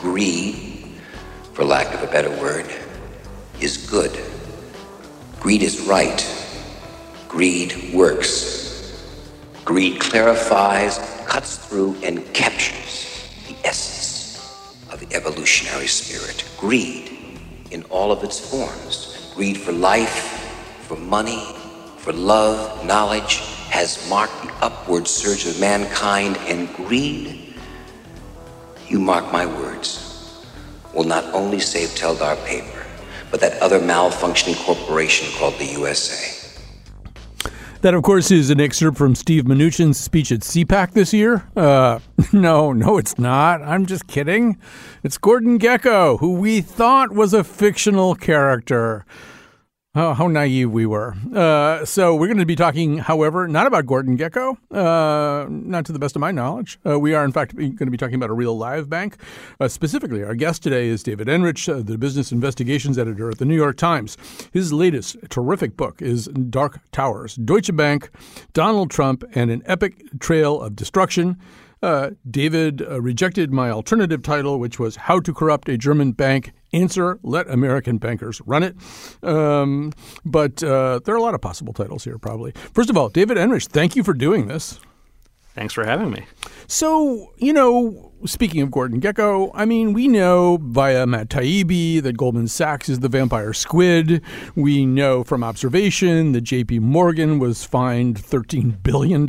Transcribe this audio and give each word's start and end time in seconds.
greed, 0.00 0.98
for 1.52 1.62
lack 1.62 1.92
of 1.94 2.02
a 2.02 2.10
better 2.10 2.30
word, 2.40 2.66
is 3.60 3.76
good. 3.76 4.18
Greed 5.38 5.62
is 5.62 5.80
right. 5.82 6.26
Greed 7.28 7.92
works. 7.92 9.06
Greed 9.64 10.00
clarifies, 10.00 10.98
cuts 11.26 11.58
through, 11.58 11.96
and 12.02 12.24
captures 12.32 13.28
the 13.46 13.54
essence 13.62 14.74
of 14.90 15.00
the 15.00 15.14
evolutionary 15.14 15.86
spirit. 15.86 16.44
Greed 16.56 17.38
in 17.70 17.82
all 17.84 18.10
of 18.10 18.24
its 18.24 18.40
forms. 18.40 19.30
Greed 19.34 19.58
for 19.58 19.72
life, 19.72 20.48
for 20.88 20.96
money, 20.96 21.54
for 21.98 22.14
love, 22.14 22.86
knowledge, 22.86 23.36
has 23.68 24.08
marked 24.08 24.42
the 24.42 24.52
upward 24.64 25.06
surge 25.06 25.46
of 25.46 25.60
mankind, 25.60 26.38
and 26.48 26.74
greed 26.74 27.49
you 28.90 28.98
mark 28.98 29.32
my 29.32 29.46
words, 29.46 30.44
will 30.92 31.04
not 31.04 31.24
only 31.32 31.60
save 31.60 31.90
Teldar 31.90 32.36
Paper, 32.44 32.84
but 33.30 33.40
that 33.40 33.60
other 33.62 33.78
malfunctioning 33.78 34.56
corporation 34.66 35.28
called 35.38 35.54
the 35.58 35.66
USA. 35.66 36.36
That, 37.82 37.94
of 37.94 38.02
course, 38.02 38.30
is 38.30 38.50
an 38.50 38.60
excerpt 38.60 38.98
from 38.98 39.14
Steve 39.14 39.44
Mnuchin's 39.44 39.98
speech 39.98 40.30
at 40.32 40.40
CPAC 40.40 40.92
this 40.92 41.14
year. 41.14 41.46
Uh, 41.56 42.00
no, 42.32 42.72
no, 42.72 42.98
it's 42.98 43.18
not. 43.18 43.62
I'm 43.62 43.86
just 43.86 44.06
kidding. 44.06 44.58
It's 45.02 45.16
Gordon 45.16 45.58
Gekko, 45.58 46.18
who 46.18 46.34
we 46.34 46.60
thought 46.60 47.12
was 47.12 47.32
a 47.32 47.42
fictional 47.42 48.14
character. 48.14 49.06
Oh, 49.92 50.14
how 50.14 50.28
naive 50.28 50.70
we 50.70 50.86
were. 50.86 51.16
Uh, 51.34 51.84
so 51.84 52.14
we're 52.14 52.28
going 52.28 52.38
to 52.38 52.46
be 52.46 52.54
talking, 52.54 52.98
however, 52.98 53.48
not 53.48 53.66
about 53.66 53.86
Gordon 53.86 54.16
Gekko, 54.16 54.56
uh, 54.70 55.48
not 55.50 55.84
to 55.86 55.92
the 55.92 55.98
best 55.98 56.14
of 56.14 56.20
my 56.20 56.30
knowledge. 56.30 56.78
Uh, 56.86 56.96
we 57.00 57.12
are, 57.12 57.24
in 57.24 57.32
fact, 57.32 57.56
going 57.56 57.76
to 57.76 57.90
be 57.90 57.96
talking 57.96 58.14
about 58.14 58.30
a 58.30 58.32
real 58.32 58.56
live 58.56 58.88
bank. 58.88 59.16
Uh, 59.58 59.66
specifically, 59.66 60.22
our 60.22 60.36
guest 60.36 60.62
today 60.62 60.86
is 60.86 61.02
David 61.02 61.28
Enrich, 61.28 61.68
uh, 61.68 61.82
the 61.82 61.98
business 61.98 62.30
investigations 62.30 62.98
editor 62.98 63.30
at 63.30 63.38
the 63.38 63.44
New 63.44 63.56
York 63.56 63.76
Times. 63.76 64.16
His 64.52 64.72
latest 64.72 65.16
terrific 65.28 65.76
book 65.76 66.00
is 66.00 66.26
Dark 66.26 66.78
Towers, 66.92 67.34
Deutsche 67.34 67.74
Bank, 67.74 68.10
Donald 68.52 68.92
Trump, 68.92 69.24
and 69.34 69.50
an 69.50 69.60
epic 69.66 70.04
trail 70.20 70.60
of 70.60 70.76
destruction. 70.76 71.36
Uh, 71.82 72.10
David 72.30 72.82
uh, 72.82 73.00
rejected 73.00 73.52
my 73.52 73.70
alternative 73.70 74.22
title, 74.22 74.58
which 74.58 74.78
was 74.78 74.96
How 74.96 75.20
to 75.20 75.32
Corrupt 75.32 75.68
a 75.68 75.78
German 75.78 76.12
Bank. 76.12 76.52
Answer 76.72 77.18
Let 77.22 77.48
American 77.48 77.98
Bankers 77.98 78.40
Run 78.46 78.62
It. 78.62 78.76
Um, 79.22 79.92
but 80.24 80.62
uh, 80.62 81.00
there 81.04 81.14
are 81.14 81.18
a 81.18 81.22
lot 81.22 81.34
of 81.34 81.40
possible 81.40 81.72
titles 81.72 82.04
here, 82.04 82.18
probably. 82.18 82.52
First 82.74 82.90
of 82.90 82.96
all, 82.96 83.08
David 83.08 83.38
Enrich, 83.38 83.66
thank 83.66 83.96
you 83.96 84.04
for 84.04 84.12
doing 84.12 84.46
this. 84.46 84.78
Thanks 85.54 85.74
for 85.74 85.84
having 85.84 86.10
me. 86.10 86.24
So, 86.68 87.32
you 87.38 87.52
know, 87.52 88.12
speaking 88.24 88.62
of 88.62 88.70
Gordon 88.70 89.00
Gekko, 89.00 89.50
I 89.52 89.64
mean, 89.64 89.92
we 89.92 90.06
know 90.06 90.58
via 90.62 91.06
Matt 91.06 91.28
Taibbi 91.28 92.00
that 92.02 92.16
Goldman 92.16 92.46
Sachs 92.46 92.88
is 92.88 93.00
the 93.00 93.08
vampire 93.08 93.52
squid. 93.52 94.22
We 94.54 94.86
know 94.86 95.24
from 95.24 95.42
observation 95.42 96.30
that 96.32 96.44
JP 96.44 96.80
Morgan 96.80 97.40
was 97.40 97.64
fined 97.64 98.16
$13 98.16 98.82
billion 98.84 99.28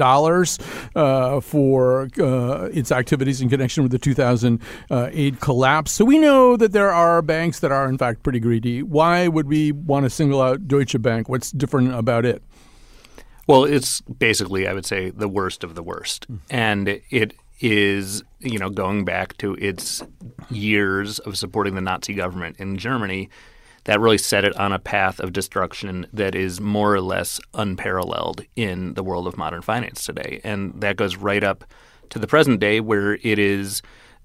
uh, 0.96 1.42
for 1.42 2.10
uh, 2.20 2.70
its 2.72 2.92
activities 2.92 3.42
in 3.42 3.50
connection 3.50 3.82
with 3.82 3.92
the 3.92 4.00
2008 4.00 5.40
collapse. 5.40 5.92
So 5.92 6.06
we 6.06 6.20
know 6.20 6.56
that 6.56 6.72
there 6.72 6.92
are 6.92 7.24
banks 7.24 7.60
that 7.62 7.72
are, 7.72 7.90
in 7.90 7.98
fact, 7.98 8.22
pretty 8.22 8.40
greedy. 8.40 8.84
Why 8.84 9.28
would 9.28 9.48
we 9.48 9.72
want 9.72 10.04
to 10.04 10.10
single 10.12 10.42
out 10.42 10.68
Deutsche 10.68 11.02
Bank? 11.02 11.30
What's 11.30 11.52
different 11.52 11.96
about 11.96 12.26
it? 12.26 12.44
Well, 13.48 13.64
it's 13.64 14.02
basically, 14.02 14.68
I 14.68 14.74
would 14.74 14.86
say, 14.86 15.10
the 15.10 15.28
worst 15.28 15.64
of 15.64 15.76
the 15.76 15.84
worst. 15.84 16.26
Hmm. 16.26 16.36
And 16.50 17.02
it 17.10 17.34
is, 17.60 18.24
you 18.40 18.58
know, 18.58 18.70
going 18.70 19.06
back 19.06 19.38
to 19.38 19.56
its 19.56 20.04
years 20.50 21.20
of 21.20 21.38
supporting 21.38 21.76
the 21.76 21.82
Nazi 21.82 22.14
government 22.14 22.58
in 22.60 22.78
Germany, 22.78 23.30
that 23.86 24.00
really 24.00 24.18
set 24.18 24.46
it 24.46 24.56
on 24.58 24.72
a 24.72 24.80
path 24.80 25.20
of 25.20 25.34
destruction 25.34 26.06
that 26.14 26.36
is 26.36 26.62
more 26.62 26.94
or 26.94 27.02
less 27.02 27.40
unparalleled 27.54 28.44
in 28.56 28.94
the 28.94 29.04
world 29.04 29.28
of 29.28 29.38
modern 29.38 29.62
finance 29.62 30.06
today. 30.06 30.40
And 30.44 30.80
that 30.82 30.98
goes 30.98 31.16
right 31.16 31.44
up 31.44 31.64
to 32.10 32.20
the 32.20 32.28
present 32.28 32.60
day 32.60 32.80
where 32.80 33.16
it 33.16 33.40
is, 33.40 33.82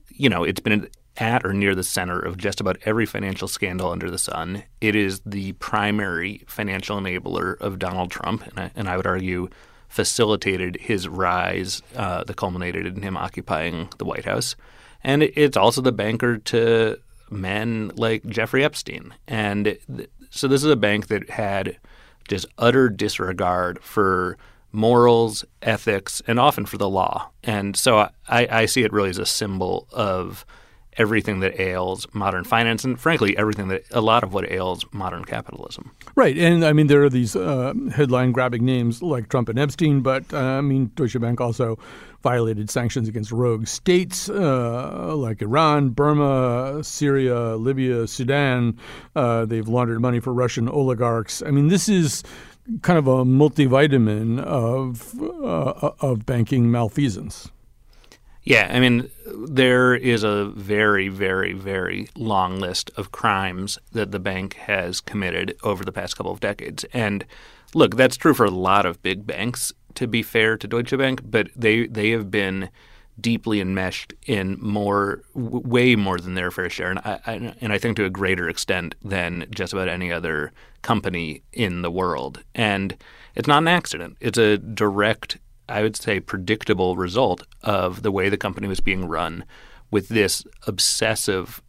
you 0.08 0.28
know, 0.28 0.44
it's 0.44 0.60
been 0.60 0.88
at 1.18 1.44
or 1.44 1.52
near 1.52 1.74
the 1.74 1.84
center 1.84 2.18
of 2.18 2.36
just 2.36 2.60
about 2.60 2.78
every 2.84 3.06
financial 3.06 3.48
scandal 3.48 3.90
under 3.90 4.10
the 4.10 4.18
sun. 4.18 4.64
It 4.80 4.94
is 4.94 5.20
the 5.24 5.52
primary 5.52 6.44
financial 6.46 6.98
enabler 6.98 7.58
of 7.60 7.78
Donald 7.78 8.10
Trump, 8.10 8.46
and 8.46 8.58
I, 8.58 8.70
and 8.74 8.88
I 8.88 8.96
would 8.96 9.06
argue 9.06 9.48
facilitated 9.88 10.76
his 10.80 11.08
rise 11.08 11.82
uh, 11.94 12.24
that 12.24 12.36
culminated 12.36 12.86
in 12.86 13.02
him 13.02 13.16
occupying 13.16 13.88
the 13.98 14.04
White 14.04 14.24
House. 14.24 14.56
And 15.02 15.22
it's 15.22 15.56
also 15.56 15.80
the 15.80 15.92
banker 15.92 16.38
to 16.38 16.98
men 17.30 17.92
like 17.94 18.26
Jeffrey 18.26 18.64
Epstein. 18.64 19.14
And 19.26 19.64
th- 19.64 20.10
so 20.30 20.48
this 20.48 20.64
is 20.64 20.70
a 20.70 20.76
bank 20.76 21.06
that 21.06 21.30
had 21.30 21.78
just 22.28 22.46
utter 22.58 22.88
disregard 22.88 23.78
for 23.82 24.36
morals, 24.72 25.44
ethics, 25.62 26.20
and 26.26 26.38
often 26.38 26.66
for 26.66 26.76
the 26.76 26.88
law. 26.88 27.30
And 27.42 27.76
so 27.76 28.10
I, 28.28 28.48
I 28.50 28.66
see 28.66 28.82
it 28.82 28.92
really 28.92 29.10
as 29.10 29.18
a 29.18 29.26
symbol 29.26 29.86
of 29.92 30.44
everything 30.98 31.40
that 31.40 31.60
ails 31.60 32.06
modern 32.12 32.44
finance 32.44 32.84
and 32.84 32.98
frankly 32.98 33.36
everything 33.36 33.68
that 33.68 33.84
a 33.92 34.00
lot 34.00 34.24
of 34.24 34.32
what 34.32 34.50
ails 34.50 34.84
modern 34.92 35.24
capitalism. 35.24 35.90
Right. 36.14 36.36
And 36.38 36.64
I 36.64 36.72
mean 36.72 36.86
there 36.86 37.02
are 37.02 37.10
these 37.10 37.36
uh, 37.36 37.74
headline 37.92 38.32
grabbing 38.32 38.64
names 38.64 39.02
like 39.02 39.28
Trump 39.28 39.48
and 39.48 39.58
Epstein, 39.58 40.00
but 40.00 40.32
uh, 40.32 40.38
I 40.38 40.60
mean 40.60 40.90
Deutsche 40.94 41.20
Bank 41.20 41.40
also 41.40 41.78
violated 42.22 42.70
sanctions 42.70 43.08
against 43.08 43.30
rogue 43.30 43.66
states 43.66 44.28
uh, 44.28 45.14
like 45.14 45.42
Iran, 45.42 45.90
Burma, 45.90 46.82
Syria, 46.82 47.56
Libya, 47.56 48.06
Sudan. 48.06 48.78
Uh, 49.14 49.44
they've 49.44 49.68
laundered 49.68 50.00
money 50.00 50.20
for 50.20 50.32
Russian 50.32 50.68
oligarchs. 50.68 51.42
I 51.42 51.50
mean 51.50 51.68
this 51.68 51.88
is 51.88 52.22
kind 52.82 52.98
of 52.98 53.06
a 53.06 53.24
multivitamin 53.24 54.40
of 54.40 55.14
uh, 55.20 55.90
of 56.00 56.26
banking 56.26 56.70
malfeasance. 56.70 57.50
Yeah, 58.46 58.70
I 58.72 58.78
mean, 58.78 59.10
there 59.26 59.96
is 59.96 60.22
a 60.22 60.44
very, 60.54 61.08
very, 61.08 61.52
very 61.52 62.08
long 62.14 62.60
list 62.60 62.92
of 62.96 63.10
crimes 63.10 63.76
that 63.90 64.12
the 64.12 64.20
bank 64.20 64.54
has 64.54 65.00
committed 65.00 65.56
over 65.64 65.84
the 65.84 65.90
past 65.90 66.16
couple 66.16 66.30
of 66.30 66.38
decades. 66.38 66.84
And 66.92 67.24
look, 67.74 67.96
that's 67.96 68.16
true 68.16 68.34
for 68.34 68.46
a 68.46 68.50
lot 68.50 68.86
of 68.86 69.02
big 69.02 69.26
banks, 69.26 69.72
to 69.96 70.06
be 70.06 70.22
fair 70.22 70.56
to 70.58 70.68
Deutsche 70.68 70.96
Bank, 70.96 71.22
but 71.24 71.48
they, 71.56 71.88
they 71.88 72.10
have 72.10 72.30
been 72.30 72.70
deeply 73.20 73.60
enmeshed 73.60 74.14
in 74.26 74.58
more, 74.60 75.22
way 75.34 75.96
more 75.96 76.18
than 76.18 76.34
their 76.34 76.52
fair 76.52 76.70
share, 76.70 76.90
and 76.90 77.00
I, 77.00 77.54
and 77.60 77.72
I 77.72 77.78
think 77.78 77.96
to 77.96 78.04
a 78.04 78.10
greater 78.10 78.48
extent 78.48 78.94
than 79.02 79.46
just 79.50 79.72
about 79.72 79.88
any 79.88 80.12
other 80.12 80.52
company 80.82 81.42
in 81.52 81.82
the 81.82 81.90
world. 81.90 82.44
And 82.54 82.96
it's 83.34 83.48
not 83.48 83.62
an 83.62 83.68
accident. 83.68 84.18
It's 84.20 84.38
a 84.38 84.58
direct 84.58 85.38
I 85.68 85.82
would 85.82 85.96
say, 85.96 86.20
predictable 86.20 86.96
result 86.96 87.42
of 87.62 88.02
the 88.02 88.12
way 88.12 88.28
the 88.28 88.36
company 88.36 88.68
was 88.68 88.80
being 88.80 89.06
run 89.08 89.44
with 89.90 90.08
this 90.08 90.44
obsessive 90.66 91.62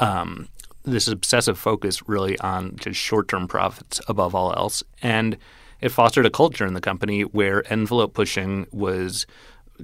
um, 0.00 0.48
this 0.84 1.08
obsessive 1.08 1.58
focus 1.58 2.08
really 2.08 2.38
on 2.38 2.76
just 2.76 2.98
short-term 2.98 3.48
profits 3.48 4.00
above 4.08 4.34
all 4.34 4.52
else. 4.54 4.82
And 5.02 5.36
it 5.80 5.90
fostered 5.90 6.26
a 6.26 6.30
culture 6.30 6.66
in 6.66 6.74
the 6.74 6.80
company 6.80 7.22
where 7.22 7.70
envelope 7.70 8.14
pushing 8.14 8.66
was 8.72 9.26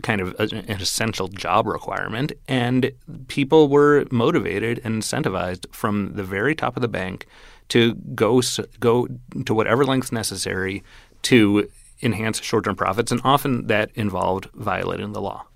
kind 0.03 0.21
of 0.21 0.35
an 0.41 0.65
essential 0.71 1.29
job 1.29 1.67
requirement 1.67 2.33
and 2.49 2.91
people 3.29 3.69
were 3.69 4.05
motivated 4.11 4.81
and 4.83 5.03
incentivized 5.03 5.73
from 5.73 6.15
the 6.15 6.25
very 6.25 6.55
top 6.55 6.77
of 6.77 6.83
the 6.83 6.89
bank 6.89 7.27
to 7.69 7.95
go 8.15 8.43
go 8.81 9.07
to 9.45 9.55
whatever 9.55 9.85
lengths 9.85 10.11
necessary 10.11 10.83
to 11.23 11.71
enhance 12.05 12.41
short 12.43 12.65
term 12.65 12.77
profits, 12.77 13.11
and 13.11 13.21
often 13.25 13.67
that 13.67 13.91
involved 13.95 14.49
violating 14.55 15.13
the 15.13 15.21
law. 15.21 15.47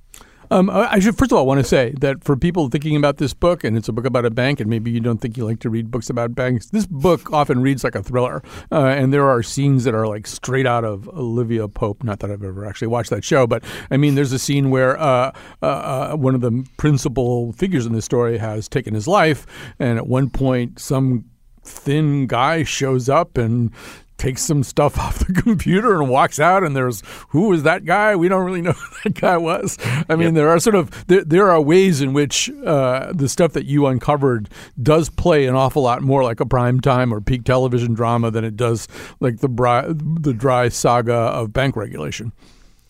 Um, 0.50 0.70
I 0.70 0.98
should 0.98 1.18
first 1.18 1.30
of 1.30 1.38
all 1.38 1.46
want 1.46 1.58
to 1.58 1.64
say 1.64 1.94
that 2.00 2.24
for 2.24 2.36
people 2.36 2.70
thinking 2.70 2.96
about 2.96 3.18
this 3.18 3.34
book, 3.34 3.64
and 3.64 3.76
it's 3.76 3.88
a 3.88 3.92
book 3.92 4.06
about 4.06 4.24
a 4.24 4.30
bank, 4.30 4.60
and 4.60 4.70
maybe 4.70 4.90
you 4.90 5.00
don't 5.00 5.18
think 5.18 5.36
you 5.36 5.44
like 5.44 5.60
to 5.60 5.70
read 5.70 5.90
books 5.90 6.08
about 6.08 6.34
banks, 6.34 6.66
this 6.66 6.86
book 6.86 7.30
often 7.32 7.60
reads 7.60 7.84
like 7.84 7.94
a 7.94 8.02
thriller, 8.02 8.42
uh, 8.72 8.86
and 8.86 9.12
there 9.12 9.28
are 9.28 9.42
scenes 9.42 9.84
that 9.84 9.94
are 9.94 10.06
like 10.06 10.26
straight 10.26 10.66
out 10.66 10.84
of 10.84 11.08
Olivia 11.10 11.68
Pope. 11.68 12.02
Not 12.02 12.20
that 12.20 12.30
I've 12.30 12.42
ever 12.42 12.64
actually 12.64 12.88
watched 12.88 13.10
that 13.10 13.24
show, 13.24 13.46
but 13.46 13.62
I 13.90 13.98
mean, 13.98 14.14
there's 14.14 14.32
a 14.32 14.38
scene 14.38 14.70
where 14.70 14.98
uh, 14.98 15.32
uh, 15.62 15.66
uh 15.66 16.16
one 16.16 16.34
of 16.34 16.40
the 16.40 16.66
principal 16.78 17.52
figures 17.52 17.84
in 17.84 17.92
the 17.92 18.02
story 18.02 18.38
has 18.38 18.68
taken 18.68 18.94
his 18.94 19.06
life, 19.06 19.46
and 19.78 19.98
at 19.98 20.06
one 20.06 20.30
point, 20.30 20.78
some 20.78 21.26
thin 21.62 22.26
guy 22.26 22.62
shows 22.62 23.10
up 23.10 23.36
and 23.36 23.70
takes 24.18 24.42
some 24.42 24.62
stuff 24.62 24.98
off 24.98 25.20
the 25.20 25.32
computer 25.32 26.00
and 26.00 26.10
walks 26.10 26.38
out 26.38 26.62
and 26.62 26.76
there's 26.76 27.02
who 27.28 27.52
is 27.52 27.62
that 27.62 27.84
guy? 27.84 28.14
We 28.16 28.28
don't 28.28 28.44
really 28.44 28.62
know 28.62 28.72
who 28.72 28.96
that 29.04 29.20
guy 29.20 29.36
was. 29.36 29.78
I 30.08 30.16
mean 30.16 30.28
yep. 30.28 30.34
there 30.34 30.48
are 30.50 30.58
sort 30.58 30.76
of 30.76 31.06
there, 31.06 31.24
there 31.24 31.50
are 31.50 31.60
ways 31.60 32.00
in 32.00 32.12
which 32.12 32.50
uh, 32.64 33.12
the 33.12 33.28
stuff 33.28 33.52
that 33.52 33.66
you 33.66 33.86
uncovered 33.86 34.48
does 34.82 35.08
play 35.08 35.46
an 35.46 35.54
awful 35.54 35.82
lot 35.82 36.02
more 36.02 36.22
like 36.22 36.40
a 36.40 36.46
prime 36.46 36.80
time 36.80 37.12
or 37.12 37.20
peak 37.20 37.44
television 37.44 37.94
drama 37.94 38.30
than 38.30 38.44
it 38.44 38.56
does 38.56 38.88
like 39.20 39.38
the 39.38 39.48
dry, 39.48 39.86
the 39.88 40.34
dry 40.34 40.68
saga 40.68 41.14
of 41.14 41.52
bank 41.52 41.76
regulation. 41.76 42.32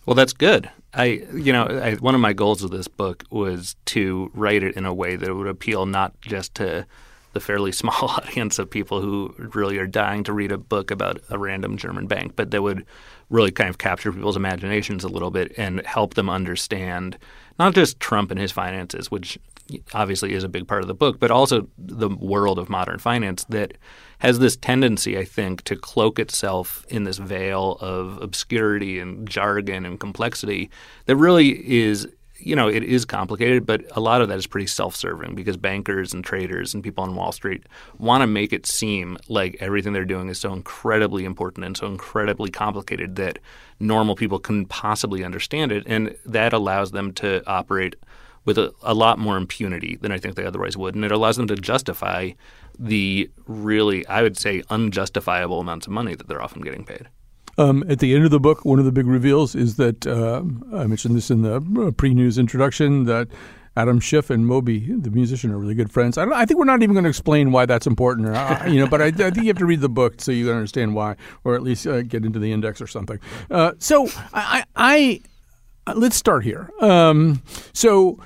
Well 0.05 0.15
that's 0.15 0.33
good. 0.33 0.69
I, 0.93 1.27
you 1.33 1.53
know, 1.53 1.65
I, 1.65 1.93
one 1.95 2.15
of 2.15 2.21
my 2.21 2.33
goals 2.33 2.63
of 2.63 2.71
this 2.71 2.87
book 2.87 3.23
was 3.29 3.75
to 3.85 4.31
write 4.33 4.63
it 4.63 4.75
in 4.75 4.85
a 4.85 4.93
way 4.93 5.15
that 5.15 5.35
would 5.35 5.47
appeal 5.47 5.85
not 5.85 6.19
just 6.19 6.55
to 6.55 6.87
the 7.33 7.39
fairly 7.39 7.71
small 7.73 8.09
audience 8.09 8.59
of 8.59 8.69
people 8.69 9.01
who 9.01 9.33
really 9.37 9.77
are 9.77 9.87
dying 9.87 10.23
to 10.25 10.33
read 10.33 10.51
a 10.51 10.57
book 10.57 10.91
about 10.91 11.19
a 11.29 11.37
random 11.37 11.77
German 11.77 12.07
bank, 12.07 12.33
but 12.35 12.51
that 12.51 12.61
would 12.61 12.85
really 13.29 13.51
kind 13.51 13.69
of 13.69 13.77
capture 13.77 14.11
people's 14.11 14.35
imaginations 14.35 15.03
a 15.03 15.09
little 15.09 15.31
bit 15.31 15.53
and 15.57 15.85
help 15.85 16.15
them 16.15 16.29
understand 16.29 17.17
not 17.59 17.75
just 17.75 17.99
Trump 17.99 18.31
and 18.31 18.39
his 18.39 18.51
finances, 18.51 19.11
which 19.11 19.37
obviously 19.93 20.33
is 20.33 20.43
a 20.43 20.49
big 20.49 20.67
part 20.67 20.81
of 20.81 20.87
the 20.87 20.93
book, 20.93 21.19
but 21.19 21.29
also 21.29 21.67
the 21.77 22.09
world 22.09 22.57
of 22.57 22.69
modern 22.69 22.97
finance 22.97 23.43
that 23.45 23.73
has 24.19 24.39
this 24.39 24.57
tendency, 24.57 25.17
I 25.17 25.25
think, 25.25 25.63
to 25.63 25.75
cloak 25.75 26.19
itself 26.19 26.85
in 26.89 27.03
this 27.03 27.17
veil 27.17 27.77
of 27.79 28.21
obscurity 28.21 28.99
and 28.99 29.27
jargon 29.27 29.85
and 29.85 29.99
complexity 29.99 30.69
that 31.05 31.15
really 31.15 31.49
is 31.81 32.07
you 32.39 32.55
know, 32.55 32.67
it 32.67 32.83
is 32.83 33.05
complicated, 33.05 33.65
but 33.65 33.83
a 33.91 33.99
lot 33.99 34.21
of 34.21 34.29
that 34.29 34.37
is 34.37 34.47
pretty 34.47 34.67
self-serving 34.67 35.35
because 35.35 35.57
bankers 35.57 36.13
and 36.13 36.23
traders 36.23 36.73
and 36.73 36.83
people 36.83 37.03
on 37.03 37.15
Wall 37.15 37.31
Street 37.31 37.63
want 37.97 38.21
to 38.21 38.27
make 38.27 38.53
it 38.53 38.65
seem 38.65 39.17
like 39.27 39.57
everything 39.59 39.93
they're 39.93 40.05
doing 40.05 40.29
is 40.29 40.39
so 40.39 40.53
incredibly 40.53 41.25
important 41.25 41.65
and 41.65 41.77
so 41.77 41.87
incredibly 41.87 42.49
complicated 42.49 43.15
that 43.17 43.39
normal 43.79 44.15
people 44.15 44.39
can 44.39 44.65
possibly 44.65 45.23
understand 45.23 45.71
it, 45.71 45.83
and 45.85 46.15
that 46.25 46.53
allows 46.53 46.91
them 46.91 47.11
to 47.13 47.43
operate 47.47 47.95
with 48.45 48.57
a, 48.57 48.73
a 48.81 48.93
lot 48.93 49.19
more 49.19 49.37
impunity 49.37 49.97
than 49.97 50.11
I 50.11 50.17
think 50.17 50.35
they 50.35 50.45
otherwise 50.45 50.77
would, 50.77 50.95
and 50.95 51.05
it 51.05 51.11
allows 51.11 51.37
them 51.37 51.47
to 51.47 51.55
justify 51.55 52.31
the 52.77 53.29
really, 53.45 54.07
I 54.07 54.21
would 54.21 54.37
say, 54.37 54.63
unjustifiable 54.69 55.59
amounts 55.59 55.87
of 55.87 55.93
money 55.93 56.15
that 56.15 56.27
they're 56.27 56.41
often 56.41 56.61
getting 56.61 56.85
paid. 56.85 57.09
Um, 57.59 57.83
at 57.89 57.99
the 57.99 58.15
end 58.15 58.23
of 58.23 58.31
the 58.31 58.39
book, 58.39 58.63
one 58.63 58.79
of 58.79 58.85
the 58.85 58.91
big 58.91 59.05
reveals 59.05 59.53
is 59.53 59.75
that 59.75 60.07
uh, 60.07 60.43
I 60.73 60.87
mentioned 60.87 61.17
this 61.17 61.29
in 61.29 61.41
the 61.41 61.57
uh, 61.57 61.91
pre-news 61.91 62.37
introduction 62.37 63.03
that 63.03 63.27
Adam 63.75 63.99
Schiff 63.99 64.29
and 64.29 64.47
Moby, 64.47 64.79
the 64.79 65.09
musician, 65.09 65.51
are 65.51 65.57
really 65.57 65.75
good 65.75 65.91
friends. 65.91 66.17
I, 66.17 66.23
I 66.23 66.45
think 66.45 66.57
we're 66.57 66.63
not 66.63 66.81
even 66.83 66.93
going 66.93 67.03
to 67.03 67.09
explain 67.09 67.51
why 67.51 67.65
that's 67.65 67.85
important, 67.85 68.29
or, 68.29 68.33
uh, 68.33 68.65
you 68.65 68.79
know. 68.79 68.87
But 68.87 69.01
I, 69.01 69.07
I, 69.07 69.11
think 69.11 69.39
you 69.39 69.47
have 69.47 69.57
to 69.57 69.65
read 69.65 69.81
the 69.81 69.89
book 69.89 70.21
so 70.21 70.31
you 70.31 70.49
understand 70.49 70.95
why, 70.95 71.17
or 71.43 71.53
at 71.53 71.61
least 71.61 71.85
uh, 71.85 72.01
get 72.01 72.23
into 72.23 72.39
the 72.39 72.53
index 72.53 72.79
or 72.79 72.87
something. 72.87 73.19
Uh, 73.51 73.73
so 73.77 74.07
I, 74.33 74.63
I, 74.77 75.21
let's 75.95 76.15
start 76.15 76.45
here. 76.45 76.71
Um, 76.79 77.43
so. 77.73 78.19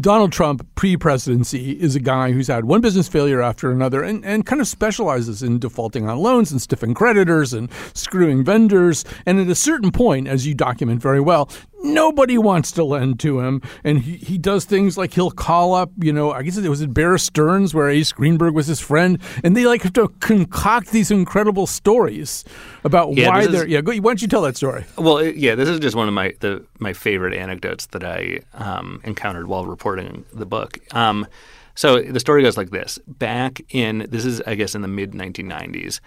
Donald 0.00 0.32
Trump, 0.32 0.66
pre 0.74 0.96
presidency, 0.96 1.72
is 1.72 1.94
a 1.94 2.00
guy 2.00 2.32
who's 2.32 2.48
had 2.48 2.64
one 2.64 2.80
business 2.80 3.08
failure 3.08 3.42
after 3.42 3.70
another 3.70 4.02
and, 4.02 4.24
and 4.24 4.46
kind 4.46 4.60
of 4.60 4.66
specializes 4.66 5.42
in 5.42 5.58
defaulting 5.58 6.08
on 6.08 6.18
loans 6.18 6.50
and 6.50 6.60
stiffing 6.62 6.94
creditors 6.94 7.52
and 7.52 7.70
screwing 7.92 8.42
vendors. 8.42 9.04
And 9.26 9.38
at 9.38 9.48
a 9.48 9.54
certain 9.54 9.92
point, 9.92 10.28
as 10.28 10.46
you 10.46 10.54
document 10.54 11.02
very 11.02 11.20
well, 11.20 11.50
nobody 11.82 12.38
wants 12.38 12.72
to 12.72 12.84
lend 12.84 13.20
to 13.20 13.40
him. 13.40 13.62
And 13.84 14.00
he, 14.00 14.16
he 14.16 14.38
does 14.38 14.64
things 14.64 14.96
like 14.96 15.14
he'll 15.14 15.30
call 15.30 15.74
up, 15.74 15.90
you 15.98 16.12
know, 16.12 16.32
I 16.32 16.42
guess 16.42 16.56
it 16.56 16.68
was 16.68 16.82
at 16.82 16.94
Bear 16.94 17.18
Stearns 17.18 17.74
where 17.74 17.88
Ace 17.88 18.12
Greenberg 18.12 18.54
was 18.54 18.66
his 18.66 18.80
friend, 18.80 19.18
and 19.44 19.56
they 19.56 19.66
like 19.66 19.82
have 19.82 19.92
to 19.94 20.08
concoct 20.20 20.90
these 20.90 21.10
incredible 21.10 21.66
stories 21.66 22.44
about 22.84 23.16
yeah, 23.16 23.28
why 23.28 23.46
they're. 23.46 23.64
Is, 23.64 23.70
yeah, 23.70 23.80
go, 23.80 23.92
why 23.92 24.10
don't 24.10 24.22
you 24.22 24.28
tell 24.28 24.42
that 24.42 24.56
story? 24.56 24.84
Well, 24.96 25.24
yeah, 25.24 25.54
this 25.54 25.68
is 25.68 25.80
just 25.80 25.96
one 25.96 26.08
of 26.08 26.14
my 26.14 26.34
the 26.40 26.64
my 26.78 26.92
favorite 26.92 27.34
anecdotes 27.34 27.86
that 27.86 28.04
I 28.04 28.40
um, 28.54 29.00
encountered 29.04 29.46
while 29.46 29.66
reporting 29.66 30.24
the 30.32 30.46
book. 30.46 30.78
Um, 30.94 31.26
so 31.74 32.02
the 32.02 32.20
story 32.20 32.42
goes 32.42 32.56
like 32.56 32.70
this: 32.70 32.98
Back 33.06 33.60
in 33.70 34.06
this 34.10 34.24
is 34.24 34.40
I 34.42 34.54
guess 34.54 34.74
in 34.74 34.82
the 34.82 34.88
mid 34.88 35.12
1990s, 35.12 36.00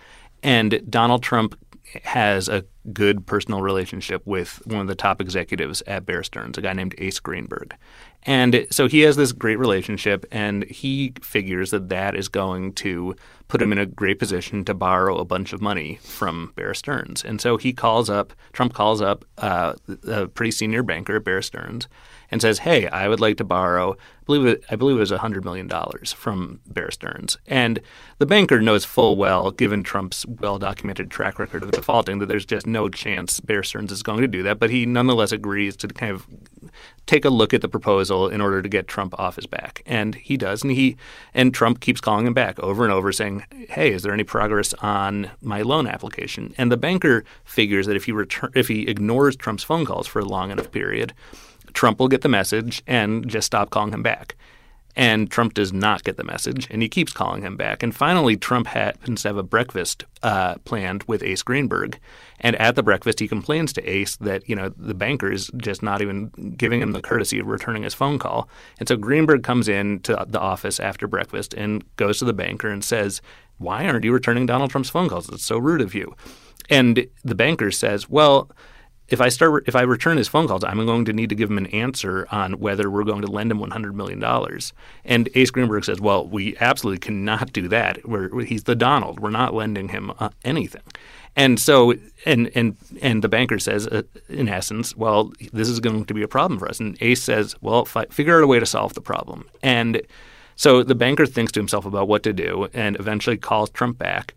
and 0.44 0.82
Donald 0.90 1.24
Trump 1.24 1.58
has 2.04 2.50
a 2.50 2.66
good 2.94 3.26
personal 3.26 3.62
relationship 3.62 4.22
with 4.26 4.62
one 4.66 4.82
of 4.82 4.88
the 4.88 4.96
top 4.96 5.22
executives 5.22 5.82
at 5.88 6.06
Bear 6.06 6.24
Stearns, 6.24 6.58
a 6.58 6.62
guy 6.62 6.74
named 6.74 6.96
Ace 6.98 7.20
Greenberg. 7.20 7.76
And 8.24 8.66
so 8.72 8.88
he 8.88 9.02
has 9.02 9.16
this 9.16 9.32
great 9.32 9.60
relationship, 9.60 10.26
and 10.32 10.64
he 10.64 11.14
figures 11.22 11.72
that 11.72 11.90
that 11.90 12.16
is 12.16 12.28
going 12.28 12.74
to 12.74 13.16
put 13.48 13.62
him 13.62 13.72
in 13.72 13.78
a 13.78 13.86
great 13.86 14.18
position 14.18 14.66
to 14.66 14.74
borrow 14.74 15.18
a 15.18 15.26
bunch 15.26 15.54
of 15.54 15.62
money 15.62 16.00
from 16.02 16.52
Bear 16.56 16.74
Stearns. 16.74 17.24
And 17.24 17.40
so 17.40 17.58
he 17.58 17.72
calls 17.72 18.10
up, 18.10 18.34
Trump 18.52 18.74
calls 18.74 19.00
up 19.00 19.26
uh, 19.38 19.74
a 20.08 20.28
pretty 20.28 20.52
senior 20.52 20.82
banker 20.82 21.18
at 21.18 21.24
Bear 21.24 21.44
Stearns 21.44 21.88
and 22.32 22.42
says, 22.42 22.60
"Hey, 22.60 22.88
I 22.88 23.08
would 23.08 23.20
like 23.20 23.38
to 23.38 23.44
borrow. 23.44 23.94
I 23.94 24.26
believe 24.26 24.46
it, 24.46 24.64
I 24.72 24.76
believe 24.76 24.98
it 24.98 25.00
was 25.00 25.12
hundred 25.12 25.46
million 25.46 25.68
dollars 25.68 26.12
from 26.12 26.60
Bear 26.68 26.92
Stearns." 26.92 27.38
And 27.48 27.80
the 28.18 28.26
banker 28.26 28.62
knows 28.62 28.86
full 28.86 29.16
well, 29.16 29.52
given 29.52 29.84
Trump's 29.84 30.26
well-documented 30.26 31.12
track 31.12 31.40
record 31.40 31.64
of 31.64 31.72
defaulting, 31.72 32.20
that 32.20 32.28
there's 32.28 32.46
just 32.46 32.66
no 32.66 32.90
chance 32.90 33.40
Bear 33.40 33.64
Stearns 33.64 33.92
is 33.92 34.04
going 34.04 34.22
to 34.22 34.28
do 34.28 34.44
that. 34.44 34.60
But 34.60 34.70
he 34.70 34.86
nonetheless 34.86 35.32
agrees 35.32 35.76
to 35.78 35.88
kind 35.88 36.12
of 36.12 36.26
take 37.06 37.26
a 37.26 37.30
look 37.30 37.54
at 37.54 37.62
the 37.62 37.70
proposal 37.70 38.28
in 38.28 38.42
order 38.42 38.62
to 38.62 38.70
get 38.70 38.88
Trump 38.88 39.14
off 39.20 39.36
his 39.36 39.46
back, 39.46 39.84
and 39.86 40.16
he 40.16 40.38
does. 40.38 40.64
And 40.64 40.72
he 40.72 40.98
and 41.34 41.54
Trump 41.54 41.80
keeps 41.80 42.02
calling 42.02 42.26
him 42.26 42.34
back 42.34 42.60
over 42.60 42.84
and 42.84 42.92
over, 42.92 43.12
saying, 43.12 43.44
"Hey, 43.70 43.92
is 43.92 44.02
there 44.02 44.14
any 44.14 44.24
progress 44.24 44.74
on 44.76 45.30
my 45.42 45.62
loan 45.62 45.88
application?" 45.88 46.54
And 46.58 46.72
the 46.72 46.78
banker 46.78 47.24
figures 47.44 47.86
that 47.88 47.96
if 47.96 48.06
he 48.06 48.12
return 48.12 48.52
if 48.56 48.68
he 48.68 48.88
ignores 48.88 49.36
Trump's 49.36 49.64
phone 49.64 49.86
calls 49.86 50.08
for 50.08 50.20
a 50.20 50.26
long 50.26 50.52
enough 50.52 50.72
period 50.72 51.14
Trump 51.76 52.00
will 52.00 52.08
get 52.08 52.22
the 52.22 52.30
message 52.30 52.82
and 52.88 53.28
just 53.28 53.46
stop 53.46 53.70
calling 53.70 53.94
him 53.94 54.02
back. 54.02 54.36
And 54.98 55.30
Trump 55.30 55.54
does 55.54 55.74
not 55.74 56.06
get 56.06 56.16
the 56.16 56.24
message, 56.24 56.68
and 56.72 56.82
he 56.82 56.88
keeps 56.88 57.12
calling 57.12 57.42
him 57.42 57.58
back. 57.58 57.84
And 57.84 57.94
finally, 57.94 58.38
Trump 58.38 58.68
happens 58.68 59.24
to 59.24 59.28
have 59.28 59.36
a 59.36 59.44
breakfast 59.44 60.06
uh, 60.24 60.56
planned 60.64 61.04
with 61.04 61.22
Ace 61.22 61.44
Greenberg. 61.44 62.00
And 62.40 62.56
at 62.56 62.76
the 62.76 62.84
breakfast, 62.84 63.20
he 63.20 63.28
complains 63.28 63.74
to 63.74 63.84
Ace 63.84 64.16
that 64.18 64.48
you 64.48 64.56
know 64.56 64.70
the 64.78 64.94
banker 64.94 65.30
is 65.30 65.52
just 65.58 65.84
not 65.84 66.02
even 66.02 66.30
giving 66.58 66.82
him 66.82 66.94
the 66.94 67.02
courtesy 67.02 67.40
of 67.40 67.48
returning 67.48 67.84
his 67.84 67.94
phone 67.94 68.18
call. 68.18 68.48
And 68.80 68.88
so 68.88 68.96
Greenberg 68.96 69.44
comes 69.44 69.68
in 69.68 70.00
to 70.02 70.26
the 70.30 70.40
office 70.40 70.80
after 70.80 71.08
breakfast 71.08 71.54
and 71.54 71.84
goes 71.98 72.20
to 72.20 72.26
the 72.26 72.34
banker 72.34 72.70
and 72.70 72.82
says, 72.82 73.22
"Why 73.58 73.86
aren't 73.86 74.06
you 74.06 74.14
returning 74.14 74.46
Donald 74.46 74.72
Trump's 74.72 74.90
phone 74.90 75.10
calls? 75.10 75.28
It's 75.28 75.44
so 75.44 75.58
rude 75.58 75.82
of 75.82 75.94
you." 75.94 76.16
And 76.70 77.06
the 77.22 77.36
banker 77.36 77.70
says, 77.70 78.10
"Well." 78.10 78.50
If 79.08 79.22
I 79.22 79.30
start 79.30 79.68
if 79.68 79.76
I 79.76 79.82
return 79.82 80.18
his 80.18 80.28
phone 80.28 80.48
calls, 80.48 80.64
I'm 80.64 80.84
going 80.86 81.06
to 81.06 81.14
need 81.14 81.30
to 81.30 81.36
give 81.36 81.50
him 81.50 81.58
an 81.58 81.68
answer 81.68 82.28
on 82.32 82.54
whether 82.54 82.90
we're 82.90 83.04
going 83.04 83.22
to 83.22 83.32
lend 83.32 83.52
him 83.52 83.60
100 83.60 83.96
million 83.96 84.20
dollars. 84.20 84.74
And 85.04 85.30
Ace 85.36 85.52
Greenberg 85.52 85.86
says, 85.86 86.02
"Well, 86.02 86.28
we 86.28 86.58
absolutely 86.58 87.00
cannot 87.00 87.54
do 87.54 87.68
that. 87.68 88.08
We're, 88.08 88.44
he's 88.44 88.64
the 88.64 88.76
Donald. 88.76 89.20
We're 89.20 89.30
not 89.30 89.54
lending 89.54 89.90
him 89.90 90.12
uh, 90.20 90.30
anything." 90.44 90.82
And 91.36 91.60
so, 91.60 91.94
and 92.26 92.50
and 92.56 92.78
and 93.02 93.24
the 93.24 93.30
banker 93.30 93.60
says, 93.60 93.88
uh, 93.88 94.04
in 94.30 94.50
essence, 94.50 94.96
"Well, 94.96 95.34
this 95.54 95.70
is 95.70 95.80
going 95.80 96.06
to 96.06 96.14
be 96.14 96.24
a 96.24 96.28
problem 96.28 96.60
for 96.60 96.68
us." 96.68 96.80
And 96.80 96.98
Ace 97.02 97.22
says, 97.22 97.56
"Well, 97.62 97.86
fi- 97.86 98.06
figure 98.06 98.38
out 98.38 98.44
a 98.44 98.48
way 98.48 98.60
to 98.60 98.66
solve 98.66 98.94
the 98.94 99.02
problem." 99.02 99.46
And 99.62 100.02
so 100.56 100.82
the 100.82 100.96
banker 100.96 101.26
thinks 101.26 101.52
to 101.54 101.60
himself 101.60 101.86
about 101.86 102.08
what 102.08 102.24
to 102.24 102.34
do, 102.34 102.70
and 102.74 102.98
eventually 103.00 103.38
calls 103.38 103.70
Trump 103.70 103.98
back 103.98 104.34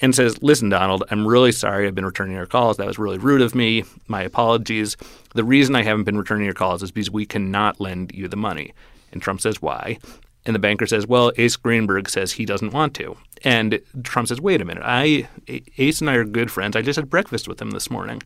and 0.00 0.14
says, 0.14 0.42
Listen, 0.42 0.68
Donald, 0.68 1.04
I'm 1.10 1.26
really 1.26 1.52
sorry 1.52 1.86
I've 1.86 1.94
been 1.94 2.04
returning 2.04 2.36
your 2.36 2.46
calls. 2.46 2.76
That 2.76 2.86
was 2.86 2.98
really 2.98 3.18
rude 3.18 3.42
of 3.42 3.54
me. 3.54 3.84
My 4.08 4.22
apologies. 4.22 4.96
The 5.34 5.44
reason 5.44 5.74
I 5.74 5.82
haven't 5.82 6.04
been 6.04 6.18
returning 6.18 6.44
your 6.44 6.54
calls 6.54 6.82
is 6.82 6.90
because 6.90 7.10
we 7.10 7.26
cannot 7.26 7.80
lend 7.80 8.12
you 8.14 8.28
the 8.28 8.36
money. 8.36 8.72
And 9.12 9.22
Trump 9.22 9.40
says, 9.40 9.62
Why? 9.62 9.98
And 10.44 10.54
the 10.54 10.60
banker 10.60 10.86
says, 10.86 11.06
Well, 11.06 11.32
Ace 11.36 11.56
Greenberg 11.56 12.08
says 12.08 12.32
he 12.32 12.44
doesn't 12.44 12.72
want 12.72 12.94
to. 12.94 13.16
And 13.42 13.80
Trump 14.04 14.28
says, 14.28 14.40
Wait 14.40 14.60
a 14.60 14.64
minute. 14.64 14.84
I 14.84 15.28
Ace 15.78 16.00
and 16.00 16.10
I 16.10 16.14
are 16.14 16.24
good 16.24 16.50
friends. 16.50 16.76
I 16.76 16.82
just 16.82 16.96
had 16.96 17.10
breakfast 17.10 17.48
with 17.48 17.60
him 17.60 17.72
this 17.72 17.90
morning. 17.90 18.22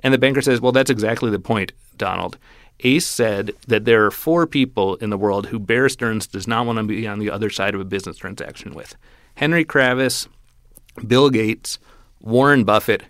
And 0.00 0.12
the 0.12 0.18
banker 0.18 0.42
says, 0.42 0.60
Well, 0.60 0.72
that's 0.72 0.90
exactly 0.90 1.30
the 1.30 1.38
point, 1.38 1.72
Donald. 1.96 2.38
Ace 2.80 3.06
said 3.06 3.52
that 3.68 3.84
there 3.84 4.04
are 4.04 4.10
four 4.10 4.46
people 4.46 4.96
in 4.96 5.10
the 5.10 5.18
world 5.18 5.46
who 5.46 5.58
Bear 5.58 5.88
Stearns 5.88 6.26
does 6.26 6.48
not 6.48 6.66
want 6.66 6.78
to 6.78 6.82
be 6.82 7.06
on 7.06 7.20
the 7.20 7.30
other 7.30 7.48
side 7.48 7.74
of 7.74 7.80
a 7.80 7.84
business 7.84 8.16
transaction 8.16 8.74
with 8.74 8.96
Henry 9.36 9.64
Kravis, 9.64 10.26
Bill 11.06 11.30
Gates, 11.30 11.78
Warren 12.20 12.64
Buffett, 12.64 13.02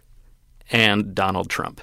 and 0.71 1.15
Donald 1.15 1.51
Trump. 1.51 1.81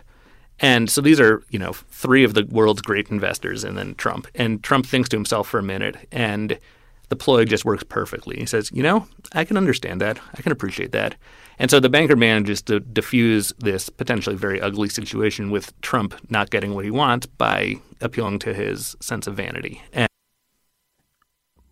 And 0.60 0.90
so 0.90 1.02
these 1.02 1.20
are, 1.20 1.44
you 1.50 1.60
know, 1.60 1.74
three 1.74 2.24
of 2.24 2.34
the 2.34 2.46
world's 2.50 2.82
great 2.82 3.10
investors 3.10 3.64
and 3.64 3.78
then 3.78 3.96
Trump. 3.96 4.28
And 4.36 4.62
Trump 4.64 4.86
thinks 4.86 5.10
to 5.10 5.16
himself 5.16 5.48
for 5.48 5.60
a 5.60 5.64
minute 5.64 5.96
and 6.12 6.60
the 7.08 7.16
ploy 7.16 7.46
just 7.46 7.66
works 7.66 7.84
perfectly. 7.84 8.38
He 8.38 8.46
says, 8.46 8.72
you 8.72 8.84
know, 8.84 9.08
I 9.34 9.44
can 9.44 9.58
understand 9.58 10.00
that. 10.02 10.20
I 10.36 10.42
can 10.42 10.52
appreciate 10.52 10.92
that. 10.92 11.16
And 11.58 11.70
so 11.70 11.80
the 11.80 11.90
banker 11.90 12.16
manages 12.16 12.62
to 12.64 12.80
diffuse 12.80 13.52
this 13.60 13.90
potentially 13.90 14.36
very 14.36 14.62
ugly 14.62 14.90
situation 14.90 15.50
with 15.50 15.80
Trump 15.82 16.16
not 16.30 16.52
getting 16.52 16.74
what 16.74 16.86
he 16.86 16.92
wants 16.92 17.26
by 17.26 17.76
appealing 18.00 18.40
to 18.40 18.54
his 18.54 18.96
sense 19.02 19.28
of 19.28 19.36
vanity. 19.36 19.82
And 19.92 20.08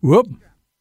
Whoop. 0.00 0.28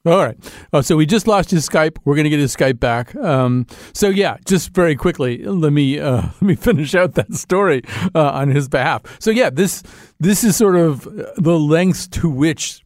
All 0.08 0.24
right. 0.24 0.38
Uh, 0.72 0.82
so 0.82 0.96
we 0.96 1.06
just 1.06 1.28
lost 1.28 1.52
his 1.52 1.68
Skype. 1.68 1.98
We're 2.06 2.16
going 2.16 2.24
to 2.24 2.30
get 2.30 2.40
his 2.40 2.56
Skype 2.56 2.80
back. 2.80 3.14
Um, 3.18 3.68
so 3.94 4.08
yeah, 4.08 4.38
just 4.46 4.74
very 4.74 4.96
quickly, 4.96 5.44
let 5.44 5.74
me 5.74 6.00
uh, 6.00 6.22
let 6.22 6.42
me 6.42 6.56
finish 6.56 6.96
out 6.96 7.16
that 7.16 7.34
story 7.34 7.82
uh, 8.16 8.32
on 8.32 8.50
his 8.50 8.70
behalf. 8.70 9.02
So 9.20 9.32
yeah, 9.32 9.50
this 9.50 9.84
this 10.18 10.46
is 10.46 10.56
sort 10.56 10.78
of 10.78 11.04
the 11.36 11.60
lengths 11.60 12.08
to 12.10 12.30
which 12.30 12.82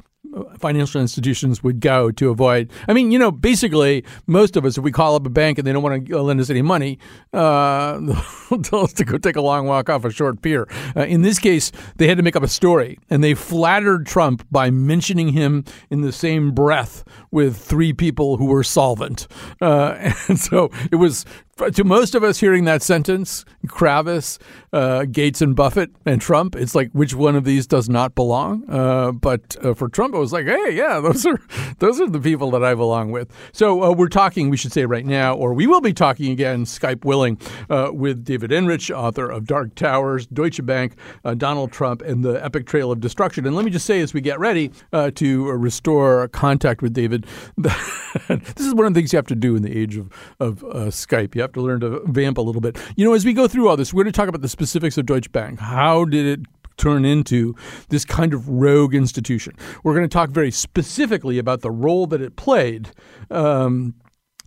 financial 0.60 1.02
institutions 1.02 1.64
would 1.64 1.80
go 1.80 2.12
to 2.12 2.30
avoid. 2.30 2.72
I 2.88 2.94
mean, 2.94 3.12
you 3.12 3.20
know, 3.20 3.32
basically, 3.32 4.04
most 4.28 4.56
of 4.56 4.66
us, 4.66 4.78
if 4.78 4.84
we 4.84 4.92
call 4.92 5.16
up 5.16 5.26
a 5.26 5.30
bank 5.30 5.58
and 5.58 5.68
they 5.68 5.74
don't 5.74 5.84
want 5.84 6.08
to 6.08 6.22
lend 6.22 6.40
us 6.40 6.50
any 6.50 6.62
money, 6.62 7.00
uh, 7.34 8.00
they'll 8.50 8.62
tell 8.62 8.82
us 8.82 8.94
to 8.94 9.06
go 9.06 9.18
take 9.18 9.36
a 9.36 9.42
long 9.42 9.68
walk 9.68 9.90
off 9.90 10.06
a 10.06 10.12
short 10.12 10.42
pier. 10.42 10.68
Uh, 10.96 11.02
in 11.02 11.22
this 11.22 11.40
case, 11.40 11.72
they 11.98 12.08
had 12.08 12.18
to 12.18 12.24
make 12.24 12.36
up 12.36 12.44
a 12.44 12.48
story, 12.48 13.00
and 13.10 13.24
they 13.24 13.34
flattered 13.34 14.06
Trump 14.06 14.46
by 14.52 14.70
mentioning 14.70 15.30
him 15.30 15.66
in 15.90 16.02
the 16.02 16.12
same 16.12 16.52
breath 16.52 17.04
with 17.32 17.58
three 17.58 17.94
people 17.94 18.38
who 18.38 18.46
were 18.46 18.64
solvent. 18.64 19.28
Uh, 19.62 20.14
and 20.28 20.40
so 20.40 20.70
it 20.92 20.96
was 20.96 21.26
to 21.70 21.84
most 21.84 22.16
of 22.16 22.24
us 22.24 22.40
hearing 22.40 22.66
that 22.66 22.82
sentence, 22.82 23.46
Kravis, 23.68 24.40
uh, 24.74 25.06
Gates, 25.06 25.42
and 25.42 25.56
Buffett 25.56 25.92
and 26.06 26.20
Trump, 26.20 26.56
it's 26.56 26.74
like 26.74 26.92
which 26.92 27.14
one 27.14 27.36
of 27.36 27.44
these 27.44 27.68
does 27.68 27.90
not 27.90 28.16
belong? 28.16 28.64
Uh, 28.70 29.12
but 29.12 29.56
uh, 29.64 29.74
for 29.74 29.88
Trump, 29.88 30.16
it 30.16 30.18
was 30.18 30.34
like, 30.34 30.46
hey, 30.46 30.72
yeah, 30.72 31.00
those 31.04 31.26
are 31.26 31.40
those 31.80 32.02
are 32.02 32.10
the 32.10 32.20
people 32.20 32.52
that 32.52 32.64
I 32.64 32.74
belong 32.74 33.12
with. 33.12 33.32
So 33.52 33.84
uh, 33.84 33.92
we're 33.92 34.10
talking, 34.10 34.50
we 34.50 34.58
should 34.58 34.72
say 34.72 34.86
right 34.86 35.06
now, 35.06 35.36
or 35.36 35.54
we 35.54 35.68
will 35.68 35.82
be 35.82 35.94
talking 35.94 36.32
again, 36.32 36.66
Skype 36.66 37.06
willing, 37.06 37.38
uh, 37.70 37.92
with 37.94 38.24
David 38.24 38.52
Enrich, 38.52 38.92
author 38.92 39.30
of 39.30 39.46
Dark 39.46 39.76
Towers, 39.76 40.28
Deutsche 40.28 40.66
Bank, 40.66 40.96
uh, 41.24 41.34
Donald 41.34 41.72
Trump, 41.72 42.02
and 42.02 42.24
the 42.24 42.44
Epic 42.44 42.66
Trail 42.66 42.92
of 42.92 43.00
Destruction. 43.00 43.46
And 43.46 43.56
let 43.56 43.66
me 43.66 43.72
just 43.72 43.86
say, 43.86 44.02
as 44.02 44.14
we 44.14 44.22
get 44.22 44.40
ready 44.40 44.72
to 45.16 45.52
restore 45.52 46.28
contact 46.30 46.82
with 46.82 46.94
David, 46.94 47.26
this 47.58 48.60
is 48.60 48.74
one 48.74 48.88
of 48.88 48.94
the 48.94 49.00
things 49.00 49.14
you 49.14 49.18
have 49.18 49.28
to 49.28 49.36
do 49.36 49.56
in 49.56 49.62
the 49.62 49.78
age 49.78 49.98
of 49.98 50.12
of 50.40 50.62
Skype. 50.62 51.36
You 51.36 51.42
have 51.42 51.51
have 51.52 51.54
to 51.54 51.62
learn 51.62 51.82
to 51.82 52.02
vamp 52.06 52.38
a 52.38 52.42
little 52.42 52.62
bit. 52.62 52.78
You 52.96 53.06
know, 53.06 53.14
as 53.14 53.26
we 53.26 53.34
go 53.34 53.48
through 53.48 53.68
all 53.68 53.78
this, 53.78 53.94
we're 53.94 54.04
going 54.04 54.14
to 54.14 54.18
talk 54.18 54.30
about 54.30 54.42
the 54.42 54.50
specifics 54.50 54.98
of 54.98 55.06
Deutsche 55.06 55.32
Bank. 55.32 55.60
How 55.60 56.06
did 56.06 56.26
it 56.26 56.46
turn 56.78 57.06
into 57.06 57.56
this 57.90 58.06
kind 58.06 58.34
of 58.34 58.48
rogue 58.48 58.96
institution? 58.96 59.56
We're 59.84 59.94
going 59.94 60.08
to 60.08 60.14
talk 60.14 60.30
very 60.30 60.52
specifically 60.52 61.38
about 61.38 61.62
the 61.62 61.72
role 61.72 62.08
that 62.08 62.22
it 62.22 62.36
played. 62.36 62.92
Um, 63.30 63.96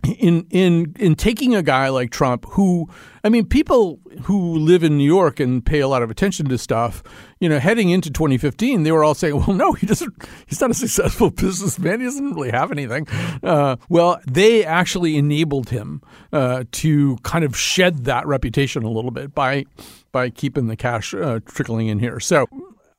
in 0.05 0.45
in 0.49 0.95
in 0.99 1.15
taking 1.15 1.55
a 1.55 1.61
guy 1.61 1.89
like 1.89 2.11
Trump, 2.11 2.45
who 2.51 2.89
I 3.23 3.29
mean, 3.29 3.47
people 3.47 3.99
who 4.23 4.57
live 4.57 4.83
in 4.83 4.97
New 4.97 5.05
York 5.05 5.39
and 5.39 5.65
pay 5.65 5.79
a 5.79 5.87
lot 5.87 6.03
of 6.03 6.11
attention 6.11 6.47
to 6.49 6.57
stuff, 6.57 7.01
you 7.39 7.49
know, 7.49 7.57
heading 7.59 7.89
into 7.89 8.11
2015, 8.11 8.83
they 8.83 8.91
were 8.91 9.03
all 9.03 9.15
saying, 9.15 9.35
"Well, 9.35 9.55
no, 9.55 9.73
he 9.73 9.87
doesn't. 9.87 10.13
He's 10.45 10.61
not 10.61 10.71
a 10.71 10.75
successful 10.75 11.29
businessman. 11.31 12.01
He 12.01 12.05
doesn't 12.05 12.33
really 12.33 12.51
have 12.51 12.71
anything." 12.71 13.07
Uh, 13.41 13.77
well, 13.89 14.19
they 14.27 14.63
actually 14.63 15.17
enabled 15.17 15.69
him 15.69 16.01
uh, 16.31 16.65
to 16.73 17.17
kind 17.23 17.43
of 17.43 17.57
shed 17.57 18.05
that 18.05 18.27
reputation 18.27 18.83
a 18.83 18.89
little 18.89 19.11
bit 19.11 19.33
by 19.33 19.65
by 20.11 20.29
keeping 20.29 20.67
the 20.67 20.77
cash 20.77 21.13
uh, 21.13 21.39
trickling 21.45 21.87
in 21.87 21.99
here. 21.99 22.19
So, 22.19 22.45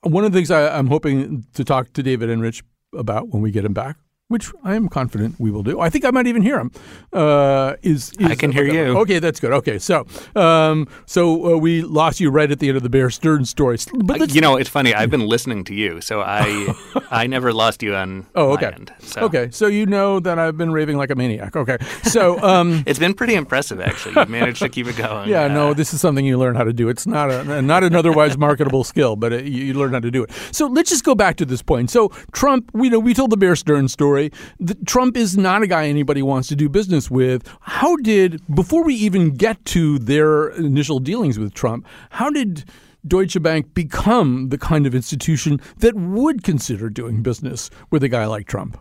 one 0.02 0.24
of 0.24 0.32
the 0.32 0.38
things 0.38 0.50
I, 0.50 0.76
I'm 0.76 0.88
hoping 0.88 1.44
to 1.54 1.64
talk 1.64 1.92
to 1.92 2.02
David 2.02 2.30
Enrich 2.30 2.62
about 2.92 3.28
when 3.28 3.42
we 3.42 3.50
get 3.50 3.64
him 3.64 3.74
back 3.74 3.96
which 4.28 4.50
I 4.64 4.74
am 4.74 4.88
confident 4.88 5.36
we 5.38 5.50
will 5.50 5.62
do. 5.62 5.80
I 5.80 5.88
think 5.88 6.04
I 6.04 6.10
might 6.10 6.26
even 6.26 6.42
hear 6.42 6.58
him. 6.58 6.72
Uh, 7.12 7.74
is, 7.82 8.12
is, 8.18 8.26
I 8.26 8.34
can 8.34 8.50
hear 8.50 8.64
you. 8.64 8.98
Okay, 8.98 9.20
that's 9.20 9.38
good. 9.38 9.52
Okay, 9.52 9.78
so 9.78 10.04
um, 10.34 10.88
so 11.06 11.54
uh, 11.54 11.56
we 11.56 11.82
lost 11.82 12.18
you 12.18 12.30
right 12.30 12.50
at 12.50 12.58
the 12.58 12.68
end 12.68 12.76
of 12.76 12.82
the 12.82 12.88
Bear 12.88 13.08
Stearns 13.08 13.50
story. 13.50 13.78
But 13.94 14.20
uh, 14.20 14.24
you 14.24 14.40
know, 14.40 14.56
it's 14.56 14.68
funny. 14.68 14.94
I've 14.94 15.10
been 15.10 15.26
listening 15.26 15.62
to 15.64 15.74
you, 15.74 16.00
so 16.00 16.22
I 16.22 16.74
I 17.10 17.26
never 17.28 17.52
lost 17.52 17.82
you 17.82 17.94
on. 17.94 18.26
Oh, 18.34 18.54
okay. 18.54 18.66
End, 18.66 18.92
so. 18.98 19.20
Okay, 19.22 19.50
so 19.52 19.68
you 19.68 19.86
know 19.86 20.18
that 20.18 20.38
I've 20.38 20.56
been 20.56 20.72
raving 20.72 20.96
like 20.96 21.10
a 21.10 21.14
maniac. 21.14 21.54
Okay, 21.54 21.78
so 22.02 22.42
um, 22.42 22.82
it's 22.86 22.98
been 22.98 23.14
pretty 23.14 23.34
impressive 23.34 23.80
actually. 23.80 24.14
You've 24.16 24.28
managed 24.28 24.60
to 24.62 24.68
keep 24.68 24.88
it 24.88 24.96
going. 24.96 25.28
Yeah, 25.28 25.44
uh, 25.44 25.48
no, 25.48 25.72
this 25.74 25.94
is 25.94 26.00
something 26.00 26.24
you 26.26 26.36
learn 26.36 26.56
how 26.56 26.64
to 26.64 26.72
do. 26.72 26.88
It's 26.88 27.06
not 27.06 27.30
a 27.30 27.62
not 27.62 27.84
an 27.84 27.94
otherwise 27.94 28.36
marketable 28.36 28.82
skill, 28.82 29.14
but 29.14 29.32
it, 29.32 29.44
you, 29.44 29.66
you 29.66 29.74
learn 29.74 29.92
how 29.92 30.00
to 30.00 30.10
do 30.10 30.24
it. 30.24 30.32
So 30.50 30.66
let's 30.66 30.90
just 30.90 31.04
go 31.04 31.14
back 31.14 31.36
to 31.36 31.44
this 31.44 31.62
point. 31.62 31.90
So 31.90 32.08
Trump, 32.32 32.70
we 32.72 32.88
know 32.88 32.98
we 32.98 33.14
told 33.14 33.30
the 33.30 33.36
Bear 33.36 33.54
Stearns 33.54 33.92
story. 33.92 34.15
The, 34.60 34.74
Trump 34.86 35.16
is 35.16 35.36
not 35.36 35.62
a 35.62 35.66
guy 35.66 35.86
anybody 35.86 36.22
wants 36.22 36.48
to 36.48 36.56
do 36.56 36.68
business 36.68 37.10
with. 37.10 37.48
How 37.60 37.96
did, 37.96 38.42
before 38.54 38.84
we 38.84 38.94
even 38.94 39.30
get 39.30 39.64
to 39.66 39.98
their 39.98 40.48
initial 40.50 40.98
dealings 40.98 41.38
with 41.38 41.54
Trump, 41.54 41.86
how 42.10 42.30
did 42.30 42.64
Deutsche 43.06 43.40
Bank 43.40 43.74
become 43.74 44.48
the 44.48 44.58
kind 44.58 44.86
of 44.86 44.94
institution 44.94 45.60
that 45.78 45.94
would 45.94 46.42
consider 46.42 46.90
doing 46.90 47.22
business 47.22 47.70
with 47.90 48.02
a 48.02 48.08
guy 48.08 48.26
like 48.26 48.46
Trump? 48.46 48.78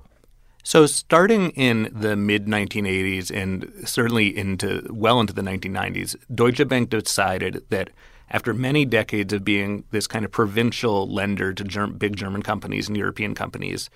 So, 0.63 0.87
starting 0.87 1.51
in 1.51 1.91
the 1.93 2.15
mid 2.15 2.47
1980s 2.47 3.29
and 3.29 3.71
certainly 3.87 4.35
into 4.35 4.87
well 4.89 5.19
into 5.19 5.31
the 5.31 5.43
1990s, 5.43 6.15
Deutsche 6.33 6.67
Bank 6.67 6.89
decided 6.89 7.63
that 7.69 7.91
after 8.31 8.53
many 8.53 8.85
decades 8.85 9.31
of 9.31 9.45
being 9.45 9.83
this 9.91 10.07
kind 10.07 10.25
of 10.25 10.31
provincial 10.31 11.07
lender 11.07 11.53
to 11.53 11.87
big 11.87 12.15
German 12.15 12.41
companies 12.41 12.87
and 12.87 12.97
European 12.97 13.35
companies, 13.35 13.89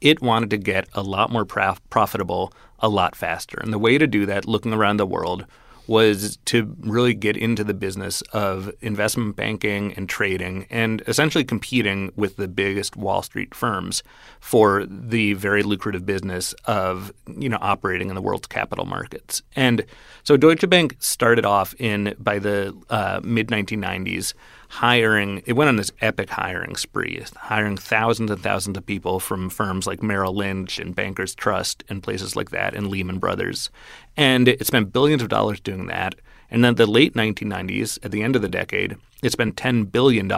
it 0.00 0.20
wanted 0.20 0.50
to 0.50 0.58
get 0.58 0.88
a 0.94 1.02
lot 1.02 1.30
more 1.30 1.44
prof- 1.44 1.80
profitable 1.90 2.52
a 2.80 2.88
lot 2.88 3.16
faster. 3.16 3.58
And 3.62 3.72
the 3.72 3.78
way 3.78 3.98
to 3.98 4.06
do 4.06 4.26
that, 4.26 4.46
looking 4.46 4.72
around 4.72 4.98
the 4.98 5.06
world, 5.06 5.46
was 5.86 6.36
to 6.46 6.74
really 6.80 7.14
get 7.14 7.36
into 7.36 7.62
the 7.62 7.74
business 7.74 8.20
of 8.32 8.72
investment 8.80 9.36
banking 9.36 9.94
and 9.94 10.08
trading 10.08 10.66
and 10.68 11.02
essentially 11.06 11.44
competing 11.44 12.10
with 12.16 12.36
the 12.36 12.48
biggest 12.48 12.96
Wall 12.96 13.22
Street 13.22 13.54
firms 13.54 14.02
for 14.40 14.84
the 14.86 15.34
very 15.34 15.62
lucrative 15.62 16.04
business 16.04 16.54
of 16.64 17.12
you 17.36 17.48
know 17.48 17.58
operating 17.60 18.08
in 18.08 18.14
the 18.14 18.22
world's 18.22 18.48
capital 18.48 18.84
markets. 18.84 19.42
And 19.54 19.84
so 20.24 20.36
Deutsche 20.36 20.68
Bank 20.68 20.96
started 20.98 21.46
off 21.46 21.74
in 21.78 22.14
by 22.18 22.38
the 22.38 22.76
uh, 22.90 23.20
mid 23.22 23.48
1990s 23.48 24.34
hiring. 24.68 25.42
It 25.46 25.54
went 25.54 25.68
on 25.68 25.76
this 25.76 25.92
epic 26.00 26.30
hiring 26.30 26.76
spree, 26.76 27.22
hiring 27.36 27.76
thousands 27.76 28.30
and 28.30 28.42
thousands 28.42 28.76
of 28.76 28.86
people 28.86 29.20
from 29.20 29.50
firms 29.50 29.86
like 29.86 30.02
Merrill 30.02 30.34
Lynch 30.34 30.78
and 30.78 30.94
Bankers 30.94 31.34
Trust 31.34 31.84
and 31.88 32.02
places 32.02 32.36
like 32.36 32.50
that, 32.50 32.74
and 32.74 32.88
Lehman 32.88 33.18
Brothers. 33.18 33.70
And 34.16 34.48
it 34.48 34.66
spent 34.66 34.92
billions 34.92 35.22
of 35.22 35.28
dollars 35.28 35.60
doing 35.60 35.86
that. 35.86 36.14
And 36.50 36.64
then 36.64 36.76
the 36.76 36.86
late 36.86 37.14
1990s, 37.14 37.98
at 38.04 38.12
the 38.12 38.22
end 38.22 38.36
of 38.36 38.42
the 38.42 38.48
decade, 38.48 38.96
it 39.22 39.32
spent 39.32 39.56
$10 39.56 39.90
billion 39.90 40.28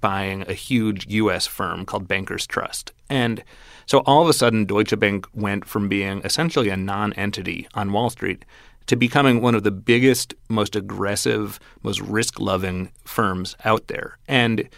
buying 0.00 0.42
a 0.48 0.54
huge 0.54 1.06
U.S. 1.08 1.46
firm 1.46 1.84
called 1.84 2.08
Bankers 2.08 2.46
Trust. 2.46 2.92
And 3.08 3.44
so 3.86 3.98
all 4.00 4.22
of 4.22 4.28
a 4.28 4.32
sudden, 4.32 4.64
Deutsche 4.64 4.98
Bank 4.98 5.26
went 5.34 5.64
from 5.64 5.88
being 5.88 6.20
essentially 6.24 6.68
a 6.70 6.76
non 6.76 7.12
entity 7.12 7.68
on 7.74 7.92
Wall 7.92 8.10
Street 8.10 8.44
to 8.86 8.96
becoming 8.96 9.40
one 9.40 9.54
of 9.54 9.62
the 9.62 9.70
biggest, 9.70 10.34
most 10.48 10.76
aggressive, 10.76 11.58
most 11.82 12.00
risk 12.00 12.40
loving 12.40 12.90
firms 13.04 13.56
out 13.64 13.88
there. 13.88 14.18
And 14.28 14.68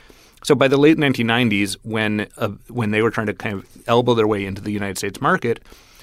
so 0.43 0.55
by 0.55 0.69
the 0.69 0.77
late 0.77 0.99
1990s, 0.99 1.77
when 1.83 2.29
uh, 2.37 2.49
when 2.69 2.91
they 2.91 3.03
were 3.03 3.11
trying 3.11 3.29
to 3.29 3.35
kind 3.35 3.55
of 3.55 3.67
elbow 3.87 4.15
their 4.15 4.27
way 4.27 4.45
into 4.45 4.61
the 4.61 4.73
United 4.73 4.99
States 4.99 5.21
market, 5.21 5.61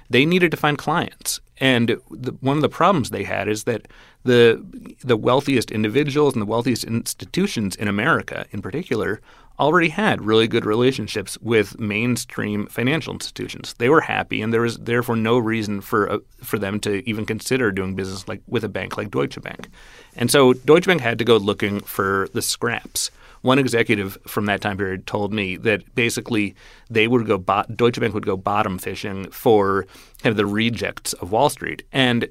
they 0.10 0.25
needed 0.25 0.51
to 0.51 0.58
find 0.58 0.77
clients. 0.77 1.39
And 1.60 2.00
the, 2.10 2.31
one 2.41 2.58
of 2.58 2.63
the 2.63 2.70
problems 2.70 3.12
they 3.12 3.24
had 3.24 3.48
is 3.48 3.65
that 3.65 3.88
the 4.24 4.63
the 5.03 5.15
wealthiest 5.15 5.72
individuals 5.72 6.34
and 6.34 6.41
the 6.41 6.48
wealthiest 6.48 6.84
institutions 6.84 7.75
in 7.75 7.88
America, 7.88 8.46
in 8.51 8.62
particular, 8.62 9.22
already 9.62 9.89
had 9.89 10.25
really 10.25 10.48
good 10.48 10.65
relationships 10.65 11.38
with 11.39 11.80
mainstream 11.80 12.65
financial 12.65 13.13
institutions. 13.13 13.75
They 13.77 13.89
were 13.89 14.01
happy, 14.01 14.41
and 14.41 14.51
there 14.51 14.62
was 14.62 14.77
therefore 14.77 15.15
no 15.15 15.38
reason 15.38 15.82
for 15.82 16.12
uh, 16.12 16.18
for 16.44 16.58
them 16.58 16.80
to 16.82 17.08
even 17.08 17.25
consider 17.25 17.72
doing 17.72 17.96
business 17.96 18.27
like 18.27 18.41
with 18.48 18.63
a 18.63 18.70
bank 18.70 18.98
like 18.98 19.12
Deutsche 19.12 19.39
Bank. 19.41 19.70
And 20.15 20.32
so 20.32 20.53
Deutsche 20.53 20.88
Bank 20.88 21.01
had 21.01 21.20
to 21.20 21.25
go 21.25 21.38
looking 21.38 21.80
for 21.82 22.27
the 22.34 22.41
scraps. 22.41 23.12
One 23.41 23.60
executive 23.60 24.18
from 24.27 24.46
that 24.46 24.62
time 24.62 24.77
period 24.77 25.08
told 25.08 25.34
me 25.34 25.56
that 25.58 25.96
basically 25.96 26.56
they 26.89 27.08
would 27.08 27.25
go 27.25 27.38
bo- 27.38 27.65
Deutsche 27.75 28.00
Bank 28.00 28.13
would 28.13 28.25
go 28.25 28.38
bottom 28.38 28.77
fishing 28.77 29.30
for 29.32 29.86
kind 30.22 30.32
of 30.32 30.38
the 30.38 30.46
rejects 30.46 31.13
of 31.13 31.32
Wall 31.32 31.50
Street 31.50 31.84
and 31.91 32.27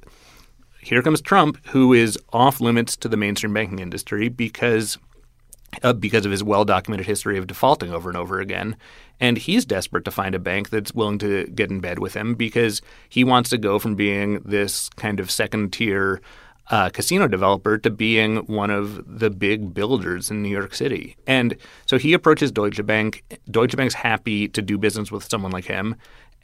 here 0.83 1.03
comes 1.03 1.21
Trump, 1.21 1.59
who 1.67 1.93
is 1.93 2.19
off 2.33 2.61
limits 2.61 2.97
to 2.97 3.09
the 3.09 3.17
mainstream 3.17 3.53
banking 3.53 3.81
industry 3.81 4.29
because 4.29 4.97
uh, 5.83 5.93
because 5.93 6.25
of 6.25 6.33
his 6.33 6.43
well 6.43 6.65
documented 6.65 7.07
history 7.07 7.39
of 7.39 7.47
defaulting 7.47 7.93
over 7.93 8.11
and 8.11 8.17
over 8.17 8.41
again. 8.41 8.77
And 9.19 9.37
he's 9.37 9.65
desperate 9.65 10.05
to 10.07 10.11
find 10.11 10.35
a 10.35 10.39
bank 10.39 10.71
that's 10.71 10.95
willing 10.95 11.19
to 11.19 11.47
get 11.49 11.71
in 11.71 11.81
bed 11.81 11.99
with 11.99 12.15
him 12.15 12.35
because 12.35 12.81
he 13.09 13.23
wants 13.25 13.51
to 13.51 13.59
go 13.59 13.79
from 13.79 13.95
being 13.95 14.41
this 14.41 14.89
kind 14.91 15.21
of 15.21 15.31
second 15.31 15.73
tier 15.73 16.21
uh, 16.71 16.89
casino 16.89 17.27
developer 17.27 17.77
to 17.79 17.91
being 17.91 18.37
one 18.47 18.71
of 18.71 19.19
the 19.19 19.29
big 19.29 19.75
builders 19.75 20.31
in 20.31 20.43
New 20.43 20.49
York 20.49 20.75
City. 20.75 21.17
And 21.27 21.57
so 21.85 21.99
he 21.99 22.13
approaches 22.13 22.53
Deutsche 22.53 22.85
Bank. 22.87 23.25
Deutsche 23.51 23.77
Bank's 23.77 23.95
happy 23.95 24.49
to 24.49 24.63
do 24.63 24.79
business 24.79 25.11
with 25.11 25.29
someone 25.29 25.51
like 25.51 25.65
him. 25.65 25.97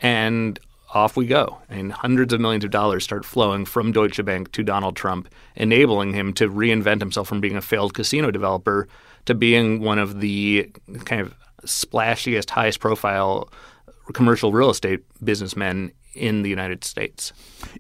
And 0.03 0.59
off 0.93 1.17
we 1.17 1.27
go. 1.27 1.59
And 1.69 1.93
hundreds 1.93 2.33
of 2.33 2.41
millions 2.41 2.65
of 2.65 2.71
dollars 2.71 3.05
start 3.05 3.25
flowing 3.25 3.65
from 3.65 3.93
Deutsche 3.93 4.25
Bank 4.25 4.53
to 4.53 4.63
Donald 4.63 4.97
Trump, 4.97 5.29
enabling 5.55 6.13
him 6.13 6.33
to 6.35 6.49
reinvent 6.49 7.01
himself 7.01 7.29
from 7.29 7.41
being 7.41 7.57
a 7.57 7.63
failed 7.63 7.95
casino 7.95 8.31
developer 8.31 8.89
to 9.27 9.35
being 9.35 9.81
one 9.81 9.99
of 9.99 10.21
the 10.21 10.71
kind 11.05 11.21
of 11.21 11.35
splashiest, 11.65 12.51
highest 12.51 12.81
profile 12.81 13.49
commercial 14.13 14.53
real 14.53 14.71
estate 14.71 15.01
businessmen 15.25 15.93
in 16.17 16.43
the 16.43 16.51
United 16.51 16.85
States. 16.85 17.33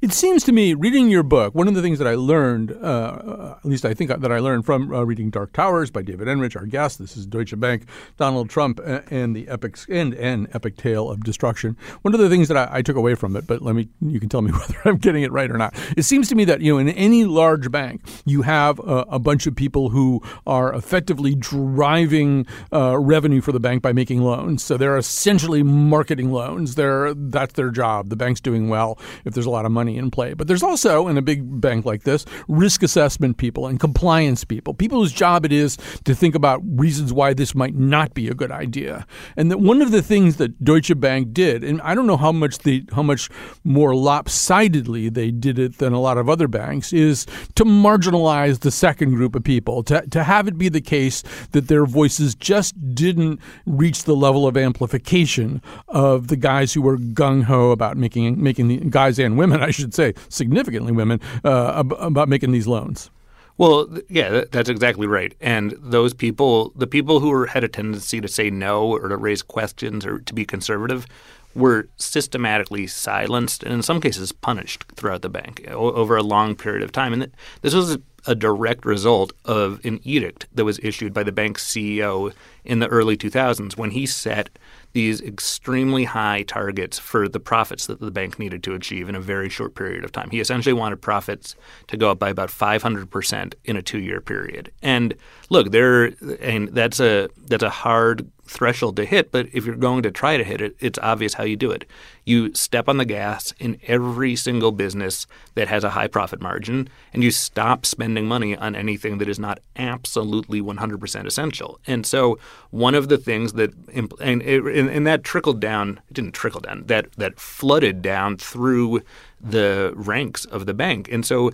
It 0.02 0.12
seems 0.12 0.44
to 0.44 0.52
me, 0.52 0.74
reading 0.74 1.10
your 1.10 1.22
book, 1.22 1.54
one 1.54 1.68
of 1.68 1.74
the 1.74 1.82
things 1.82 1.98
that 1.98 2.06
I 2.06 2.14
learned, 2.14 2.72
uh, 2.72 3.56
at 3.56 3.64
least 3.64 3.84
I 3.84 3.94
think 3.94 4.10
that 4.10 4.32
I 4.32 4.38
learned 4.38 4.64
from 4.64 4.92
uh, 4.92 5.02
reading 5.02 5.30
Dark 5.30 5.52
Towers 5.52 5.90
by 5.90 6.02
David 6.02 6.28
Enrich, 6.28 6.56
our 6.56 6.66
guest. 6.66 6.98
This 6.98 7.16
is 7.16 7.26
Deutsche 7.26 7.58
Bank, 7.58 7.84
Donald 8.16 8.50
Trump, 8.50 8.80
and 8.84 9.34
the 9.34 9.48
epic 9.48 9.78
and 9.88 10.14
an 10.14 10.48
epic 10.52 10.76
tale 10.76 11.10
of 11.10 11.24
destruction. 11.24 11.76
One 12.02 12.14
of 12.14 12.20
the 12.20 12.28
things 12.28 12.48
that 12.48 12.56
I, 12.56 12.78
I, 12.78 12.82
took 12.82 12.96
away 12.96 13.14
from 13.14 13.36
it, 13.36 13.46
but 13.46 13.62
let 13.62 13.74
me, 13.74 13.88
you 14.00 14.20
can 14.20 14.28
tell 14.28 14.42
me 14.42 14.52
whether 14.52 14.76
I'm 14.84 14.96
getting 14.96 15.22
it 15.22 15.32
right 15.32 15.50
or 15.50 15.58
not. 15.58 15.74
It 15.96 16.04
seems 16.04 16.28
to 16.28 16.34
me 16.34 16.44
that 16.44 16.60
you 16.60 16.74
know, 16.74 16.78
in 16.78 16.88
any 16.90 17.24
large 17.24 17.70
bank, 17.70 18.02
you 18.24 18.42
have 18.42 18.78
a, 18.80 19.06
a 19.10 19.18
bunch 19.18 19.46
of 19.46 19.56
people 19.56 19.90
who 19.90 20.22
are 20.46 20.74
effectively 20.74 21.34
driving 21.34 22.46
uh, 22.72 22.98
revenue 22.98 23.40
for 23.40 23.52
the 23.52 23.60
bank 23.60 23.82
by 23.82 23.92
making 23.92 24.22
loans. 24.22 24.62
So 24.62 24.76
they're 24.76 24.96
essentially 24.96 25.62
marketing 25.62 26.32
loans. 26.32 26.74
They're 26.74 27.14
that's 27.14 27.54
their 27.54 27.70
job. 27.70 28.08
The 28.08 28.16
bank's 28.26 28.40
doing 28.40 28.68
well 28.68 28.98
if 29.24 29.34
there's 29.34 29.46
a 29.46 29.50
lot 29.50 29.64
of 29.64 29.72
money 29.72 29.96
in 29.96 30.10
play. 30.10 30.34
But 30.34 30.48
there's 30.48 30.62
also, 30.62 31.06
in 31.06 31.16
a 31.16 31.22
big 31.22 31.60
bank 31.60 31.84
like 31.84 32.02
this, 32.02 32.24
risk 32.48 32.82
assessment 32.82 33.36
people 33.36 33.66
and 33.68 33.78
compliance 33.78 34.42
people, 34.44 34.74
people 34.74 34.98
whose 34.98 35.12
job 35.12 35.44
it 35.44 35.52
is 35.52 35.76
to 36.04 36.14
think 36.14 36.34
about 36.34 36.60
reasons 36.64 37.12
why 37.12 37.34
this 37.34 37.54
might 37.54 37.74
not 37.74 38.14
be 38.14 38.28
a 38.28 38.34
good 38.34 38.50
idea. 38.50 39.06
And 39.36 39.50
that 39.50 39.60
one 39.60 39.80
of 39.80 39.92
the 39.92 40.02
things 40.02 40.36
that 40.36 40.64
Deutsche 40.64 40.98
Bank 40.98 41.32
did, 41.32 41.62
and 41.62 41.80
I 41.82 41.94
don't 41.94 42.06
know 42.06 42.16
how 42.16 42.32
much 42.32 42.58
the 42.58 42.84
how 42.92 43.02
much 43.02 43.30
more 43.62 43.94
lopsidedly 43.94 45.08
they 45.08 45.30
did 45.30 45.58
it 45.58 45.78
than 45.78 45.92
a 45.92 46.00
lot 46.00 46.18
of 46.18 46.28
other 46.28 46.48
banks, 46.48 46.92
is 46.92 47.26
to 47.54 47.64
marginalize 47.64 48.60
the 48.60 48.70
second 48.70 49.14
group 49.14 49.36
of 49.36 49.44
people, 49.44 49.82
to, 49.84 50.04
to 50.08 50.24
have 50.24 50.48
it 50.48 50.58
be 50.58 50.68
the 50.68 50.80
case 50.80 51.22
that 51.52 51.68
their 51.68 51.86
voices 51.86 52.34
just 52.34 52.74
didn't 52.94 53.40
reach 53.66 54.04
the 54.04 54.16
level 54.16 54.46
of 54.46 54.56
amplification 54.56 55.62
of 55.88 56.28
the 56.28 56.36
guys 56.36 56.72
who 56.72 56.82
were 56.82 56.98
gung 56.98 57.44
ho 57.44 57.70
about 57.70 57.96
making 57.96 58.15
making 58.16 58.42
making 58.42 58.68
the 58.68 58.76
guys 58.90 59.18
and 59.18 59.36
women, 59.36 59.62
I 59.62 59.70
should 59.70 59.94
say, 59.94 60.14
significantly 60.28 60.92
women, 60.92 61.20
uh, 61.44 61.82
about 61.98 62.28
making 62.28 62.52
these 62.52 62.66
loans. 62.66 63.10
Well, 63.58 63.88
yeah, 64.10 64.44
that's 64.52 64.68
exactly 64.68 65.06
right. 65.06 65.34
And 65.40 65.74
those 65.78 66.12
people, 66.12 66.72
the 66.76 66.86
people 66.86 67.20
who 67.20 67.46
had 67.46 67.64
a 67.64 67.68
tendency 67.68 68.20
to 68.20 68.28
say 68.28 68.50
no 68.50 68.86
or 68.86 69.08
to 69.08 69.16
raise 69.16 69.42
questions 69.42 70.04
or 70.04 70.18
to 70.18 70.34
be 70.34 70.44
conservative, 70.44 71.06
were 71.54 71.88
systematically 71.96 72.86
silenced 72.86 73.62
and 73.62 73.72
in 73.72 73.82
some 73.82 73.98
cases 73.98 74.30
punished 74.30 74.84
throughout 74.94 75.22
the 75.22 75.30
bank 75.30 75.66
over 75.70 76.14
a 76.14 76.22
long 76.22 76.54
period 76.54 76.82
of 76.82 76.92
time. 76.92 77.14
And 77.14 77.32
this 77.62 77.72
was 77.72 77.96
a 78.26 78.34
direct 78.34 78.84
result 78.84 79.32
of 79.46 79.82
an 79.84 80.00
edict 80.04 80.46
that 80.54 80.66
was 80.66 80.78
issued 80.80 81.14
by 81.14 81.22
the 81.22 81.32
bank's 81.32 81.64
CEO 81.64 82.34
in 82.62 82.80
the 82.80 82.88
early 82.88 83.16
2000s 83.16 83.78
when 83.78 83.92
he 83.92 84.04
set 84.04 84.50
these 84.96 85.20
extremely 85.20 86.04
high 86.04 86.42
targets 86.44 86.98
for 86.98 87.28
the 87.28 87.38
profits 87.38 87.86
that 87.86 88.00
the 88.00 88.10
bank 88.10 88.38
needed 88.38 88.62
to 88.62 88.72
achieve 88.72 89.10
in 89.10 89.14
a 89.14 89.20
very 89.20 89.50
short 89.50 89.74
period 89.74 90.02
of 90.04 90.10
time. 90.10 90.30
He 90.30 90.40
essentially 90.40 90.72
wanted 90.72 91.02
profits 91.02 91.54
to 91.88 91.98
go 91.98 92.10
up 92.10 92.18
by 92.18 92.30
about 92.30 92.48
500% 92.48 93.54
in 93.66 93.76
a 93.76 93.82
2-year 93.82 94.22
period. 94.22 94.72
And 94.80 95.14
look, 95.50 95.70
there 95.70 96.14
and 96.40 96.68
that's 96.68 96.98
a 96.98 97.28
that's 97.46 97.62
a 97.62 97.68
hard 97.68 98.26
threshold 98.46 98.96
to 98.96 99.04
hit, 99.04 99.30
but 99.30 99.46
if 99.52 99.64
you're 99.64 99.76
going 99.76 100.02
to 100.02 100.10
try 100.10 100.36
to 100.36 100.44
hit 100.44 100.60
it, 100.60 100.76
it's 100.80 100.98
obvious 101.02 101.34
how 101.34 101.44
you 101.44 101.56
do 101.56 101.70
it. 101.70 101.84
You 102.24 102.54
step 102.54 102.88
on 102.88 102.96
the 102.96 103.04
gas 103.04 103.52
in 103.58 103.78
every 103.86 104.36
single 104.36 104.72
business 104.72 105.26
that 105.54 105.68
has 105.68 105.84
a 105.84 105.90
high 105.90 106.08
profit 106.08 106.40
margin, 106.40 106.88
and 107.12 107.22
you 107.22 107.30
stop 107.30 107.86
spending 107.86 108.26
money 108.26 108.56
on 108.56 108.74
anything 108.74 109.18
that 109.18 109.28
is 109.28 109.38
not 109.38 109.60
absolutely 109.76 110.60
100% 110.60 111.26
essential. 111.26 111.78
And 111.86 112.06
so, 112.06 112.38
one 112.70 112.94
of 112.94 113.08
the 113.08 113.18
things 113.18 113.52
that 113.54 113.72
and, 113.92 114.12
and, 114.20 114.42
and 114.42 115.06
that 115.06 115.24
trickled 115.24 115.60
down, 115.60 116.00
it 116.08 116.14
didn't 116.14 116.32
trickle 116.32 116.60
down, 116.60 116.84
that 116.86 117.12
that 117.12 117.38
flooded 117.38 118.02
down 118.02 118.36
through 118.36 119.02
the 119.40 119.92
ranks 119.94 120.44
of 120.46 120.66
the 120.66 120.74
bank. 120.74 121.08
And 121.12 121.24
so, 121.24 121.52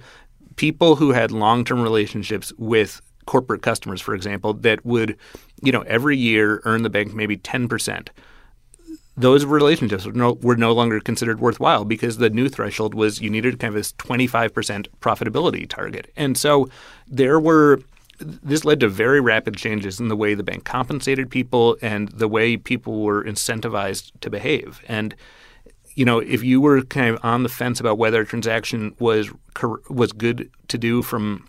people 0.57 0.97
who 0.97 1.12
had 1.12 1.31
long-term 1.31 1.83
relationships 1.83 2.53
with 2.59 3.01
corporate 3.27 3.62
customers, 3.62 4.01
for 4.01 4.14
example, 4.14 4.55
that 4.55 4.85
would, 4.85 5.16
you 5.62 5.72
know, 5.72 5.83
every 5.83 6.16
year 6.16 6.61
earn 6.64 6.83
the 6.83 6.90
bank 6.90 7.14
maybe 7.14 7.37
10%. 7.37 8.09
Those 9.16 9.44
relationships 9.44 10.07
were 10.07 10.12
no, 10.12 10.33
were 10.35 10.57
no 10.57 10.72
longer 10.72 10.98
considered 10.98 11.38
worthwhile 11.38 11.85
because 11.85 12.16
the 12.16 12.31
new 12.31 12.48
threshold 12.48 12.94
was 12.94 13.20
you 13.20 13.29
needed 13.29 13.59
kind 13.61 13.68
of 13.68 13.75
this 13.75 13.92
25% 13.94 14.87
profitability 15.01 15.68
target. 15.68 16.11
And 16.16 16.37
so 16.37 16.68
there 17.07 17.38
were 17.38 17.81
this 18.20 18.64
led 18.64 18.81
to 18.81 18.88
very 18.88 19.20
rapid 19.20 19.57
changes 19.57 19.98
in 20.01 20.09
the 20.09 20.16
way 20.16 20.35
the 20.35 20.42
bank 20.42 20.64
compensated 20.64 21.31
people 21.31 21.77
and 21.83 22.09
the 22.11 22.29
way 22.29 22.57
people 22.57 23.03
were 23.03 23.25
incentivized 23.25 24.12
to 24.20 24.31
behave. 24.31 24.81
And 24.87 25.14
you 25.94 26.05
know, 26.05 26.20
if 26.20 26.42
you 26.42 26.61
were 26.61 26.83
kind 26.83 27.14
of 27.14 27.22
on 27.25 27.42
the 27.42 27.48
fence 27.48 27.79
about 27.79 27.98
whether 27.98 28.22
a 28.22 28.27
transaction 28.27 28.94
was 28.98 29.31
was 29.90 30.12
good 30.12 30.51
to 30.68 30.79
do 30.79 31.03
from 31.03 31.46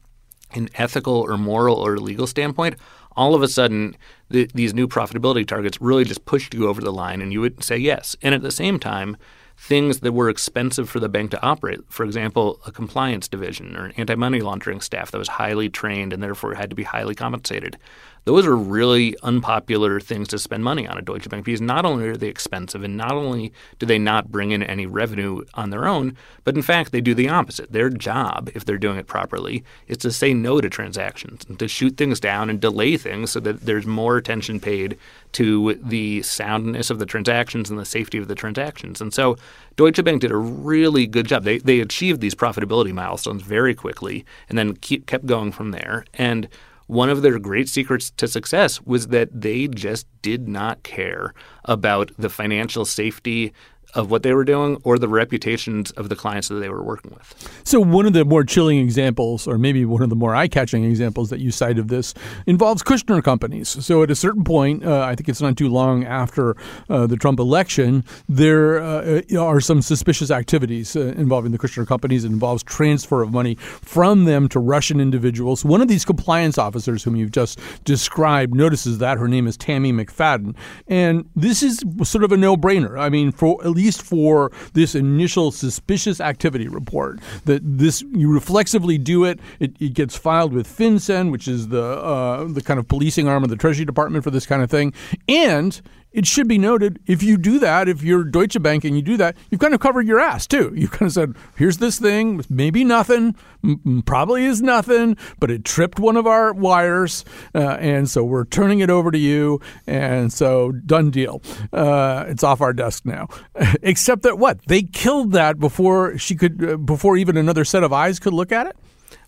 an 0.51 0.69
ethical 0.75 1.13
or 1.13 1.37
moral 1.37 1.77
or 1.77 1.97
legal 1.97 2.27
standpoint, 2.27 2.75
all 3.15 3.35
of 3.35 3.41
a 3.41 3.47
sudden 3.47 3.95
the, 4.29 4.49
these 4.53 4.73
new 4.73 4.87
profitability 4.87 5.47
targets 5.47 5.81
really 5.81 6.03
just 6.03 6.25
pushed 6.25 6.53
you 6.53 6.67
over 6.67 6.81
the 6.81 6.91
line 6.91 7.21
and 7.21 7.31
you 7.31 7.41
would 7.41 7.63
say 7.63 7.77
yes. 7.77 8.15
And 8.21 8.33
at 8.33 8.41
the 8.41 8.51
same 8.51 8.79
time, 8.79 9.17
things 9.57 9.99
that 9.99 10.11
were 10.11 10.29
expensive 10.29 10.89
for 10.89 10.99
the 10.99 11.09
bank 11.09 11.31
to 11.31 11.41
operate, 11.41 11.79
for 11.87 12.03
example, 12.03 12.59
a 12.65 12.71
compliance 12.71 13.27
division 13.27 13.75
or 13.77 13.85
an 13.85 13.93
anti 13.97 14.15
money 14.15 14.41
laundering 14.41 14.81
staff 14.81 15.11
that 15.11 15.17
was 15.17 15.27
highly 15.27 15.69
trained 15.69 16.13
and 16.13 16.21
therefore 16.21 16.55
had 16.55 16.69
to 16.69 16.75
be 16.75 16.83
highly 16.83 17.15
compensated, 17.15 17.77
those 18.25 18.45
are 18.45 18.55
really 18.55 19.15
unpopular 19.23 19.99
things 19.99 20.27
to 20.29 20.39
spend 20.39 20.63
money 20.63 20.87
on 20.87 20.97
at 20.97 21.05
Deutsche 21.05 21.29
Bank 21.29 21.45
because 21.45 21.61
not 21.61 21.85
only 21.85 22.07
are 22.07 22.17
they 22.17 22.27
expensive 22.27 22.83
and 22.83 22.95
not 22.95 23.11
only 23.11 23.51
do 23.79 23.85
they 23.85 23.99
not 23.99 24.31
bring 24.31 24.51
in 24.51 24.63
any 24.63 24.85
revenue 24.85 25.43
on 25.55 25.69
their 25.69 25.87
own, 25.87 26.15
but 26.43 26.55
in 26.55 26.61
fact 26.61 26.91
they 26.91 27.01
do 27.01 27.13
the 27.13 27.29
opposite. 27.29 27.71
Their 27.71 27.89
job, 27.89 28.49
if 28.55 28.63
they're 28.65 28.77
doing 28.77 28.97
it 28.97 29.07
properly, 29.07 29.63
is 29.87 29.97
to 29.97 30.11
say 30.11 30.33
no 30.33 30.61
to 30.61 30.69
transactions 30.69 31.45
and 31.47 31.59
to 31.59 31.67
shoot 31.67 31.97
things 31.97 32.19
down 32.19 32.49
and 32.49 32.61
delay 32.61 32.97
things 32.97 33.31
so 33.31 33.39
that 33.41 33.61
there's 33.61 33.85
more 33.85 34.17
attention 34.17 34.59
paid 34.59 34.97
to 35.33 35.73
the 35.75 36.21
soundness 36.21 36.89
of 36.89 36.99
the 36.99 37.05
transactions 37.05 37.69
and 37.69 37.79
the 37.79 37.85
safety 37.85 38.17
of 38.17 38.27
the 38.27 38.35
transactions. 38.35 39.01
And 39.01 39.13
so 39.13 39.35
Deutsche 39.75 40.03
Bank 40.03 40.21
did 40.21 40.31
a 40.31 40.37
really 40.37 41.07
good 41.07 41.27
job. 41.27 41.43
They, 41.43 41.57
they 41.57 41.79
achieved 41.79 42.21
these 42.21 42.35
profitability 42.35 42.93
milestones 42.93 43.41
very 43.41 43.73
quickly 43.73 44.25
and 44.47 44.57
then 44.57 44.75
keep, 44.75 45.07
kept 45.07 45.25
going 45.25 45.51
from 45.51 45.71
there. 45.71 46.05
And 46.13 46.47
one 46.87 47.09
of 47.09 47.21
their 47.21 47.39
great 47.39 47.69
secrets 47.69 48.11
to 48.11 48.27
success 48.27 48.81
was 48.81 49.07
that 49.07 49.29
they 49.41 49.67
just 49.67 50.07
did 50.21 50.47
not 50.47 50.83
care 50.83 51.33
about 51.65 52.11
the 52.17 52.29
financial 52.29 52.85
safety 52.85 53.53
of 53.95 54.09
what 54.09 54.23
they 54.23 54.33
were 54.33 54.43
doing 54.43 54.77
or 54.83 54.97
the 54.97 55.07
reputations 55.07 55.91
of 55.91 56.09
the 56.09 56.15
clients 56.15 56.47
that 56.47 56.55
they 56.55 56.69
were 56.69 56.83
working 56.83 57.11
with. 57.13 57.61
So, 57.63 57.79
one 57.79 58.05
of 58.05 58.13
the 58.13 58.25
more 58.25 58.43
chilling 58.43 58.79
examples, 58.79 59.47
or 59.47 59.57
maybe 59.57 59.85
one 59.85 60.01
of 60.01 60.09
the 60.09 60.15
more 60.15 60.35
eye 60.35 60.47
catching 60.47 60.83
examples 60.83 61.29
that 61.29 61.39
you 61.39 61.51
cite 61.51 61.77
of 61.77 61.87
this, 61.87 62.13
involves 62.47 62.83
Kushner 62.83 63.23
companies. 63.23 63.69
So, 63.69 64.03
at 64.03 64.11
a 64.11 64.15
certain 64.15 64.43
point, 64.43 64.85
uh, 64.85 65.01
I 65.01 65.15
think 65.15 65.29
it's 65.29 65.41
not 65.41 65.57
too 65.57 65.69
long 65.69 66.03
after 66.05 66.55
uh, 66.89 67.07
the 67.07 67.17
Trump 67.17 67.39
election, 67.39 68.03
there 68.27 68.81
uh, 68.81 69.21
are 69.37 69.59
some 69.59 69.81
suspicious 69.81 70.31
activities 70.31 70.95
uh, 70.95 71.13
involving 71.17 71.51
the 71.51 71.57
Kushner 71.59 71.87
companies. 71.87 72.23
It 72.23 72.31
involves 72.31 72.63
transfer 72.63 73.21
of 73.21 73.31
money 73.31 73.55
from 73.55 74.25
them 74.25 74.49
to 74.49 74.59
Russian 74.59 74.99
individuals. 74.99 75.63
One 75.63 75.81
of 75.81 75.87
these 75.87 76.05
compliance 76.05 76.57
officers, 76.57 77.03
whom 77.03 77.15
you've 77.15 77.31
just 77.31 77.59
described, 77.83 78.55
notices 78.55 78.97
that 78.99 79.17
her 79.17 79.27
name 79.27 79.47
is 79.47 79.57
Tammy 79.57 79.93
McFadden. 79.93 80.55
And 80.87 81.29
this 81.35 81.61
is 81.61 81.83
sort 82.03 82.23
of 82.23 82.31
a 82.31 82.37
no 82.37 82.55
brainer. 82.55 82.99
I 82.99 83.09
mean, 83.09 83.31
for 83.31 83.63
at 83.63 83.71
least 83.71 83.82
least 83.83 84.01
for 84.01 84.51
this 84.73 84.95
initial 84.95 85.51
suspicious 85.51 86.21
activity 86.21 86.67
report. 86.67 87.19
That 87.45 87.61
this 87.63 88.01
you 88.11 88.31
reflexively 88.31 88.97
do 88.97 89.25
it. 89.25 89.39
It, 89.59 89.75
it 89.79 89.93
gets 89.93 90.15
filed 90.15 90.53
with 90.53 90.67
FinCEN, 90.67 91.31
which 91.31 91.47
is 91.47 91.67
the 91.69 91.83
uh, 91.83 92.45
the 92.45 92.61
kind 92.61 92.79
of 92.79 92.87
policing 92.87 93.27
arm 93.27 93.43
of 93.43 93.49
the 93.49 93.55
Treasury 93.55 93.85
Department 93.85 94.23
for 94.23 94.31
this 94.31 94.45
kind 94.45 94.61
of 94.61 94.69
thing, 94.69 94.93
and 95.27 95.81
it 96.13 96.27
should 96.27 96.47
be 96.47 96.57
noted 96.57 96.99
if 97.07 97.23
you 97.23 97.37
do 97.37 97.59
that, 97.59 97.89
if 97.89 98.03
you're 98.03 98.23
Deutsche 98.23 98.61
Bank 98.61 98.83
and 98.83 98.95
you 98.95 99.01
do 99.01 99.17
that, 99.17 99.35
you've 99.49 99.59
kind 99.59 99.73
of 99.73 99.79
covered 99.79 100.07
your 100.07 100.19
ass 100.19 100.45
too. 100.47 100.71
You've 100.75 100.91
kind 100.91 101.07
of 101.07 101.13
said, 101.13 101.35
here's 101.57 101.77
this 101.77 101.99
thing, 101.99 102.43
maybe 102.49 102.83
nothing, 102.83 103.35
m- 103.63 104.03
probably 104.05 104.45
is 104.45 104.61
nothing, 104.61 105.17
but 105.39 105.49
it 105.49 105.65
tripped 105.65 105.99
one 105.99 106.15
of 106.15 106.27
our 106.27 106.53
wires. 106.53 107.25
Uh, 107.55 107.77
and 107.79 108.09
so 108.09 108.23
we're 108.23 108.45
turning 108.45 108.79
it 108.79 108.89
over 108.89 109.09
to 109.11 109.17
you. 109.17 109.59
And 109.87 110.31
so 110.31 110.71
done 110.71 111.09
deal. 111.09 111.41
Uh, 111.71 112.25
it's 112.27 112.43
off 112.43 112.61
our 112.61 112.73
desk 112.73 113.05
now. 113.05 113.27
Except 113.81 114.21
that 114.23 114.37
what? 114.37 114.59
They 114.67 114.83
killed 114.83 115.31
that 115.31 115.59
before 115.59 116.17
she 116.17 116.35
could, 116.35 116.63
uh, 116.63 116.77
before 116.77 117.17
even 117.17 117.37
another 117.37 117.65
set 117.65 117.83
of 117.83 117.91
eyes 117.91 118.19
could 118.19 118.33
look 118.33 118.51
at 118.51 118.67
it? 118.67 118.77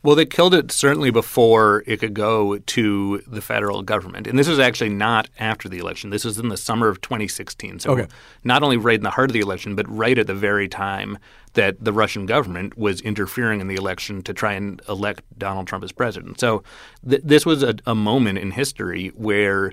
Well, 0.05 0.15
they 0.15 0.27
killed 0.27 0.53
it 0.53 0.71
certainly 0.71 1.09
before 1.09 1.83
it 1.87 1.99
could 1.99 2.13
go 2.13 2.59
to 2.59 3.23
the 3.25 3.41
federal 3.41 3.81
government. 3.81 4.27
And 4.27 4.37
this 4.37 4.47
was 4.47 4.59
actually 4.59 4.91
not 4.91 5.29
after 5.39 5.67
the 5.67 5.79
election. 5.79 6.11
This 6.11 6.23
was 6.23 6.37
in 6.37 6.49
the 6.49 6.57
summer 6.57 6.89
of 6.89 7.01
2016. 7.01 7.79
So 7.79 7.89
Okay. 7.93 8.05
not 8.43 8.61
only 8.61 8.77
right 8.77 8.97
in 8.99 9.03
the 9.03 9.09
heart 9.09 9.31
of 9.31 9.33
the 9.33 9.39
election, 9.39 9.73
but 9.73 9.89
right 9.89 10.15
at 10.19 10.27
the 10.27 10.35
very 10.35 10.67
time 10.67 11.17
that 11.53 11.83
the 11.83 11.91
Russian 11.91 12.27
government 12.27 12.77
was 12.77 13.01
interfering 13.01 13.61
in 13.61 13.67
the 13.67 13.73
election 13.75 14.21
to 14.23 14.33
try 14.33 14.53
and 14.53 14.79
elect 14.87 15.23
Donald 15.39 15.65
Trump 15.65 15.83
as 15.83 15.91
president. 15.91 16.39
So 16.39 16.61
th- 17.09 17.21
this 17.23 17.43
was 17.43 17.63
a, 17.63 17.73
a 17.87 17.95
moment 17.95 18.37
in 18.37 18.51
history 18.51 19.07
where 19.15 19.71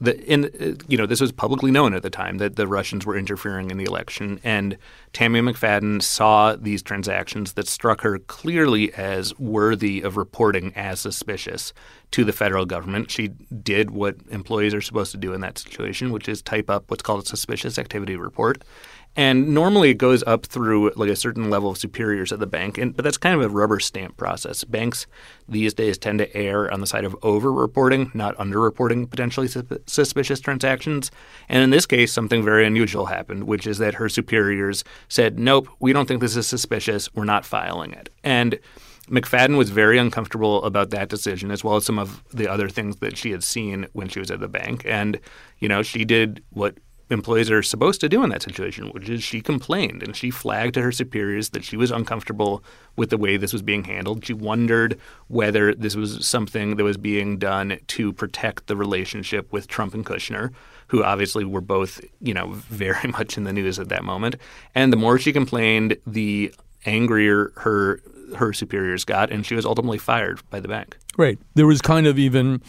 the 0.00 0.20
in 0.24 0.44
uh, 0.44 0.82
you 0.86 0.96
know 0.96 1.06
this 1.06 1.20
was 1.20 1.32
publicly 1.32 1.70
known 1.70 1.94
at 1.94 2.02
the 2.02 2.10
time 2.10 2.38
that 2.38 2.56
the 2.56 2.66
Russians 2.66 3.04
were 3.04 3.16
interfering 3.16 3.70
in 3.70 3.78
the 3.78 3.84
election, 3.84 4.40
and 4.44 4.78
Tammy 5.12 5.40
McFadden 5.40 6.02
saw 6.02 6.54
these 6.54 6.82
transactions 6.82 7.54
that 7.54 7.66
struck 7.66 8.02
her 8.02 8.18
clearly 8.18 8.92
as 8.94 9.36
worthy 9.38 10.00
of 10.02 10.16
reporting 10.16 10.72
as 10.76 11.00
suspicious 11.00 11.72
to 12.12 12.24
the 12.24 12.32
federal 12.32 12.64
government. 12.64 13.10
She 13.10 13.28
did 13.28 13.90
what 13.90 14.16
employees 14.30 14.74
are 14.74 14.80
supposed 14.80 15.12
to 15.12 15.18
do 15.18 15.32
in 15.32 15.40
that 15.40 15.58
situation, 15.58 16.12
which 16.12 16.28
is 16.28 16.42
type 16.42 16.70
up 16.70 16.90
what's 16.90 17.02
called 17.02 17.24
a 17.24 17.26
suspicious 17.26 17.78
activity 17.78 18.16
report. 18.16 18.62
And 19.18 19.48
normally 19.48 19.90
it 19.90 19.98
goes 19.98 20.22
up 20.28 20.46
through 20.46 20.92
like 20.94 21.10
a 21.10 21.16
certain 21.16 21.50
level 21.50 21.70
of 21.70 21.76
superiors 21.76 22.30
at 22.30 22.38
the 22.38 22.46
bank, 22.46 22.78
and 22.78 22.94
but 22.94 23.02
that's 23.02 23.18
kind 23.18 23.34
of 23.34 23.42
a 23.42 23.48
rubber 23.48 23.80
stamp 23.80 24.16
process. 24.16 24.62
Banks 24.62 25.08
these 25.48 25.74
days 25.74 25.98
tend 25.98 26.20
to 26.20 26.36
err 26.36 26.72
on 26.72 26.80
the 26.80 26.86
side 26.86 27.04
of 27.04 27.16
over-reporting, 27.22 28.12
not 28.14 28.38
under-reporting 28.38 29.08
potentially 29.08 29.48
sus- 29.48 29.64
suspicious 29.86 30.38
transactions. 30.38 31.10
And 31.48 31.64
in 31.64 31.70
this 31.70 31.84
case, 31.84 32.12
something 32.12 32.44
very 32.44 32.64
unusual 32.64 33.06
happened, 33.06 33.44
which 33.44 33.66
is 33.66 33.78
that 33.78 33.94
her 33.94 34.08
superiors 34.08 34.84
said, 35.08 35.36
"Nope, 35.36 35.68
we 35.80 35.92
don't 35.92 36.06
think 36.06 36.20
this 36.20 36.36
is 36.36 36.46
suspicious. 36.46 37.12
We're 37.12 37.24
not 37.24 37.44
filing 37.44 37.92
it." 37.94 38.10
And 38.22 38.60
McFadden 39.10 39.56
was 39.56 39.70
very 39.70 39.98
uncomfortable 39.98 40.62
about 40.62 40.90
that 40.90 41.08
decision, 41.08 41.50
as 41.50 41.64
well 41.64 41.74
as 41.74 41.84
some 41.84 41.98
of 41.98 42.22
the 42.32 42.46
other 42.46 42.68
things 42.68 42.98
that 42.98 43.16
she 43.16 43.32
had 43.32 43.42
seen 43.42 43.88
when 43.94 44.08
she 44.08 44.20
was 44.20 44.30
at 44.30 44.38
the 44.38 44.48
bank. 44.48 44.82
And, 44.84 45.18
you 45.58 45.68
know, 45.68 45.82
she 45.82 46.04
did 46.04 46.40
what 46.50 46.76
employees 47.10 47.50
are 47.50 47.62
supposed 47.62 48.00
to 48.00 48.08
do 48.08 48.22
in 48.22 48.30
that 48.30 48.42
situation, 48.42 48.88
which 48.88 49.08
is 49.08 49.22
she 49.22 49.40
complained 49.40 50.02
and 50.02 50.14
she 50.14 50.30
flagged 50.30 50.74
to 50.74 50.82
her 50.82 50.92
superiors 50.92 51.50
that 51.50 51.64
she 51.64 51.76
was 51.76 51.90
uncomfortable 51.90 52.62
with 52.96 53.10
the 53.10 53.16
way 53.16 53.36
this 53.36 53.52
was 53.52 53.62
being 53.62 53.84
handled. 53.84 54.24
She 54.24 54.34
wondered 54.34 54.98
whether 55.28 55.74
this 55.74 55.96
was 55.96 56.26
something 56.26 56.76
that 56.76 56.84
was 56.84 56.96
being 56.96 57.38
done 57.38 57.78
to 57.88 58.12
protect 58.12 58.66
the 58.66 58.76
relationship 58.76 59.52
with 59.52 59.68
Trump 59.68 59.94
and 59.94 60.04
Kushner, 60.04 60.52
who 60.88 61.02
obviously 61.02 61.44
were 61.44 61.60
both, 61.60 62.00
you 62.20 62.34
know, 62.34 62.48
very 62.52 63.08
much 63.10 63.36
in 63.36 63.44
the 63.44 63.52
news 63.52 63.78
at 63.78 63.88
that 63.88 64.04
moment. 64.04 64.36
And 64.74 64.92
the 64.92 64.96
more 64.96 65.18
she 65.18 65.32
complained, 65.32 65.96
the 66.06 66.54
angrier 66.86 67.52
her 67.56 68.00
her 68.36 68.52
superiors 68.52 69.04
got, 69.04 69.30
and 69.30 69.46
she 69.46 69.54
was 69.54 69.64
ultimately 69.64 69.98
fired 69.98 70.40
by 70.50 70.60
the 70.60 70.68
bank. 70.68 70.98
Right. 71.16 71.38
There 71.54 71.66
was 71.66 71.80
kind 71.80 72.06
of 72.06 72.18
even, 72.18 72.62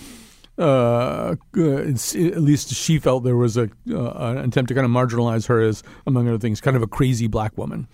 uh, 0.59 1.35
at 1.55 2.41
least 2.41 2.73
she 2.73 2.99
felt 2.99 3.23
there 3.23 3.37
was 3.37 3.57
a 3.57 3.69
uh, 3.89 4.35
an 4.37 4.37
attempt 4.39 4.67
to 4.67 4.75
kind 4.75 4.85
of 4.85 4.91
marginalize 4.91 5.47
her 5.47 5.61
as, 5.61 5.83
among 6.05 6.27
other 6.27 6.37
things, 6.37 6.59
kind 6.61 6.75
of 6.75 6.83
a 6.83 6.87
crazy 6.87 7.27
black 7.27 7.57
woman. 7.57 7.87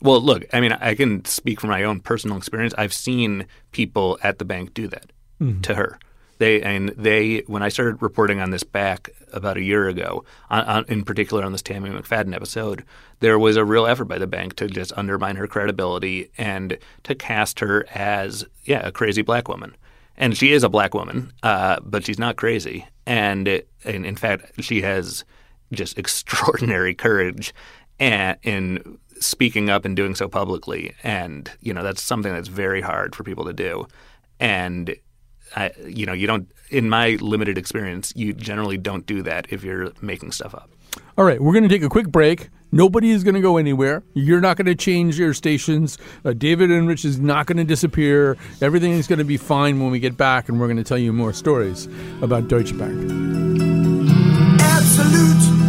Well, 0.00 0.20
look, 0.20 0.44
I 0.52 0.60
mean, 0.60 0.72
I 0.72 0.94
can 0.94 1.24
speak 1.24 1.60
from 1.60 1.70
my 1.70 1.82
own 1.82 2.00
personal 2.00 2.36
experience. 2.36 2.74
I've 2.78 2.92
seen 2.92 3.46
people 3.72 4.18
at 4.22 4.38
the 4.38 4.44
bank 4.44 4.74
do 4.74 4.88
that 4.88 5.10
to 5.62 5.74
her. 5.74 5.98
They 6.38 6.62
and 6.62 6.90
they 6.90 7.38
when 7.46 7.62
I 7.62 7.70
started 7.70 8.02
reporting 8.02 8.40
on 8.40 8.50
this 8.50 8.62
back 8.62 9.10
about 9.32 9.56
a 9.56 9.62
year 9.62 9.88
ago, 9.88 10.24
on, 10.50 10.64
on, 10.64 10.84
in 10.88 11.02
particular 11.02 11.42
on 11.42 11.52
this 11.52 11.62
Tammy 11.62 11.90
McFadden 11.90 12.34
episode, 12.34 12.84
there 13.20 13.38
was 13.38 13.56
a 13.56 13.64
real 13.64 13.86
effort 13.86 14.04
by 14.04 14.18
the 14.18 14.26
bank 14.26 14.54
to 14.56 14.68
just 14.68 14.92
undermine 14.96 15.36
her 15.36 15.46
credibility 15.46 16.30
and 16.36 16.78
to 17.04 17.14
cast 17.14 17.60
her 17.60 17.86
as 17.94 18.44
yeah 18.64 18.86
a 18.86 18.92
crazy 18.92 19.22
black 19.22 19.48
woman. 19.48 19.74
And 20.18 20.36
she 20.36 20.52
is 20.52 20.62
a 20.62 20.68
black 20.68 20.94
woman, 20.94 21.32
uh, 21.42 21.78
but 21.82 22.06
she's 22.06 22.18
not 22.18 22.36
crazy. 22.36 22.86
And, 23.06 23.46
it, 23.46 23.68
and 23.84 24.06
in 24.06 24.16
fact, 24.16 24.62
she 24.62 24.82
has 24.82 25.24
just 25.72 25.98
extraordinary 25.98 26.94
courage 26.94 27.54
and, 27.98 28.36
in 28.42 28.98
speaking 29.20 29.70
up 29.70 29.84
and 29.84 29.96
doing 29.96 30.14
so 30.14 30.28
publicly. 30.28 30.94
And 31.02 31.50
you 31.60 31.72
know 31.72 31.82
that's 31.82 32.02
something 32.02 32.32
that's 32.32 32.48
very 32.48 32.80
hard 32.80 33.14
for 33.14 33.24
people 33.24 33.44
to 33.44 33.52
do. 33.52 33.86
And 34.40 34.94
I, 35.54 35.72
you 35.86 36.06
know, 36.06 36.12
you 36.12 36.26
don't. 36.26 36.50
In 36.68 36.88
my 36.88 37.16
limited 37.20 37.58
experience, 37.58 38.12
you 38.16 38.32
generally 38.32 38.76
don't 38.76 39.06
do 39.06 39.22
that 39.22 39.46
if 39.50 39.62
you're 39.62 39.92
making 40.00 40.32
stuff 40.32 40.54
up. 40.54 40.68
All 41.16 41.24
right, 41.24 41.40
we're 41.40 41.52
going 41.52 41.62
to 41.62 41.68
take 41.68 41.82
a 41.82 41.88
quick 41.88 42.08
break. 42.08 42.48
Nobody 42.72 43.10
is 43.10 43.24
going 43.24 43.34
to 43.34 43.40
go 43.40 43.56
anywhere. 43.56 44.02
You're 44.14 44.40
not 44.40 44.56
going 44.56 44.66
to 44.66 44.74
change 44.74 45.18
your 45.18 45.32
stations. 45.34 45.98
Uh, 46.24 46.32
David 46.32 46.70
Rich 46.70 47.04
is 47.04 47.18
not 47.18 47.46
going 47.46 47.58
to 47.58 47.64
disappear. 47.64 48.36
Everything 48.60 48.92
is 48.92 49.06
going 49.06 49.18
to 49.18 49.24
be 49.24 49.36
fine 49.36 49.80
when 49.80 49.90
we 49.90 49.98
get 50.00 50.16
back, 50.16 50.48
and 50.48 50.60
we're 50.60 50.66
going 50.66 50.76
to 50.76 50.84
tell 50.84 50.98
you 50.98 51.12
more 51.12 51.32
stories 51.32 51.88
about 52.22 52.48
Deutsche 52.48 52.76
Bank. 52.76 52.94
absolute 54.60 55.66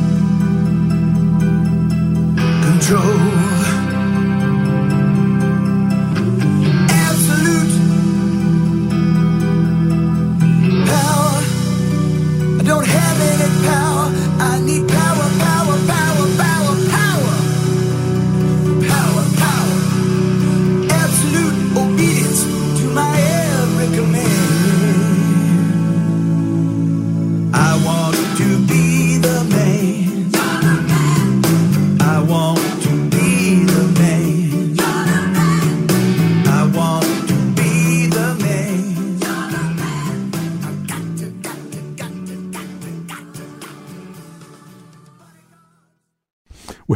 control. 2.63 3.56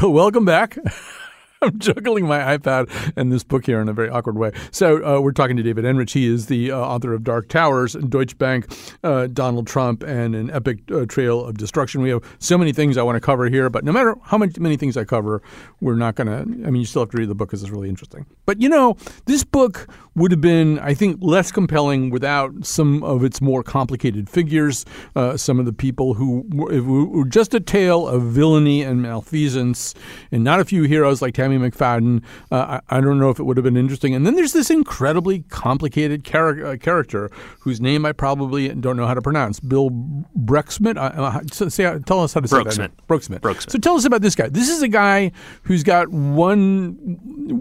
Well, 0.01 0.13
welcome 0.13 0.45
back. 0.45 0.77
I'm 1.63 1.77
juggling 1.77 2.25
my 2.25 2.57
iPad 2.57 3.13
and 3.15 3.31
this 3.31 3.43
book 3.43 3.67
here 3.67 3.79
in 3.81 3.87
a 3.87 3.93
very 3.93 4.09
awkward 4.09 4.35
way. 4.35 4.51
So 4.71 4.97
uh, 5.05 5.21
we're 5.21 5.31
talking 5.31 5.57
to 5.57 5.63
David 5.63 5.85
Enrich. 5.85 6.13
He 6.13 6.25
is 6.25 6.47
the 6.47 6.71
uh, 6.71 6.79
author 6.79 7.13
of 7.13 7.23
Dark 7.23 7.49
Towers, 7.49 7.93
Deutsche 7.93 8.35
Bank, 8.35 8.65
uh, 9.03 9.27
Donald 9.27 9.67
Trump, 9.67 10.01
and 10.01 10.33
an 10.33 10.49
epic 10.49 10.79
uh, 10.91 11.05
trail 11.05 11.45
of 11.45 11.57
destruction. 11.57 12.01
We 12.01 12.09
have 12.09 12.23
so 12.39 12.57
many 12.57 12.73
things 12.73 12.97
I 12.97 13.03
want 13.03 13.15
to 13.15 13.19
cover 13.19 13.47
here, 13.47 13.69
but 13.69 13.83
no 13.83 13.91
matter 13.91 14.15
how 14.23 14.39
much, 14.39 14.57
many 14.57 14.75
things 14.75 14.97
I 14.97 15.03
cover, 15.03 15.43
we're 15.81 15.93
not 15.93 16.15
going 16.15 16.27
to. 16.27 16.65
I 16.65 16.71
mean, 16.71 16.77
you 16.77 16.85
still 16.85 17.03
have 17.03 17.11
to 17.11 17.17
read 17.17 17.29
the 17.29 17.35
book 17.35 17.49
because 17.49 17.61
it's 17.61 17.71
really 17.71 17.89
interesting. 17.89 18.25
But 18.47 18.59
you 18.59 18.69
know, 18.69 18.97
this 19.25 19.43
book 19.43 19.87
would 20.15 20.31
have 20.31 20.41
been, 20.41 20.77
I 20.79 20.93
think, 20.93 21.19
less 21.21 21.51
compelling 21.51 22.09
without 22.09 22.65
some 22.65 23.01
of 23.03 23.23
its 23.23 23.39
more 23.39 23.63
complicated 23.63 24.29
figures, 24.29 24.85
uh, 25.15 25.37
some 25.37 25.57
of 25.59 25.65
the 25.65 25.71
people 25.71 26.15
who 26.15 26.43
were, 26.49 26.81
were 26.81 27.25
just 27.25 27.53
a 27.53 27.59
tale 27.61 28.07
of 28.07 28.23
villainy 28.23 28.83
and 28.83 29.01
malfeasance, 29.01 29.93
and 30.31 30.43
not 30.43 30.59
a 30.59 30.65
few 30.65 30.83
heroes 30.83 31.21
like 31.21 31.33
Tammy 31.33 31.57
McFadden. 31.57 32.23
Uh, 32.51 32.79
I, 32.89 32.97
I 32.97 33.01
don't 33.01 33.19
know 33.19 33.29
if 33.29 33.39
it 33.39 33.43
would 33.43 33.55
have 33.55 33.63
been 33.63 33.77
interesting. 33.77 34.13
And 34.13 34.25
then 34.25 34.35
there's 34.35 34.53
this 34.53 34.69
incredibly 34.69 35.43
complicated 35.43 36.25
char- 36.25 36.65
uh, 36.65 36.77
character 36.77 37.31
whose 37.61 37.79
name 37.79 38.05
I 38.05 38.11
probably 38.11 38.67
don't 38.69 38.97
know 38.97 39.07
how 39.07 39.13
to 39.13 39.21
pronounce, 39.21 39.61
Bill 39.61 39.89
Brexmit. 40.37 40.97
Uh, 40.97 41.21
uh, 41.21 41.39
so- 41.51 41.69
say, 41.69 41.83
tell 42.05 42.19
us 42.19 42.33
how 42.33 42.41
to 42.41 42.47
say 42.49 42.57
that. 42.57 42.65
Broeksmit. 42.65 42.77
name. 42.79 42.91
Broeksmit. 43.07 43.39
Broeksmit. 43.39 43.71
So 43.71 43.79
tell 43.79 43.95
us 43.95 44.03
about 44.03 44.21
this 44.21 44.35
guy. 44.35 44.49
This 44.49 44.67
is 44.69 44.81
a 44.81 44.89
guy 44.89 45.31
who's 45.63 45.83
got 45.83 46.09
one, 46.09 46.97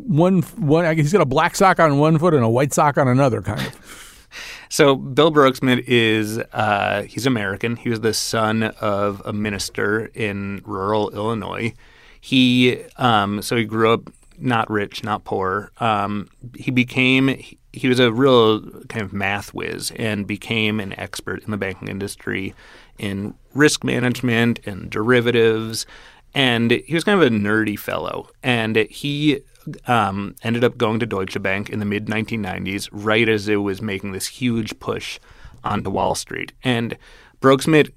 one, 0.09 0.43
one. 0.43 0.85
I 0.85 0.95
guess 0.95 1.05
he's 1.05 1.13
got 1.13 1.23
a 1.23 1.27
black 1.27 1.55
sock 1.55 1.79
on 1.79 1.99
one 1.99 2.19
foot 2.19 2.35
and 2.41 2.47
a 2.47 2.51
white 2.51 2.73
sock 2.73 2.99
on 2.99 3.09
another, 3.09 3.43
kind 3.43 3.61
of. 3.61 3.97
So 4.73 4.95
Bill 4.95 5.33
Broeksmit 5.33 5.83
is 5.89 6.39
uh, 6.39 7.03
he's 7.03 7.27
American. 7.27 7.75
He 7.75 7.91
was 7.91 8.03
the 8.03 8.15
son 8.15 8.63
of 8.81 9.21
a 9.25 9.33
minister 9.33 10.07
in 10.15 10.63
rural 10.65 11.11
Illinois. 11.11 11.75
He 12.21 12.81
um, 12.97 13.43
so 13.43 13.57
he 13.57 13.65
grew 13.65 13.93
up 13.93 14.13
not 14.39 14.71
rich, 14.71 15.03
not 15.03 15.25
poor. 15.25 15.73
Um, 15.81 16.29
he 16.57 16.71
became 16.71 17.29
he, 17.29 17.59
he 17.73 17.89
was 17.89 17.99
a 17.99 18.13
real 18.13 18.61
kind 18.85 19.05
of 19.05 19.13
math 19.13 19.53
whiz 19.53 19.93
and 19.97 20.27
became 20.27 20.79
an 20.79 20.99
expert 20.99 21.43
in 21.43 21.51
the 21.51 21.57
banking 21.57 21.89
industry 21.89 22.55
in 22.99 23.35
risk 23.55 23.83
management 23.85 24.61
and 24.67 24.89
derivatives. 24.89 25.85
And 26.35 26.71
he 26.71 26.95
was 26.95 27.05
kind 27.05 27.21
of 27.21 27.27
a 27.27 27.35
nerdy 27.35 27.79
fellow. 27.79 28.29
And 28.43 28.77
he 28.77 29.41
um, 29.87 30.37
ended 30.43 30.65
up 30.65 30.79
going 30.79 31.01
to 31.01 31.07
Deutsche 31.07 31.41
Bank 31.43 31.71
in 31.71 31.79
the 31.79 31.85
mid 31.85 32.07
1990s, 32.07 32.89
right 32.93 33.29
as 33.29 33.49
it 33.49 33.57
was 33.57 33.83
making 33.83 34.13
this 34.13 34.27
huge 34.27 34.79
push 34.79 35.19
onto 35.65 35.91
Wall 35.91 36.15
Street. 36.15 36.53
And 36.63 36.97
Broeksmit 37.41 37.93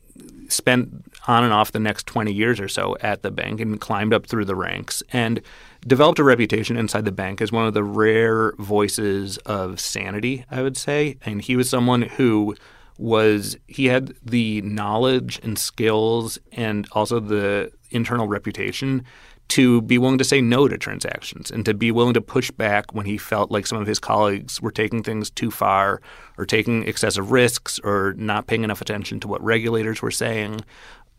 spent 0.50 1.06
on 1.28 1.44
and 1.44 1.54
off 1.54 1.72
the 1.72 1.80
next 1.80 2.06
20 2.06 2.32
years 2.32 2.60
or 2.60 2.68
so 2.68 2.98
at 3.02 3.24
the 3.24 3.32
bank 3.32 3.60
and 3.60 3.80
climbed 3.80 4.14
up 4.14 4.26
through 4.26 4.46
the 4.46 4.56
ranks 4.56 5.02
and 5.12 5.42
developed 5.88 6.20
a 6.20 6.24
reputation 6.24 6.78
inside 6.78 7.06
the 7.06 7.12
bank 7.12 7.42
as 7.42 7.52
one 7.52 7.66
of 7.66 7.74
the 7.74 7.84
rare 7.84 8.54
voices 8.60 9.38
of 9.40 9.80
sanity, 9.80 10.46
I 10.52 10.62
would 10.62 10.78
say. 10.78 11.18
And 11.26 11.42
he 11.42 11.56
was 11.56 11.70
someone 11.70 12.04
who 12.04 12.56
was 12.98 13.58
he 13.68 13.86
had 13.86 14.14
the 14.24 14.62
knowledge 14.62 15.40
and 15.44 15.58
skills 15.58 16.38
and 16.52 16.88
also 16.92 17.20
the 17.20 17.72
internal 17.94 18.28
reputation 18.28 19.04
to 19.50 19.82
be 19.84 19.98
willing 19.98 20.18
to 20.18 20.24
say 20.24 20.42
no 20.42 20.68
to 20.68 20.78
transactions 20.78 21.52
and 21.52 21.66
to 21.66 21.74
be 21.74 21.92
willing 21.92 22.14
to 22.14 22.22
push 22.22 22.50
back 22.52 22.94
when 22.94 23.06
he 23.06 23.18
felt 23.18 23.52
like 23.52 23.68
some 23.68 23.80
of 23.80 23.88
his 23.88 24.00
colleagues 24.00 24.62
were 24.62 24.72
taking 24.72 25.04
things 25.04 25.30
too 25.30 25.52
far 25.52 26.02
or 26.38 26.46
taking 26.46 26.88
excessive 26.88 27.32
risks 27.32 27.80
or 27.84 28.14
not 28.18 28.48
paying 28.48 28.64
enough 28.64 28.82
attention 28.82 29.20
to 29.20 29.28
what 29.28 29.44
regulators 29.44 30.02
were 30.02 30.12
saying. 30.12 30.62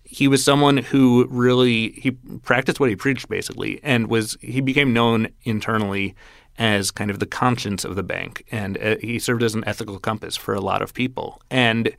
He 0.02 0.28
was 0.28 0.44
someone 0.44 0.78
who 0.78 1.26
really 1.28 1.92
he 1.92 2.12
practiced 2.42 2.80
what 2.80 2.88
he 2.90 2.96
preached 2.96 3.28
basically 3.28 3.80
and 3.82 4.08
was 4.08 4.36
he 4.40 4.60
became 4.60 4.92
known 4.92 5.28
internally 5.44 6.14
as 6.56 6.90
kind 6.90 7.10
of 7.10 7.18
the 7.18 7.26
conscience 7.26 7.84
of 7.84 7.96
the 7.96 8.02
bank 8.02 8.44
and 8.50 8.78
uh, 8.78 8.96
he 9.00 9.18
served 9.18 9.42
as 9.42 9.54
an 9.54 9.64
ethical 9.66 9.98
compass 9.98 10.36
for 10.36 10.54
a 10.54 10.60
lot 10.60 10.82
of 10.82 10.94
people. 10.94 11.40
And 11.50 11.94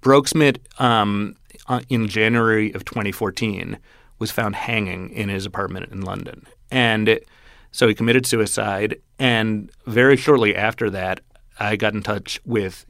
Broeksmit 0.00 0.58
um, 0.80 1.36
Uh, 1.68 1.80
in 1.88 2.06
January 2.08 2.72
of 2.72 2.84
2014 2.84 3.78
was 4.18 4.30
found 4.30 4.54
hanging 4.54 5.10
in 5.10 5.28
his 5.28 5.44
apartment 5.44 5.90
in 5.90 6.00
London. 6.00 6.46
And 6.70 7.08
it, 7.08 7.28
so 7.72 7.88
he 7.88 7.94
committed 7.94 8.24
suicide. 8.24 9.00
And 9.18 9.70
very 9.86 10.16
shortly 10.16 10.54
after 10.54 10.88
that, 10.90 11.20
I 11.58 11.76
got 11.76 11.94
in 11.94 12.02
touch 12.02 12.40
with 12.44 12.86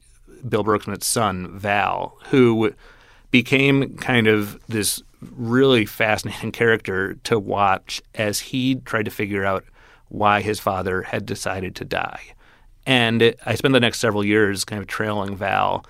Bill 0.49 0.63
Broeksmit's 0.63 1.07
son, 1.07 1.59
Val, 1.59 2.19
who 2.27 2.75
became 3.31 3.97
kind 3.97 4.27
of 4.27 4.61
this 4.69 5.03
really 5.21 5.87
fascinating 5.87 6.53
character 6.53 7.15
to 7.25 7.39
watch 7.39 8.03
as 8.15 8.41
he 8.41 8.77
tried 8.77 9.05
to 9.05 9.11
figure 9.11 9.45
out 9.45 9.65
why 10.09 10.41
his 10.41 10.61
father 10.61 11.03
had 11.03 11.27
decided 11.27 11.75
to 11.77 11.85
die. 11.85 12.21
And 12.87 13.35
I 13.45 13.57
spent 13.57 13.73
the 13.75 13.81
next 13.81 13.99
several 13.99 14.25
years 14.25 14.65
kind 14.65 14.81
of 14.81 14.87
trailing 14.87 15.35
Val 15.35 15.85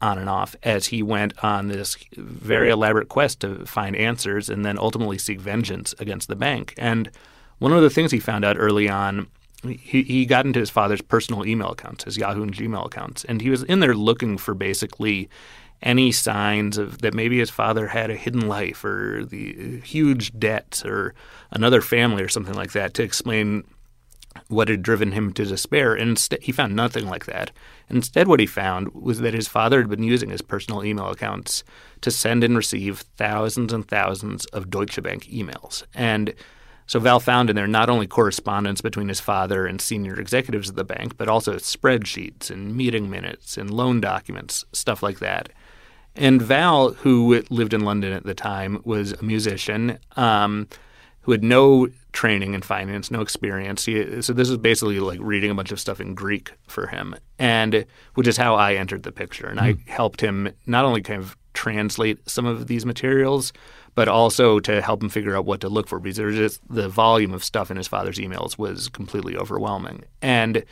on 0.00 0.18
and 0.18 0.28
off 0.28 0.54
as 0.62 0.86
he 0.86 1.02
went 1.02 1.32
on 1.42 1.68
this 1.68 1.96
very 2.16 2.70
elaborate 2.70 3.08
quest 3.08 3.40
to 3.40 3.66
find 3.66 3.96
answers 3.96 4.48
and 4.48 4.64
then 4.64 4.78
ultimately 4.78 5.18
seek 5.18 5.40
vengeance 5.40 5.94
against 5.98 6.28
the 6.28 6.36
bank. 6.36 6.74
And 6.78 7.10
one 7.58 7.72
of 7.72 7.82
the 7.82 7.90
things 7.90 8.12
he 8.12 8.20
found 8.20 8.44
out 8.44 8.56
early 8.58 8.88
on, 8.88 9.26
he, 9.62 10.02
he 10.02 10.26
got 10.26 10.46
into 10.46 10.60
his 10.60 10.70
father's 10.70 11.02
personal 11.02 11.44
email 11.44 11.70
accounts, 11.70 12.04
his 12.04 12.16
Yahoo 12.16 12.42
and 12.42 12.54
Gmail 12.54 12.86
accounts, 12.86 13.24
and 13.24 13.40
he 13.40 13.50
was 13.50 13.64
in 13.64 13.80
there 13.80 13.94
looking 13.94 14.38
for 14.38 14.54
basically 14.54 15.28
any 15.82 16.10
signs 16.10 16.76
of 16.76 16.98
that 17.02 17.14
maybe 17.14 17.38
his 17.38 17.50
father 17.50 17.88
had 17.88 18.10
a 18.10 18.16
hidden 18.16 18.48
life 18.48 18.84
or 18.84 19.24
the 19.24 19.56
uh, 19.58 19.84
huge 19.84 20.36
debts 20.38 20.84
or 20.84 21.14
another 21.50 21.80
family 21.80 22.22
or 22.22 22.28
something 22.28 22.54
like 22.54 22.72
that 22.72 22.94
to 22.94 23.02
explain 23.02 23.64
what 24.48 24.68
had 24.68 24.82
driven 24.82 25.12
him 25.12 25.32
to 25.32 25.44
despair. 25.44 25.94
And 25.94 26.10
instead, 26.10 26.42
he 26.42 26.52
found 26.52 26.74
nothing 26.74 27.06
like 27.06 27.26
that. 27.26 27.50
Instead, 27.90 28.28
what 28.28 28.40
he 28.40 28.46
found 28.46 28.92
was 28.94 29.20
that 29.20 29.34
his 29.34 29.48
father 29.48 29.80
had 29.80 29.90
been 29.90 30.02
using 30.02 30.30
his 30.30 30.42
personal 30.42 30.84
email 30.84 31.10
accounts 31.10 31.64
to 32.00 32.10
send 32.10 32.44
and 32.44 32.56
receive 32.56 33.00
thousands 33.16 33.72
and 33.72 33.86
thousands 33.86 34.46
of 34.46 34.70
Deutsche 34.70 35.02
Bank 35.02 35.24
emails. 35.24 35.84
And 35.94 36.34
so 36.86 36.98
Val 37.00 37.20
found 37.20 37.50
in 37.50 37.56
there 37.56 37.66
not 37.66 37.90
only 37.90 38.06
correspondence 38.06 38.80
between 38.80 39.08
his 39.08 39.20
father 39.20 39.66
and 39.66 39.80
senior 39.80 40.18
executives 40.18 40.70
of 40.70 40.76
the 40.76 40.84
bank, 40.84 41.16
but 41.18 41.28
also 41.28 41.54
spreadsheets 41.56 42.50
and 42.50 42.74
meeting 42.74 43.10
minutes 43.10 43.58
and 43.58 43.70
loan 43.70 44.00
documents, 44.00 44.64
stuff 44.72 45.02
like 45.02 45.18
that. 45.18 45.50
And 46.16 46.40
Val, 46.40 46.94
who 46.94 47.42
lived 47.50 47.74
in 47.74 47.82
London 47.82 48.12
at 48.12 48.24
the 48.24 48.34
time, 48.34 48.80
was 48.84 49.12
a 49.12 49.22
musician. 49.22 49.98
Um, 50.16 50.68
who 51.28 51.32
had 51.32 51.44
no 51.44 51.88
training 52.18 52.52
in 52.52 52.60
finance, 52.60 53.12
no 53.12 53.20
experience. 53.20 53.84
He, 53.84 54.22
so 54.22 54.32
this 54.32 54.50
is 54.50 54.56
basically 54.56 54.98
like 54.98 55.20
reading 55.22 55.52
a 55.52 55.54
bunch 55.54 55.70
of 55.70 55.78
stuff 55.78 56.00
in 56.00 56.16
Greek 56.16 56.50
for 56.66 56.88
him, 56.88 57.14
and 57.38 57.86
which 58.14 58.26
is 58.26 58.36
how 58.36 58.56
I 58.56 58.74
entered 58.74 59.04
the 59.04 59.12
picture. 59.12 59.46
And 59.46 59.60
mm. 59.60 59.62
I 59.62 59.92
helped 59.92 60.20
him 60.20 60.52
not 60.66 60.84
only 60.84 61.00
kind 61.00 61.22
of 61.22 61.36
translate 61.54 62.28
some 62.28 62.44
of 62.44 62.66
these 62.66 62.84
materials, 62.84 63.52
but 63.94 64.08
also 64.08 64.58
to 64.58 64.82
help 64.82 65.00
him 65.00 65.08
figure 65.08 65.36
out 65.36 65.44
what 65.44 65.60
to 65.60 65.68
look 65.68 65.86
for 65.86 66.00
because 66.00 66.16
there's 66.16 66.34
just 66.34 66.60
the 66.68 66.88
volume 66.88 67.32
of 67.32 67.44
stuff 67.44 67.70
in 67.70 67.76
his 67.76 67.86
father's 67.86 68.18
emails 68.18 68.58
was 68.58 68.88
completely 68.88 69.36
overwhelming. 69.36 70.02
And 70.20 70.64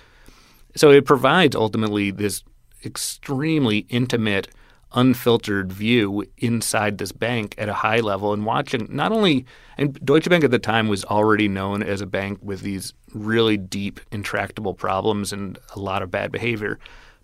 so 0.74 0.90
it 0.90 1.04
provides 1.04 1.54
ultimately 1.54 2.10
this 2.10 2.42
extremely 2.84 3.86
intimate 3.88 4.48
unfiltered 4.92 5.72
view 5.72 6.24
inside 6.38 6.98
this 6.98 7.12
bank 7.12 7.54
at 7.58 7.68
a 7.68 7.74
high 7.74 8.00
level 8.00 8.32
and 8.32 8.46
watching 8.46 8.86
not 8.90 9.12
only 9.12 9.44
and 9.76 9.98
Deutsche 10.04 10.28
Bank 10.28 10.44
at 10.44 10.50
the 10.50 10.58
time 10.58 10.88
was 10.88 11.04
already 11.04 11.48
known 11.48 11.82
as 11.82 12.00
a 12.00 12.06
bank 12.06 12.38
with 12.40 12.60
these 12.60 12.94
really 13.12 13.56
deep 13.56 14.00
intractable 14.10 14.74
problems 14.74 15.32
and 15.32 15.58
a 15.74 15.78
lot 15.78 16.02
of 16.02 16.10
bad 16.10 16.32
behavior. 16.32 16.78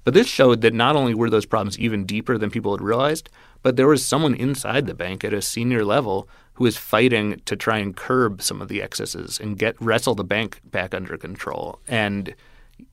But 0.05 0.15
this 0.15 0.27
showed 0.27 0.63
that 0.63 0.75
not 0.75 0.97
only 0.97 1.15
were 1.15 1.31
those 1.31 1.47
problems 1.47 1.79
even 1.79 2.05
deeper 2.05 2.37
than 2.37 2.51
people 2.51 2.73
had 2.73 2.83
realized 2.83 3.31
but 3.63 3.77
there 3.77 3.87
was 3.87 4.05
someone 4.05 4.35
inside 4.35 4.87
the 4.87 4.95
bank 4.95 5.25
at 5.25 5.33
a 5.33 5.41
senior 5.41 5.85
level 5.85 6.29
who 6.55 6.65
was 6.65 6.77
fighting 6.77 7.41
to 7.47 7.57
try 7.57 7.79
and 7.79 7.97
curb 7.97 8.43
some 8.43 8.61
of 8.61 8.69
the 8.69 8.83
excesses 8.83 9.39
and 9.41 9.59
get 9.59 9.81
wrestle 9.81 10.15
the 10.15 10.25
bank 10.25 10.61
back 10.65 10.95
under 10.95 11.17
control. 11.17 11.79
And 11.89 12.35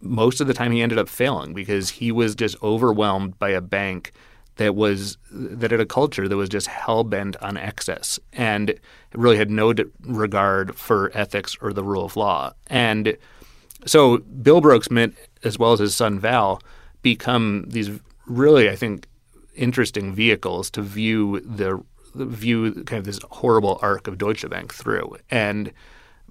most 0.02 0.40
of 0.40 0.48
the 0.48 0.54
time 0.54 0.72
he 0.72 0.82
ended 0.82 1.00
up 1.00 1.10
failing 1.10 1.54
because 1.54 1.90
he 1.90 2.12
was 2.12 2.36
just 2.36 2.62
overwhelmed 2.62 3.38
by 3.40 3.50
a 3.50 3.62
bank 3.62 4.14
that 4.60 4.76
was 4.76 5.18
that 5.32 5.72
had 5.72 5.80
a 5.80 5.86
culture 5.86 6.28
that 6.28 6.36
was 6.36 6.50
just 6.50 6.68
hell 6.68 7.06
bent 7.06 7.38
on 7.42 7.56
excess 7.56 8.20
and 8.34 8.78
really 9.14 9.38
had 9.38 9.50
no 9.50 9.74
regard 10.02 10.76
for 10.76 11.12
ethics 11.14 11.56
or 11.62 11.72
the 11.72 11.84
rule 11.84 12.04
of 12.04 12.18
law. 12.18 12.52
And 12.68 13.18
so 13.86 14.18
Bill 14.18 14.60
Brooks 14.60 14.90
Broeksmit, 14.90 15.16
as 15.46 15.58
well 15.58 15.72
as 15.72 15.80
his 15.80 15.96
son 15.96 16.20
Val, 16.20 16.62
become 17.02 17.68
these 17.70 17.90
really, 18.26 18.70
I 18.70 18.76
think, 18.76 19.08
interesting 19.56 20.14
vehicles 20.14 20.70
to 20.72 20.82
view 20.82 21.40
the 21.40 21.82
view 22.16 22.84
kind 22.84 23.00
of 23.00 23.06
this 23.06 23.20
horrible 23.32 23.80
arc 23.82 24.08
of 24.08 24.18
Deutsche 24.18 24.48
Bank 24.50 24.74
through. 24.74 25.16
And 25.32 25.72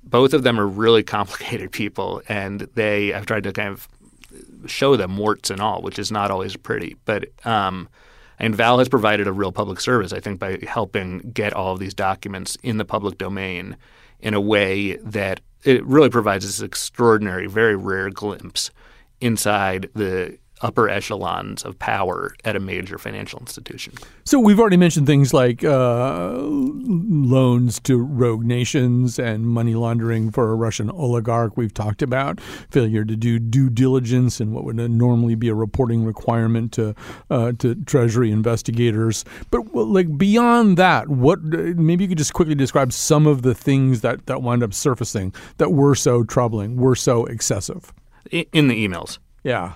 both 0.05 0.35
of 0.35 0.43
them 0.43 0.61
are 0.61 0.67
really 0.67 1.03
complicated 1.19 1.73
people, 1.73 2.21
and 2.29 2.69
they 2.75 3.15
I've 3.15 3.25
tried 3.25 3.45
to 3.45 3.53
kind 3.55 3.71
of 3.71 3.89
show 4.67 4.97
them 4.97 5.17
warts 5.17 5.49
and 5.49 5.63
all, 5.63 5.81
which 5.81 5.99
is 5.99 6.13
not 6.13 6.31
always 6.31 6.57
pretty, 6.57 6.99
but. 7.07 7.25
Um, 7.47 7.89
and 8.39 8.55
Val 8.55 8.79
has 8.79 8.89
provided 8.89 9.27
a 9.27 9.33
real 9.33 9.53
public 9.53 9.81
service, 9.81 10.13
I 10.13 10.21
think, 10.21 10.39
by 10.39 10.59
helping 10.67 11.31
get 11.33 11.53
all 11.53 11.73
of 11.73 11.81
these 11.81 11.95
documents 11.95 12.57
in 12.63 12.79
the 12.79 12.85
public 12.85 13.19
domain 13.19 13.77
in 14.21 14.35
a 14.35 14.41
way 14.41 14.97
that 14.97 15.41
it 15.65 15.85
really 15.85 16.11
provides 16.11 16.45
this 16.45 16.61
extraordinary, 16.61 17.47
very 17.47 17.77
rare 17.77 18.11
glimpse 18.11 18.71
inside 19.21 19.91
the 19.95 20.39
upper 20.61 20.89
echelons 20.89 21.65
of 21.65 21.79
power 21.79 22.35
at 22.45 22.57
a 22.57 22.61
major 22.61 22.99
financial 22.99 23.39
institution. 23.41 23.95
So 24.25 24.39
we've 24.39 24.59
already 24.59 24.77
mentioned 24.77 25.07
things 25.07 25.33
like 25.33 25.65
uh, 25.65 26.39
loans 26.39 27.81
to 27.81 27.99
rogue 27.99 28.45
nations 28.45 29.19
and 29.19 29.47
money 29.47 29.75
laundering 29.75 30.31
for 30.31 30.51
a 30.51 30.55
Russian 30.55 30.91
oligarch. 30.91 31.57
We've 31.57 31.73
talked 31.73 32.03
about 32.03 32.41
failure 32.41 33.05
to 33.05 33.17
do 33.17 33.39
due 33.39 33.71
diligence 33.71 34.41
and 34.41 34.53
what 34.53 34.65
would 34.65 34.77
normally 34.77 35.35
be 35.35 35.49
a 35.49 35.55
reporting 35.55 36.05
requirement 36.05 36.73
to 36.73 36.95
uh, 37.31 37.53
to 37.59 37.75
Treasury 37.85 38.31
investigators. 38.31 39.25
But 39.51 39.75
like 39.75 40.19
beyond 40.19 40.77
that, 40.77 41.09
what 41.09 41.43
maybe 41.43 42.05
you 42.05 42.09
could 42.09 42.19
just 42.19 42.35
quickly 42.35 42.55
describe 42.55 42.93
some 42.93 43.27
of 43.27 43.43
the 43.43 43.55
things 43.55 44.01
that 44.03 44.27
that 44.27 44.43
wound 44.43 44.63
up 44.63 44.75
surfacing 44.75 45.33
that 45.59 45.71
were 45.71 45.95
so 45.95 46.25
troubling, 46.25 46.77
were 46.77 46.97
so 46.97 47.25
excessive 47.27 47.93
in 48.31 48.69
the 48.69 48.87
emails. 48.87 49.19
Yeah. 49.43 49.75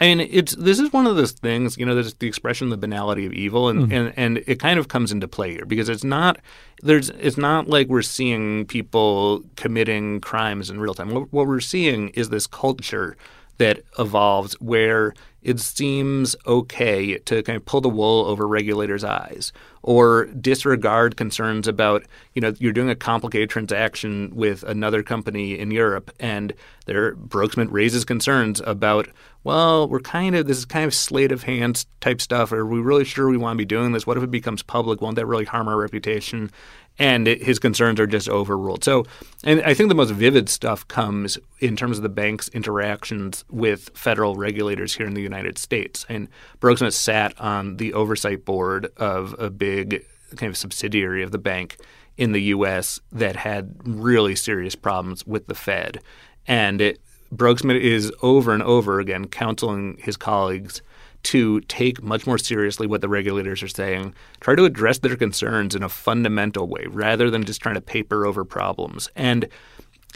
And 0.00 0.22
it's 0.22 0.54
this 0.54 0.78
is 0.78 0.92
one 0.94 1.06
of 1.06 1.16
those 1.16 1.32
things, 1.32 1.76
you 1.76 1.84
know, 1.84 1.94
there's 1.94 2.14
the 2.14 2.26
expression 2.26 2.68
of 2.68 2.70
the 2.70 2.78
banality 2.78 3.26
of 3.26 3.34
evil 3.34 3.68
and, 3.68 3.82
mm-hmm. 3.82 3.92
and, 3.92 4.14
and 4.16 4.44
it 4.46 4.58
kind 4.58 4.78
of 4.78 4.88
comes 4.88 5.12
into 5.12 5.28
play 5.28 5.52
here 5.52 5.66
because 5.66 5.90
it's 5.90 6.04
not 6.04 6.38
there's 6.82 7.10
it's 7.10 7.36
not 7.36 7.68
like 7.68 7.88
we're 7.88 8.00
seeing 8.00 8.64
people 8.64 9.44
committing 9.56 10.20
crimes 10.22 10.70
in 10.70 10.80
real 10.80 10.94
time. 10.94 11.10
What, 11.10 11.30
what 11.32 11.46
we're 11.46 11.60
seeing 11.60 12.08
is 12.10 12.30
this 12.30 12.46
culture 12.46 13.14
that 13.60 13.82
evolves 13.98 14.54
where 14.54 15.12
it 15.42 15.60
seems 15.60 16.34
okay 16.46 17.18
to 17.18 17.42
kind 17.42 17.56
of 17.56 17.64
pull 17.64 17.82
the 17.82 17.90
wool 17.90 18.24
over 18.24 18.48
regulators' 18.48 19.04
eyes 19.04 19.52
or 19.82 20.26
disregard 20.26 21.16
concerns 21.16 21.68
about, 21.68 22.04
you 22.34 22.40
know, 22.40 22.54
you're 22.58 22.72
doing 22.72 22.88
a 22.88 22.94
complicated 22.94 23.50
transaction 23.50 24.34
with 24.34 24.62
another 24.62 25.02
company 25.02 25.58
in 25.58 25.70
Europe 25.70 26.10
and 26.18 26.54
their 26.86 27.14
Broeksmit 27.14 27.68
raises 27.70 28.04
concerns 28.04 28.62
about, 28.66 29.08
well, 29.44 29.88
we're 29.88 30.00
kind 30.00 30.34
of, 30.34 30.46
this 30.46 30.58
is 30.58 30.64
kind 30.64 30.86
of 30.86 30.94
sleight 30.94 31.32
of 31.32 31.42
hands 31.42 31.86
type 32.00 32.20
stuff. 32.20 32.52
Are 32.52 32.66
we 32.66 32.80
really 32.80 33.04
sure 33.04 33.28
we 33.28 33.36
want 33.36 33.56
to 33.56 33.62
be 33.62 33.66
doing 33.66 33.92
this? 33.92 34.06
What 34.06 34.16
if 34.16 34.22
it 34.22 34.30
becomes 34.30 34.62
public? 34.62 35.02
Won't 35.02 35.16
that 35.16 35.26
really 35.26 35.46
harm 35.46 35.68
our 35.68 35.76
reputation? 35.76 36.50
And 36.98 37.26
it, 37.26 37.42
his 37.42 37.58
concerns 37.58 37.98
are 37.98 38.06
just 38.06 38.28
overruled. 38.28 38.84
So, 38.84 39.06
and 39.42 39.62
I 39.62 39.74
think 39.74 39.88
the 39.88 39.94
most 39.94 40.10
vivid 40.10 40.48
stuff 40.48 40.86
comes 40.88 41.38
in 41.58 41.76
terms 41.76 41.96
of 41.96 42.02
the 42.02 42.08
bank's 42.08 42.48
interactions 42.48 43.44
with 43.50 43.90
federal 43.94 44.36
regulators 44.36 44.94
here 44.94 45.06
in 45.06 45.14
the 45.14 45.22
United 45.22 45.58
States. 45.58 46.04
And 46.08 46.28
Broeksmit 46.60 46.92
sat 46.92 47.38
on 47.40 47.78
the 47.78 47.94
oversight 47.94 48.44
board 48.44 48.92
of 48.96 49.34
a 49.38 49.50
big 49.50 50.04
kind 50.36 50.50
of 50.50 50.56
subsidiary 50.56 51.22
of 51.22 51.32
the 51.32 51.38
bank 51.38 51.78
in 52.16 52.32
the 52.32 52.42
U.S. 52.42 53.00
that 53.10 53.36
had 53.36 53.74
really 53.84 54.36
serious 54.36 54.74
problems 54.74 55.26
with 55.26 55.46
the 55.46 55.54
Fed, 55.54 56.02
and 56.46 56.80
it, 56.80 57.00
Broeksmit 57.34 57.80
is 57.80 58.12
over 58.22 58.52
and 58.52 58.62
over 58.62 59.00
again 59.00 59.26
counseling 59.26 59.96
his 60.00 60.16
colleagues 60.16 60.82
to 61.22 61.60
take 61.62 62.02
much 62.02 62.26
more 62.26 62.38
seriously 62.38 62.86
what 62.86 63.00
the 63.00 63.08
regulators 63.08 63.62
are 63.62 63.68
saying, 63.68 64.14
try 64.40 64.54
to 64.54 64.64
address 64.64 64.98
their 64.98 65.16
concerns 65.16 65.74
in 65.74 65.82
a 65.82 65.88
fundamental 65.88 66.66
way 66.66 66.86
rather 66.88 67.30
than 67.30 67.44
just 67.44 67.60
trying 67.60 67.74
to 67.74 67.80
paper 67.80 68.26
over 68.26 68.44
problems. 68.44 69.08
And 69.16 69.48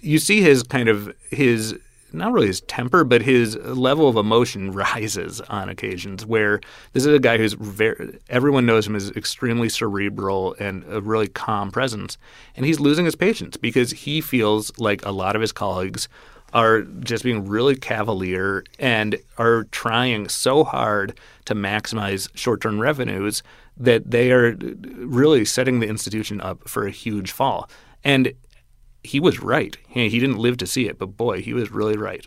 you 0.03 0.19
see 0.19 0.41
his 0.41 0.63
kind 0.63 0.89
of 0.89 1.15
his 1.31 1.75
not 2.15 2.33
really 2.33 2.47
his 2.47 2.61
temper, 2.63 3.05
but 3.05 3.23
his 3.23 3.57
level 3.57 4.09
of 4.09 4.17
emotion 4.17 4.71
rises 4.73 5.41
on 5.43 5.69
occasions. 5.69 6.25
Where 6.25 6.61
this 6.93 7.05
is 7.05 7.13
a 7.13 7.19
guy 7.19 7.39
who's 7.39 7.55
very, 7.55 8.19
everyone 8.29 8.67
knows 8.67 8.87
him 8.87 8.97
as 8.97 9.11
extremely 9.11 9.69
cerebral 9.69 10.55
and 10.59 10.85
a 10.89 11.01
really 11.01 11.29
calm 11.29 11.71
presence, 11.71 12.17
and 12.57 12.65
he's 12.65 12.81
losing 12.81 13.05
his 13.05 13.17
patience 13.17 13.57
because 13.57 13.91
he 13.91 14.21
feels 14.21 14.73
like 14.79 15.05
a 15.05 15.11
lot 15.11 15.35
of 15.35 15.43
his 15.43 15.53
colleagues 15.53 16.09
are 16.55 16.83
just 16.83 17.25
being 17.25 17.47
really 17.47 17.75
cavalier 17.75 18.65
and 18.79 19.19
are 19.37 19.65
trying 19.65 20.29
so 20.29 20.65
hard 20.65 21.19
to 21.45 21.55
maximize 21.55 22.31
short-term 22.35 22.81
revenues 22.81 23.43
that 23.77 24.09
they 24.09 24.31
are 24.31 24.57
really 24.97 25.45
setting 25.45 25.81
the 25.81 25.89
institution 25.89 26.41
up 26.41 26.69
for 26.69 26.87
a 26.87 26.93
huge 26.93 27.33
fall. 27.33 27.69
And 28.05 28.33
he 29.03 29.19
was 29.19 29.41
right. 29.41 29.77
He 29.89 30.19
didn't 30.21 30.39
live 30.39 30.57
to 30.59 30.67
see 30.67 30.87
it, 30.87 30.99
but 30.99 31.17
boy, 31.17 31.43
he 31.43 31.53
was 31.53 31.73
really 31.73 31.97
right. 31.97 32.27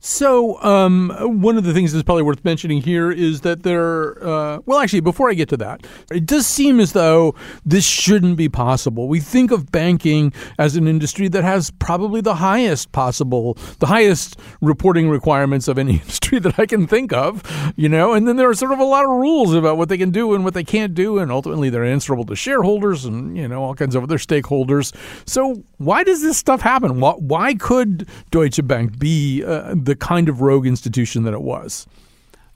So, 0.00 0.62
um, 0.62 1.10
one 1.42 1.56
of 1.56 1.64
the 1.64 1.74
things 1.74 1.92
that's 1.92 2.04
probably 2.04 2.22
worth 2.22 2.44
mentioning 2.44 2.80
here 2.80 3.10
is 3.10 3.40
that 3.40 3.64
there, 3.64 4.24
uh, 4.24 4.60
well, 4.64 4.78
actually, 4.78 5.00
before 5.00 5.28
I 5.28 5.34
get 5.34 5.48
to 5.48 5.56
that, 5.56 5.84
it 6.12 6.24
does 6.24 6.46
seem 6.46 6.78
as 6.78 6.92
though 6.92 7.34
this 7.66 7.84
shouldn't 7.84 8.36
be 8.36 8.48
possible. 8.48 9.08
We 9.08 9.18
think 9.18 9.50
of 9.50 9.72
banking 9.72 10.32
as 10.56 10.76
an 10.76 10.86
industry 10.86 11.26
that 11.28 11.42
has 11.42 11.72
probably 11.72 12.20
the 12.20 12.36
highest 12.36 12.92
possible, 12.92 13.58
the 13.80 13.86
highest 13.86 14.38
reporting 14.60 15.10
requirements 15.10 15.66
of 15.66 15.78
any 15.78 15.92
industry 15.98 16.38
that 16.38 16.60
I 16.60 16.66
can 16.66 16.86
think 16.86 17.12
of, 17.12 17.42
you 17.74 17.88
know, 17.88 18.12
and 18.12 18.28
then 18.28 18.36
there 18.36 18.48
are 18.48 18.54
sort 18.54 18.70
of 18.70 18.78
a 18.78 18.84
lot 18.84 19.04
of 19.04 19.10
rules 19.10 19.52
about 19.52 19.78
what 19.78 19.88
they 19.88 19.98
can 19.98 20.12
do 20.12 20.32
and 20.32 20.44
what 20.44 20.54
they 20.54 20.64
can't 20.64 20.94
do, 20.94 21.18
and 21.18 21.32
ultimately 21.32 21.70
they're 21.70 21.84
answerable 21.84 22.24
to 22.26 22.36
shareholders 22.36 23.04
and, 23.04 23.36
you 23.36 23.48
know, 23.48 23.64
all 23.64 23.74
kinds 23.74 23.96
of 23.96 24.04
other 24.04 24.18
stakeholders. 24.18 24.94
So, 25.26 25.64
why 25.78 26.04
does 26.04 26.22
this 26.22 26.36
stuff 26.36 26.60
happen? 26.60 27.00
Why, 27.00 27.12
why 27.12 27.54
could 27.54 28.08
Deutsche 28.30 28.64
Bank 28.64 28.98
be 28.98 29.44
uh, 29.44 29.74
the 29.88 29.96
kind 29.96 30.28
of 30.28 30.42
rogue 30.42 30.66
institution 30.66 31.24
that 31.24 31.32
it 31.32 31.42
was. 31.42 31.86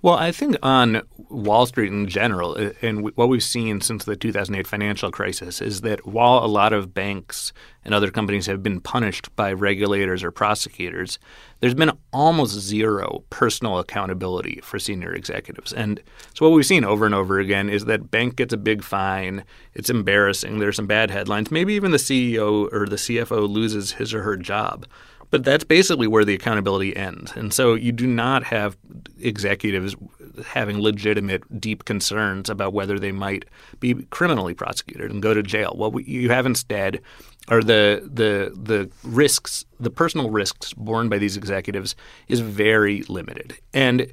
Well, 0.02 0.14
I 0.14 0.32
think 0.32 0.56
on 0.64 1.02
Wall 1.30 1.64
Street 1.64 1.92
in 1.92 2.08
general, 2.08 2.56
uh, 2.58 2.70
and 2.82 3.04
what 3.16 3.28
we've 3.28 3.42
seen 3.42 3.80
since 3.80 4.04
the 4.04 4.16
2008 4.16 4.66
financial 4.66 5.12
crisis 5.12 5.62
is 5.62 5.82
that 5.82 6.04
while 6.04 6.44
a 6.44 6.46
lot 6.46 6.72
of 6.72 6.92
banks 6.92 7.52
and 7.84 7.94
other 7.94 8.10
companies 8.10 8.46
have 8.46 8.64
been 8.64 8.80
punished 8.80 9.34
by 9.36 9.52
regulators 9.52 10.24
or 10.24 10.32
prosecutors, 10.32 11.20
there's 11.60 11.74
been 11.74 11.92
almost 12.12 12.58
zero 12.58 13.22
personal 13.30 13.78
accountability 13.78 14.58
for 14.64 14.80
senior 14.80 15.12
executives. 15.12 15.72
And 15.72 16.02
so 16.34 16.46
what 16.46 16.54
we've 16.56 16.66
seen 16.66 16.84
over 16.84 17.06
and 17.06 17.14
over 17.14 17.38
again 17.38 17.70
is 17.70 17.84
that 17.84 18.10
bank 18.10 18.34
gets 18.34 18.52
a 18.52 18.56
big 18.58 18.82
fine, 18.82 19.44
it's 19.72 19.88
embarrassing, 19.88 20.58
there's 20.58 20.76
some 20.76 20.88
bad 20.88 21.12
headlines, 21.12 21.52
maybe 21.52 21.74
even 21.74 21.92
the 21.92 21.96
CEO 21.96 22.68
or 22.72 22.86
the 22.86 22.96
CFO 22.96 23.48
loses 23.48 23.92
his 23.92 24.12
or 24.12 24.22
her 24.22 24.36
job. 24.36 24.84
But 25.32 25.44
that's 25.44 25.64
basically 25.64 26.06
where 26.06 26.26
the 26.26 26.34
accountability 26.34 26.94
ends. 26.94 27.32
And 27.34 27.54
so 27.54 27.72
you 27.72 27.90
do 27.90 28.06
not 28.06 28.44
have 28.44 28.76
executives 29.18 29.96
having 30.44 30.78
legitimate, 30.78 31.58
deep 31.58 31.86
concerns 31.86 32.50
about 32.50 32.74
whether 32.74 32.98
they 32.98 33.12
might 33.12 33.46
be 33.80 33.94
criminally 34.10 34.52
prosecuted 34.52 35.10
and 35.10 35.22
go 35.22 35.32
to 35.32 35.42
jail. 35.42 35.72
What 35.74 36.06
you 36.06 36.28
have 36.28 36.44
instead 36.44 37.00
are 37.48 37.62
the 37.62 38.06
the 38.12 38.54
the 38.54 38.90
risks, 39.02 39.64
the 39.80 39.88
personal 39.88 40.28
risks 40.28 40.74
borne 40.74 41.08
by 41.08 41.16
these 41.16 41.38
executives 41.38 41.96
is 42.28 42.40
very 42.40 43.02
limited. 43.04 43.56
And 43.72 44.12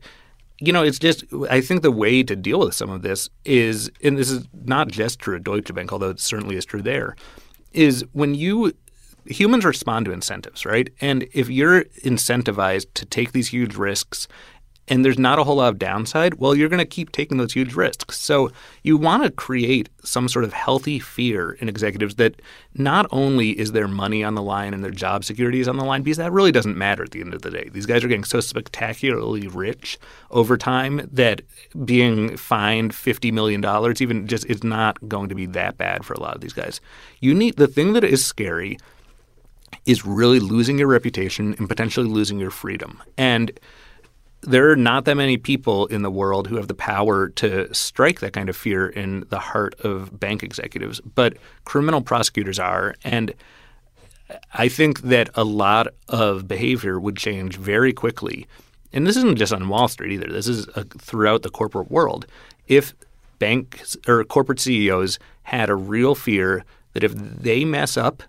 you 0.62 0.72
know, 0.72 0.84
it's 0.84 1.00
just 1.00 1.26
I 1.50 1.60
think 1.60 1.82
the 1.82 1.92
way 1.92 2.24
to 2.24 2.36
deal 2.36 2.60
with 2.60 2.76
some 2.76 2.90
of 2.90 3.02
this 3.02 3.30
is, 3.44 3.92
and 4.02 4.18
this 4.18 4.32
is 4.32 4.48
not 4.54 4.88
just 4.88 5.20
true 5.20 5.36
at 5.36 5.44
Deutsche 5.44 5.74
Bank, 5.74 5.92
although 5.92 6.12
it 6.12 6.22
certainly 6.22 6.56
is 6.56 6.64
true 6.64 6.82
there, 6.82 7.18
is 7.74 8.06
when 8.14 8.36
you 8.36 8.74
humans 9.30 9.64
respond 9.64 10.06
to 10.06 10.12
incentives, 10.12 10.66
right? 10.66 10.90
And 11.00 11.28
if 11.34 11.50
you're 11.50 11.84
incentivized 12.04 12.94
to 12.96 13.06
take 13.06 13.32
these 13.32 13.50
huge 13.50 13.76
risks 13.76 14.28
and 14.90 15.06
there's 15.06 15.20
not 15.20 15.38
a 15.38 15.44
whole 15.44 15.58
lot 15.58 15.70
of 15.70 15.78
downside, 15.78 16.36
well, 16.36 16.56
you're 16.56 16.68
going 16.68 16.80
to 16.80 16.86
keep 16.86 17.12
taking 17.12 17.38
those 17.38 17.54
huge 17.54 17.76
risks. 17.76 18.20
So 18.20 18.50
you 18.82 18.98
want 18.98 19.24
to 19.24 19.30
create 19.30 19.88
some 20.04 20.28
sort 20.28 20.46
of 20.46 20.52
healthy 20.52 20.98
fear 20.98 21.52
in 21.52 21.70
executives 21.70 22.16
that 22.16 22.42
not 22.74 23.06
only 23.12 23.52
is 23.52 23.72
their 23.72 23.88
money 23.88 24.24
on 24.24 24.34
the 24.34 24.42
line 24.42 24.74
and 24.74 24.84
their 24.84 24.90
job 24.90 25.24
security 25.24 25.60
is 25.60 25.68
on 25.68 25.78
the 25.78 25.86
line, 25.86 26.02
because 26.02 26.18
that 26.18 26.32
really 26.32 26.52
doesn't 26.52 26.76
matter 26.76 27.04
at 27.04 27.12
the 27.12 27.22
end 27.22 27.36
of 27.36 27.44
the 27.44 27.52
day. 27.52 27.70
These 27.72 27.86
guys 27.86 28.04
are 28.04 28.08
getting 28.08 28.24
so 28.24 28.40
spectacularly 28.40 29.48
rich 29.48 30.00
over 30.32 30.58
time 30.58 31.08
that 31.12 31.44
being 31.86 32.36
fined 32.36 32.92
$50 32.92 33.32
million 33.32 33.64
even 34.02 34.28
just 34.28 34.48
is 34.48 34.64
not 34.64 35.08
going 35.08 35.30
to 35.30 35.36
be 35.36 35.46
that 35.46 35.78
bad 35.78 36.04
for 36.04 36.14
a 36.14 36.20
lot 36.20 36.34
of 36.34 36.42
these 36.42 36.54
guys. 36.54 36.82
You 37.20 37.36
need 37.36 37.58
the 37.58 37.68
thing 37.68 37.94
that 37.94 38.04
is 38.04 38.26
scary 38.26 38.80
is 39.86 40.06
really 40.06 40.40
losing 40.40 40.78
your 40.78 40.88
reputation 40.88 41.56
and 41.58 41.68
potentially 41.68 42.08
losing 42.08 42.40
your 42.40 42.52
freedom. 42.52 43.02
And 43.18 43.52
there 44.42 44.70
are 44.72 44.76
not 44.76 45.06
that 45.06 45.16
many 45.16 45.38
people 45.38 45.86
in 45.88 46.02
the 46.02 46.12
world 46.12 46.48
who 46.48 46.56
have 46.56 46.68
the 46.68 46.74
power 46.74 47.30
to 47.30 47.74
strike 47.74 48.22
that 48.22 48.34
kind 48.34 48.50
of 48.50 48.56
fear 48.56 48.88
in 48.88 49.26
the 49.30 49.40
heart 49.40 49.76
of 49.82 50.18
bank 50.18 50.44
executives, 50.44 51.02
but 51.02 51.36
criminal 51.66 52.02
prosecutors 52.02 52.58
are. 52.58 52.96
And 53.04 53.34
I 54.54 54.70
think 54.70 55.02
that 55.02 55.30
a 55.36 55.44
lot 55.44 55.88
of 56.08 56.48
behavior 56.48 57.00
would 57.00 57.18
change 57.18 57.58
very 57.58 57.92
quickly. 57.92 58.48
And 58.94 59.06
this 59.06 59.18
isn't 59.18 59.38
just 59.38 59.54
on 59.54 59.68
Wall 59.68 59.88
Street 59.88 60.14
either. 60.14 60.32
This 60.32 60.48
is 60.48 60.68
uh, 60.70 60.84
throughout 60.98 61.42
the 61.42 61.50
corporate 61.50 61.92
world. 61.92 62.26
If 62.68 62.94
banks 63.40 63.98
or 64.08 64.24
corporate 64.24 64.60
CEOs 64.60 65.20
had 65.44 65.70
a 65.70 65.76
real 65.76 66.16
fear 66.16 66.64
that 66.94 67.04
if 67.04 67.14
they 67.14 67.66
mess 67.66 67.98
up 67.98 68.24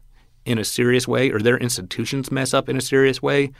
in 0.44 0.58
a 0.58 0.64
serious 0.64 1.06
way 1.06 1.30
or 1.30 1.38
their 1.38 1.58
institutions 1.58 2.30
mess 2.30 2.54
up 2.54 2.68
in 2.68 2.76
a 2.76 2.80
serious 2.80 3.22
way, 3.22 3.52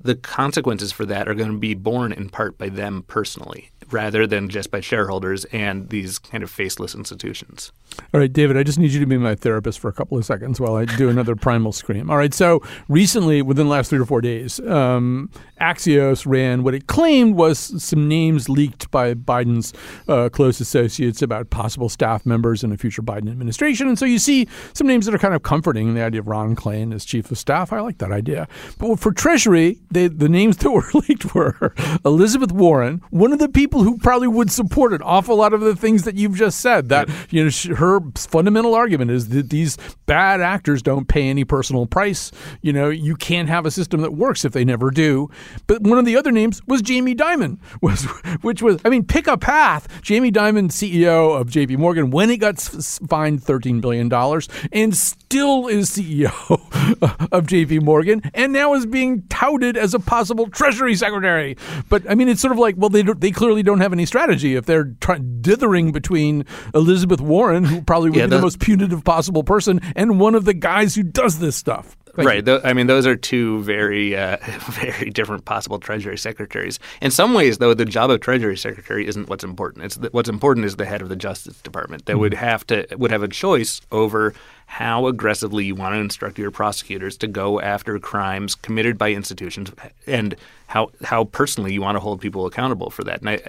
the 0.00 0.14
consequences 0.14 0.92
for 0.92 1.06
that 1.06 1.28
are 1.28 1.34
going 1.34 1.50
to 1.50 1.58
be 1.58 1.74
borne 1.74 2.12
in 2.12 2.28
part 2.28 2.58
by 2.58 2.68
them 2.68 3.04
personally 3.06 3.70
rather 3.90 4.26
than 4.26 4.48
just 4.48 4.70
by 4.70 4.80
shareholders 4.80 5.44
and 5.46 5.90
these 5.90 6.18
kind 6.18 6.42
of 6.42 6.50
faceless 6.50 6.94
institutions. 6.94 7.72
All 8.12 8.20
right, 8.20 8.32
David, 8.32 8.56
I 8.56 8.62
just 8.62 8.78
need 8.78 8.90
you 8.90 9.00
to 9.00 9.06
be 9.06 9.16
my 9.16 9.34
therapist 9.34 9.78
for 9.78 9.88
a 9.88 9.92
couple 9.92 10.18
of 10.18 10.24
seconds 10.24 10.60
while 10.60 10.74
I 10.74 10.84
do 10.84 11.08
another 11.08 11.36
primal 11.36 11.72
scream. 11.72 12.10
All 12.10 12.16
right, 12.16 12.34
so 12.34 12.62
recently, 12.88 13.42
within 13.42 13.66
the 13.66 13.70
last 13.70 13.88
three 13.88 13.98
or 13.98 14.04
four 14.04 14.20
days, 14.20 14.60
um, 14.60 15.30
Axios 15.60 16.26
ran 16.26 16.62
what 16.62 16.74
it 16.74 16.88
claimed 16.88 17.36
was 17.36 17.58
some 17.82 18.08
names 18.08 18.48
leaked 18.48 18.90
by 18.90 19.14
Biden's 19.14 19.72
uh, 20.08 20.28
close 20.28 20.60
associates 20.60 21.22
about 21.22 21.50
possible 21.50 21.88
staff 21.88 22.26
members 22.26 22.62
in 22.62 22.72
a 22.72 22.76
future 22.76 23.02
Biden 23.02 23.30
administration. 23.30 23.88
And 23.88 23.98
so 23.98 24.04
you 24.04 24.18
see 24.18 24.46
some 24.74 24.86
names 24.86 25.06
that 25.06 25.14
are 25.14 25.18
kind 25.18 25.34
of 25.34 25.42
comforting 25.42 25.94
the 25.94 26.02
idea 26.02 26.20
of 26.20 26.28
Ron 26.28 26.54
Klain 26.54 26.92
as 26.92 27.04
chief 27.04 27.30
of 27.30 27.38
staff. 27.38 27.72
I 27.72 27.80
like 27.80 27.98
that 27.98 28.12
idea. 28.12 28.48
But 28.78 28.98
for 28.98 29.12
Treasury, 29.12 29.78
they, 29.90 30.08
the 30.08 30.28
names 30.28 30.56
that 30.58 30.70
were 30.70 30.86
leaked 30.94 31.34
were 31.34 31.74
Elizabeth 32.04 32.52
Warren, 32.52 33.02
one 33.10 33.32
of 33.32 33.38
the 33.38 33.48
people 33.48 33.82
who 33.82 33.98
probably 33.98 34.28
would 34.28 34.50
support 34.50 34.92
an 34.92 35.02
awful 35.02 35.36
lot 35.36 35.52
of 35.52 35.60
the 35.60 35.76
things 35.76 36.04
that 36.04 36.16
you've 36.16 36.36
just 36.36 36.60
said. 36.60 36.88
That, 36.88 37.08
you 37.30 37.44
know, 37.44 37.74
her 37.76 38.00
fundamental 38.16 38.74
argument 38.74 39.10
is 39.10 39.28
that 39.30 39.50
these 39.50 39.76
bad 40.06 40.40
actors 40.40 40.82
don't 40.82 41.08
pay 41.08 41.28
any 41.28 41.44
personal 41.44 41.86
price. 41.86 42.32
You 42.62 42.72
know, 42.72 42.88
you 42.88 43.16
can't 43.16 43.48
have 43.48 43.66
a 43.66 43.70
system 43.70 44.00
that 44.02 44.12
works 44.12 44.44
if 44.44 44.52
they 44.52 44.64
never 44.64 44.90
do. 44.90 45.30
But 45.66 45.82
one 45.82 45.98
of 45.98 46.04
the 46.04 46.16
other 46.16 46.32
names 46.32 46.60
was 46.66 46.82
Jamie 46.82 47.14
Dimon, 47.14 47.58
was 47.82 48.04
which 48.42 48.62
was 48.62 48.80
I 48.84 48.88
mean, 48.88 49.04
pick 49.04 49.26
a 49.26 49.36
path. 49.36 49.88
Jamie 50.02 50.32
Dimon, 50.32 50.70
CEO 50.70 51.38
of 51.38 51.50
J.P. 51.50 51.76
Morgan, 51.76 52.10
when 52.10 52.30
he 52.30 52.36
got 52.36 52.60
fined 52.60 53.42
thirteen 53.42 53.80
billion 53.80 54.08
dollars, 54.08 54.48
and 54.72 54.96
still 54.96 55.66
is 55.66 55.90
CEO 55.90 57.28
of 57.32 57.46
J.P. 57.46 57.80
Morgan, 57.80 58.22
and 58.34 58.52
now 58.52 58.74
is 58.74 58.86
being 58.86 59.22
touted 59.28 59.75
as 59.76 59.94
a 59.94 60.00
possible 60.00 60.48
Treasury 60.48 60.94
Secretary. 60.94 61.56
But 61.88 62.08
I 62.10 62.14
mean, 62.14 62.28
it's 62.28 62.40
sort 62.40 62.52
of 62.52 62.58
like, 62.58 62.74
well, 62.78 62.90
they 62.90 63.02
they 63.02 63.30
clearly 63.30 63.62
don't 63.62 63.80
have 63.80 63.92
any 63.92 64.06
strategy 64.06 64.56
if 64.56 64.66
they're 64.66 64.92
try- 65.00 65.18
dithering 65.18 65.92
between 65.92 66.44
Elizabeth 66.74 67.20
Warren, 67.20 67.64
who 67.64 67.82
probably 67.82 68.10
would 68.10 68.18
yeah, 68.18 68.26
be 68.26 68.30
the, 68.30 68.36
the 68.36 68.42
most 68.42 68.60
punitive 68.60 69.04
possible 69.04 69.42
person, 69.42 69.80
and 69.94 70.20
one 70.20 70.34
of 70.34 70.44
the 70.44 70.54
guys 70.54 70.94
who 70.94 71.02
does 71.02 71.38
this 71.38 71.56
stuff. 71.56 71.96
Thank 72.16 72.28
right. 72.28 72.44
Th- 72.44 72.62
I 72.64 72.72
mean, 72.72 72.86
those 72.86 73.06
are 73.06 73.14
two 73.14 73.62
very, 73.62 74.16
uh, 74.16 74.38
very 74.70 75.10
different 75.10 75.44
possible 75.44 75.78
Treasury 75.78 76.16
secretaries. 76.16 76.78
In 77.02 77.10
some 77.10 77.34
ways, 77.34 77.58
though, 77.58 77.74
the 77.74 77.84
job 77.84 78.10
of 78.10 78.20
Treasury 78.20 78.56
Secretary 78.56 79.06
isn't 79.06 79.28
what's 79.28 79.44
important. 79.44 79.84
It's 79.84 79.96
the, 79.96 80.08
what's 80.12 80.30
important 80.30 80.64
is 80.64 80.76
the 80.76 80.86
head 80.86 81.02
of 81.02 81.10
the 81.10 81.16
Justice 81.16 81.60
Department 81.60 82.06
that 82.06 82.14
mm-hmm. 82.14 82.20
would 82.20 82.34
have 82.34 82.66
to 82.68 82.86
would 82.96 83.10
have 83.10 83.22
a 83.22 83.28
choice 83.28 83.82
over 83.92 84.32
how 84.66 85.06
aggressively 85.06 85.64
you 85.64 85.74
want 85.74 85.94
to 85.94 85.98
instruct 85.98 86.38
your 86.38 86.50
prosecutors 86.50 87.16
to 87.16 87.26
go 87.26 87.60
after 87.60 87.98
crimes 87.98 88.54
committed 88.54 88.98
by 88.98 89.10
institutions 89.12 89.70
and 90.06 90.34
how 90.66 90.90
how 91.04 91.24
personally 91.24 91.72
you 91.72 91.80
want 91.80 91.94
to 91.94 92.00
hold 92.00 92.20
people 92.20 92.46
accountable 92.46 92.90
for 92.90 93.04
that. 93.04 93.20
And 93.20 93.30
I, 93.30 93.40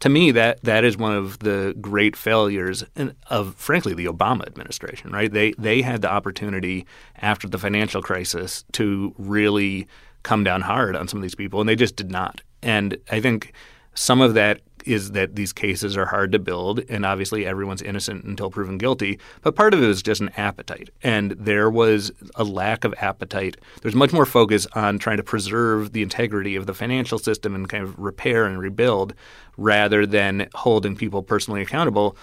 to 0.00 0.08
me, 0.08 0.30
that 0.32 0.62
that 0.62 0.84
is 0.84 0.96
one 0.96 1.16
of 1.16 1.38
the 1.38 1.74
great 1.80 2.14
failures 2.14 2.84
of, 3.28 3.54
frankly, 3.54 3.94
the 3.94 4.04
Obama 4.06 4.46
administration. 4.46 5.10
Right? 5.10 5.32
They 5.32 5.52
they 5.52 5.82
had 5.82 6.02
the 6.02 6.10
opportunity 6.10 6.86
after 7.16 7.48
the 7.48 7.58
financial 7.58 8.02
crisis 8.02 8.64
to 8.72 9.14
really 9.16 9.88
come 10.22 10.44
down 10.44 10.60
hard 10.60 10.94
on 10.94 11.08
some 11.08 11.18
of 11.18 11.22
these 11.22 11.34
people, 11.34 11.60
and 11.60 11.68
they 11.68 11.76
just 11.76 11.96
did 11.96 12.10
not. 12.10 12.42
And 12.62 12.98
I 13.10 13.20
think 13.20 13.52
some 13.94 14.20
of 14.20 14.34
that 14.34 14.60
is 14.88 15.12
that 15.12 15.36
these 15.36 15.52
cases 15.52 15.96
are 15.96 16.06
hard 16.06 16.32
to 16.32 16.38
build, 16.38 16.80
and 16.88 17.04
obviously 17.04 17.46
everyone's 17.46 17.82
innocent 17.82 18.24
until 18.24 18.50
proven 18.50 18.78
guilty. 18.78 19.18
But 19.42 19.54
part 19.54 19.74
of 19.74 19.82
it 19.82 19.88
is 19.88 20.02
just 20.02 20.20
an 20.20 20.30
appetite, 20.36 20.90
and 21.02 21.32
there 21.32 21.70
was 21.70 22.10
a 22.34 22.44
lack 22.44 22.84
of 22.84 22.94
appetite. 22.98 23.56
There's 23.82 23.94
much 23.94 24.12
more 24.12 24.26
focus 24.26 24.66
on 24.72 24.98
trying 24.98 25.18
to 25.18 25.22
preserve 25.22 25.92
the 25.92 26.02
integrity 26.02 26.56
of 26.56 26.66
the 26.66 26.74
financial 26.74 27.18
system 27.18 27.54
and 27.54 27.68
kind 27.68 27.84
of 27.84 27.98
repair 27.98 28.44
and 28.44 28.58
rebuild, 28.58 29.14
rather 29.56 30.06
than 30.06 30.48
holding 30.54 30.96
people 30.96 31.22
personally 31.22 31.60
accountable. 31.60 32.16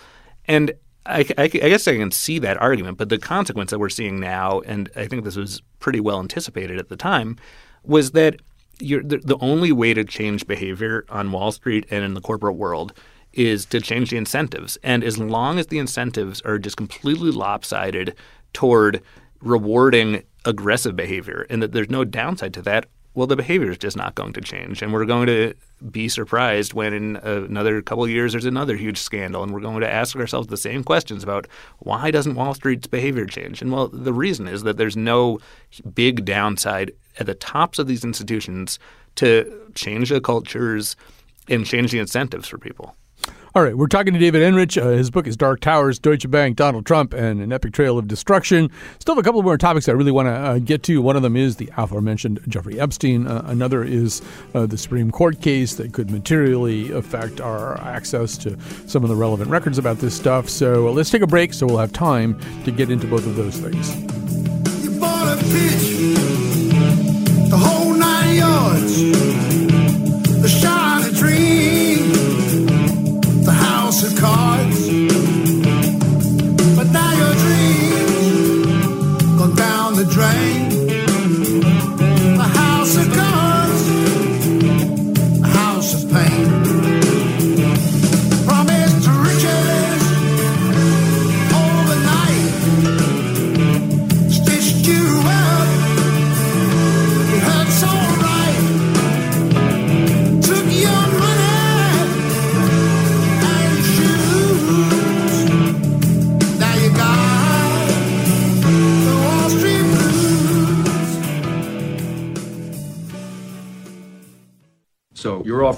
And 0.47 0.72
I, 1.05 1.20
I, 1.38 1.43
I, 1.43 1.47
guess 1.47 1.88
I 1.88 1.97
can 1.97 2.11
see 2.11 2.39
that 2.39 2.59
argument, 2.61 2.97
but 2.97 3.09
the 3.09 3.18
consequence 3.18 3.72
that 3.72 3.80
we're 3.80 3.89
seeing 3.89 4.20
now, 4.20 4.61
and 4.61 4.89
I 4.95 5.07
think 5.07 5.24
this 5.24 5.36
was 5.36 5.61
pretty 5.80 5.99
well 5.99 6.20
anticipated 6.20 6.80
at 6.80 6.89
the 6.89 6.97
time, 6.97 7.38
was 7.84 8.11
that 8.11 8.41
the, 8.80 9.21
the 9.23 9.38
only 9.39 9.71
way 9.71 9.93
to 9.93 10.03
change 10.03 10.47
behavior 10.47 11.05
on 11.09 11.32
Wall 11.32 11.51
Street 11.51 11.86
and 11.89 12.03
in 12.03 12.13
the 12.13 12.21
corporate 12.21 12.55
world 12.55 12.93
is 13.34 13.65
to 13.65 13.82
change 13.82 14.09
the 14.09 14.17
incentives. 14.17 14.78
And 14.84 15.03
as 15.03 15.17
long 15.17 15.59
as 15.59 15.67
the 15.67 15.78
incentives 15.78 16.41
are 16.41 16.57
just 16.57 16.78
completely 16.78 17.32
lopsided 17.32 18.15
toward 18.53 19.01
rewarding 19.41 20.23
aggressive 20.45 20.95
behavior 20.95 21.45
and 21.49 21.61
that 21.61 21.71
there's 21.71 21.89
no 21.89 22.05
downside 22.05 22.53
to 22.53 22.61
that, 22.63 22.88
well, 23.13 23.28
the 23.28 23.36
behavior 23.36 23.71
is 23.71 23.78
just 23.78 23.95
not 23.95 24.15
going 24.15 24.34
to 24.34 24.41
change. 24.41 24.82
And 24.82 24.91
we're 24.91 25.05
going 25.05 25.28
to 25.28 25.53
be 25.89 26.09
surprised 26.09 26.73
when 26.73 26.93
in 26.93 27.15
another 27.17 27.82
couple 27.82 28.03
of 28.03 28.09
years 28.09 28.34
there's 28.34 28.45
another 28.45 28.76
huge 28.76 28.97
scandal. 28.97 29.41
And 29.41 29.53
we're 29.53 29.61
going 29.61 29.80
to 29.82 29.91
ask 29.91 30.15
ourselves 30.17 30.47
the 30.47 30.57
same 30.57 30.84
questions 30.84 31.23
about 31.23 31.47
why 31.80 32.11
doesn't 32.11 32.36
Wall 32.36 32.53
Street's 32.53 32.88
behavior 32.88 33.26
change? 33.26 33.61
And 33.61 33.71
well, 33.71 33.88
the 33.88 34.13
reason 34.13 34.47
is 34.47 34.63
that 34.63 34.76
there's 34.76 34.97
no 34.97 35.39
big 35.93 36.26
downside 36.26 36.91
at 37.20 37.26
the 37.26 37.36
tops 37.36 37.80
of 37.80 37.88
these 37.88 38.03
institutions 38.03 38.80
to 39.16 39.70
change 39.76 40.09
the 40.09 40.22
cultures 40.22 40.95
and 41.47 41.66
change 41.66 41.91
the 41.91 41.99
incentives 41.99 42.47
for 42.47 42.57
people. 42.57 42.95
All 43.55 43.63
right, 43.63 43.78
we're 43.78 43.88
talking 43.88 44.11
to 44.11 44.20
David 44.20 44.41
Enrich. 44.41 44.78
Uh, 44.78 44.89
his 44.89 45.09
book 45.09 45.28
is 45.28 45.38
Dark 45.38 45.61
Towers, 45.61 45.97
Deutsche 45.97 46.30
Bank, 46.30 46.57
Donald 46.57 46.86
Trump, 46.86 47.13
and 47.13 47.41
an 47.41 47.53
Epic 47.53 47.72
Trail 47.72 47.97
of 47.97 48.05
Destruction. 48.05 48.70
Still 48.99 49.16
have 49.16 49.24
a 49.24 49.26
couple 49.26 49.41
more 49.43 49.57
topics 49.57 49.88
I 49.88 49.93
really 49.93 50.11
want 50.11 50.28
to 50.28 50.34
uh, 50.34 50.59
get 50.59 50.84
to. 50.84 51.01
One 51.01 51.16
of 51.16 51.22
them 51.22 51.38
is 51.38 51.55
the 51.55 51.72
aforementioned 51.78 52.41
Jeffrey 52.49 52.78
Epstein. 52.82 53.28
Uh, 53.28 53.43
another 53.45 53.82
is 53.82 54.22
uh, 54.53 54.66
the 54.66 54.78
Supreme 54.78 55.09
Court 55.09 55.39
case 55.39 55.76
that 55.76 55.93
could 55.93 56.11
materially 56.11 56.91
affect 56.91 57.39
our 57.39 57.80
access 57.80 58.38
to 58.39 58.59
some 58.88 59.03
of 59.03 59.09
the 59.09 59.16
relevant 59.16 59.49
records 59.49 59.78
about 59.78 59.99
this 59.99 60.13
stuff. 60.13 60.49
So 60.49 60.89
uh, 60.89 60.91
let's 60.91 61.09
take 61.09 61.22
a 61.22 61.28
break 61.28 61.53
so 61.53 61.66
we'll 61.66 61.78
have 61.78 61.93
time 61.93 62.38
to 62.66 62.72
get 62.72 62.91
into 62.91 63.07
both 63.07 63.26
of 63.26 63.38
those 63.38 63.55
things. 63.57 63.95
The 70.41 70.49
shiny 70.49 71.12
dream, 71.14 72.12
the 73.43 73.51
house 73.51 74.03
of 74.03 74.20
cards. 74.20 74.84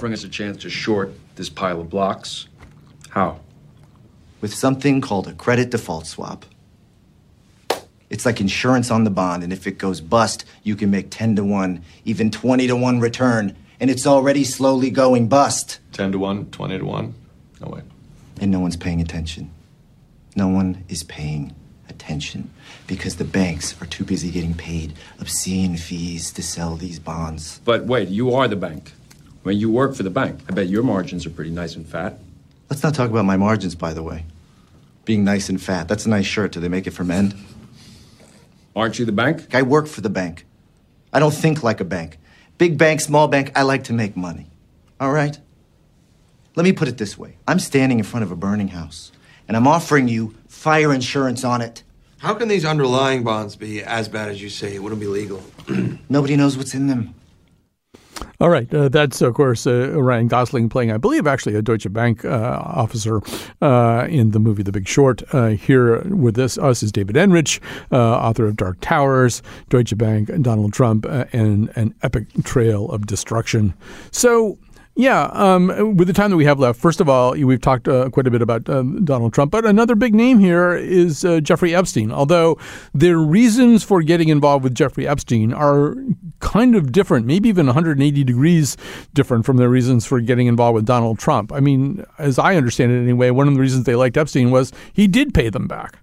Offering 0.07 0.13
us 0.13 0.23
a 0.23 0.29
chance 0.29 0.61
to 0.61 0.69
short 0.69 1.11
this 1.35 1.49
pile 1.49 1.81
of 1.81 1.89
blocks? 1.89 2.47
How? 3.09 3.39
with 4.39 4.53
something 4.53 5.01
called 5.01 5.27
a 5.27 5.33
credit 5.33 5.71
default 5.71 6.05
swap. 6.05 6.45
It's 8.09 8.23
like 8.23 8.39
insurance 8.39 8.91
on 8.91 9.03
the 9.03 9.09
bond, 9.09 9.43
and 9.43 9.51
if 9.51 9.65
it 9.65 9.79
goes 9.79 9.99
bust, 9.99 10.45
you 10.63 10.75
can 10.75 10.91
make 10.91 11.09
10 11.09 11.35
to 11.37 11.43
1, 11.43 11.83
even 12.05 12.29
20 12.29 12.67
to 12.67 12.75
1 12.75 12.99
return, 12.99 13.55
and 13.79 13.89
it's 13.89 14.05
already 14.05 14.43
slowly 14.43 14.91
going 14.91 15.27
bust. 15.27 15.79
10 15.93 16.11
to 16.11 16.19
1, 16.19 16.51
20 16.51 16.77
to 16.77 16.85
1? 16.85 17.13
No 17.61 17.67
way. 17.67 17.81
And 18.39 18.51
no 18.51 18.59
one's 18.59 18.77
paying 18.77 19.01
attention. 19.01 19.49
No 20.35 20.47
one 20.47 20.85
is 20.87 21.03
paying 21.03 21.55
attention 21.89 22.51
because 22.85 23.15
the 23.15 23.25
banks 23.25 23.75
are 23.81 23.87
too 23.87 24.05
busy 24.05 24.29
getting 24.29 24.53
paid 24.53 24.93
obscene 25.19 25.77
fees 25.77 26.31
to 26.33 26.43
sell 26.43 26.75
these 26.75 26.99
bonds. 26.99 27.59
But 27.65 27.85
wait, 27.85 28.09
you 28.09 28.35
are 28.35 28.47
the 28.47 28.55
bank. 28.55 28.93
When 29.43 29.57
you 29.57 29.69
work 29.69 29.95
for 29.95 30.03
the 30.03 30.09
bank, 30.09 30.41
I 30.49 30.53
bet 30.53 30.67
your 30.67 30.83
margins 30.83 31.25
are 31.25 31.29
pretty 31.29 31.51
nice 31.51 31.75
and 31.75 31.87
fat. 31.87 32.19
Let's 32.69 32.83
not 32.83 32.95
talk 32.95 33.09
about 33.09 33.25
my 33.25 33.37
margins, 33.37 33.75
by 33.75 33.93
the 33.93 34.03
way. 34.03 34.25
Being 35.05 35.23
nice 35.23 35.47
and 35.49 35.61
fat. 35.61 35.87
That's 35.87 36.05
a 36.05 36.09
nice 36.09 36.25
shirt. 36.25 36.51
Do 36.51 36.59
they 36.59 36.67
make 36.67 36.85
it 36.85 36.91
for 36.91 37.03
men? 37.03 37.33
Aren't 38.75 38.99
you 38.99 39.05
the 39.05 39.11
bank? 39.11 39.55
I 39.55 39.61
work 39.61 39.87
for 39.87 40.01
the 40.01 40.09
bank. 40.09 40.45
I 41.13 41.19
don't 41.19 41.33
think 41.33 41.63
like 41.63 41.79
a 41.79 41.85
bank. 41.85 42.19
Big 42.57 42.77
bank, 42.77 43.01
small 43.01 43.27
bank, 43.27 43.51
I 43.55 43.61
like 43.61 43.85
to 43.85 43.93
make 43.93 44.17
money. 44.17 44.47
All 44.99 45.11
right? 45.11 45.39
Let 46.55 46.63
me 46.63 46.73
put 46.73 46.87
it 46.87 46.97
this 46.97 47.17
way 47.17 47.37
I'm 47.47 47.59
standing 47.59 47.99
in 47.99 48.03
front 48.03 48.23
of 48.23 48.31
a 48.31 48.35
burning 48.35 48.69
house, 48.69 49.11
and 49.47 49.55
I'm 49.55 49.67
offering 49.67 50.07
you 50.07 50.35
fire 50.47 50.93
insurance 50.93 51.43
on 51.43 51.61
it. 51.61 51.83
How 52.17 52.33
can 52.33 52.47
these 52.47 52.65
underlying 52.65 53.23
bonds 53.23 53.55
be 53.55 53.83
as 53.83 54.09
bad 54.09 54.29
as 54.29 54.41
you 54.41 54.49
say? 54.49 54.73
It 54.73 54.81
wouldn't 54.81 54.99
be 54.99 55.07
legal. 55.07 55.43
Nobody 56.09 56.35
knows 56.35 56.57
what's 56.57 56.73
in 56.73 56.87
them. 56.87 57.13
All 58.39 58.49
right. 58.49 58.71
Uh, 58.71 58.89
that's, 58.89 59.21
of 59.21 59.33
course, 59.33 59.65
uh, 59.65 59.99
Ryan 59.99 60.27
Gosling 60.27 60.69
playing, 60.69 60.91
I 60.91 60.97
believe, 60.97 61.25
actually 61.25 61.55
a 61.55 61.61
Deutsche 61.61 61.91
Bank 61.91 62.23
uh, 62.23 62.61
officer 62.63 63.21
uh, 63.61 64.05
in 64.09 64.31
the 64.31 64.39
movie 64.39 64.61
The 64.61 64.71
Big 64.71 64.87
Short. 64.87 65.23
Uh, 65.33 65.47
here 65.47 66.01
with 66.01 66.35
this, 66.35 66.57
us 66.57 66.83
is 66.83 66.91
David 66.91 67.15
Enrich, 67.17 67.59
uh, 67.91 67.97
author 67.97 68.45
of 68.45 68.55
Dark 68.55 68.77
Towers, 68.79 69.41
Deutsche 69.69 69.97
Bank, 69.97 70.29
Donald 70.41 70.73
Trump, 70.73 71.05
and 71.33 71.71
an 71.75 71.95
epic 72.03 72.27
trail 72.43 72.89
of 72.91 73.07
destruction. 73.07 73.73
So, 74.11 74.59
yeah, 74.97 75.29
um, 75.33 75.95
with 75.95 76.07
the 76.07 76.13
time 76.13 76.31
that 76.31 76.37
we 76.37 76.45
have 76.45 76.59
left, 76.59 76.79
first 76.79 76.99
of 76.99 77.07
all, 77.07 77.33
we've 77.33 77.61
talked 77.61 77.87
uh, 77.87 78.09
quite 78.09 78.25
a 78.25 78.31
bit 78.31 78.41
about 78.41 78.67
uh, 78.67 78.81
Donald 79.03 79.31
Trump, 79.31 79.51
but 79.51 79.63
another 79.63 79.93
big 79.93 80.15
name 80.15 80.39
here 80.39 80.75
is 80.75 81.23
uh, 81.23 81.39
Jeffrey 81.39 81.75
Epstein. 81.75 82.11
Although 82.11 82.57
the 82.95 83.15
reasons 83.15 83.83
for 83.83 84.01
getting 84.01 84.29
involved 84.29 84.63
with 84.63 84.73
Jeffrey 84.73 85.07
Epstein 85.07 85.53
are 85.53 85.95
kind 86.39 86.75
of 86.75 86.91
different, 86.91 87.27
maybe 87.27 87.47
even 87.47 87.67
180 87.67 88.23
degrees 88.23 88.75
different 89.13 89.45
from 89.45 89.57
the 89.57 89.69
reasons 89.69 90.03
for 90.03 90.19
getting 90.19 90.47
involved 90.47 90.73
with 90.73 90.85
Donald 90.85 91.19
Trump. 91.19 91.53
I 91.53 91.59
mean, 91.59 92.03
as 92.17 92.39
I 92.39 92.55
understand 92.55 92.91
it 92.91 92.99
anyway, 92.99 93.29
one 93.29 93.47
of 93.47 93.53
the 93.53 93.59
reasons 93.59 93.83
they 93.83 93.95
liked 93.95 94.17
Epstein 94.17 94.49
was 94.49 94.73
he 94.93 95.07
did 95.07 95.31
pay 95.31 95.49
them 95.49 95.67
back. 95.67 95.99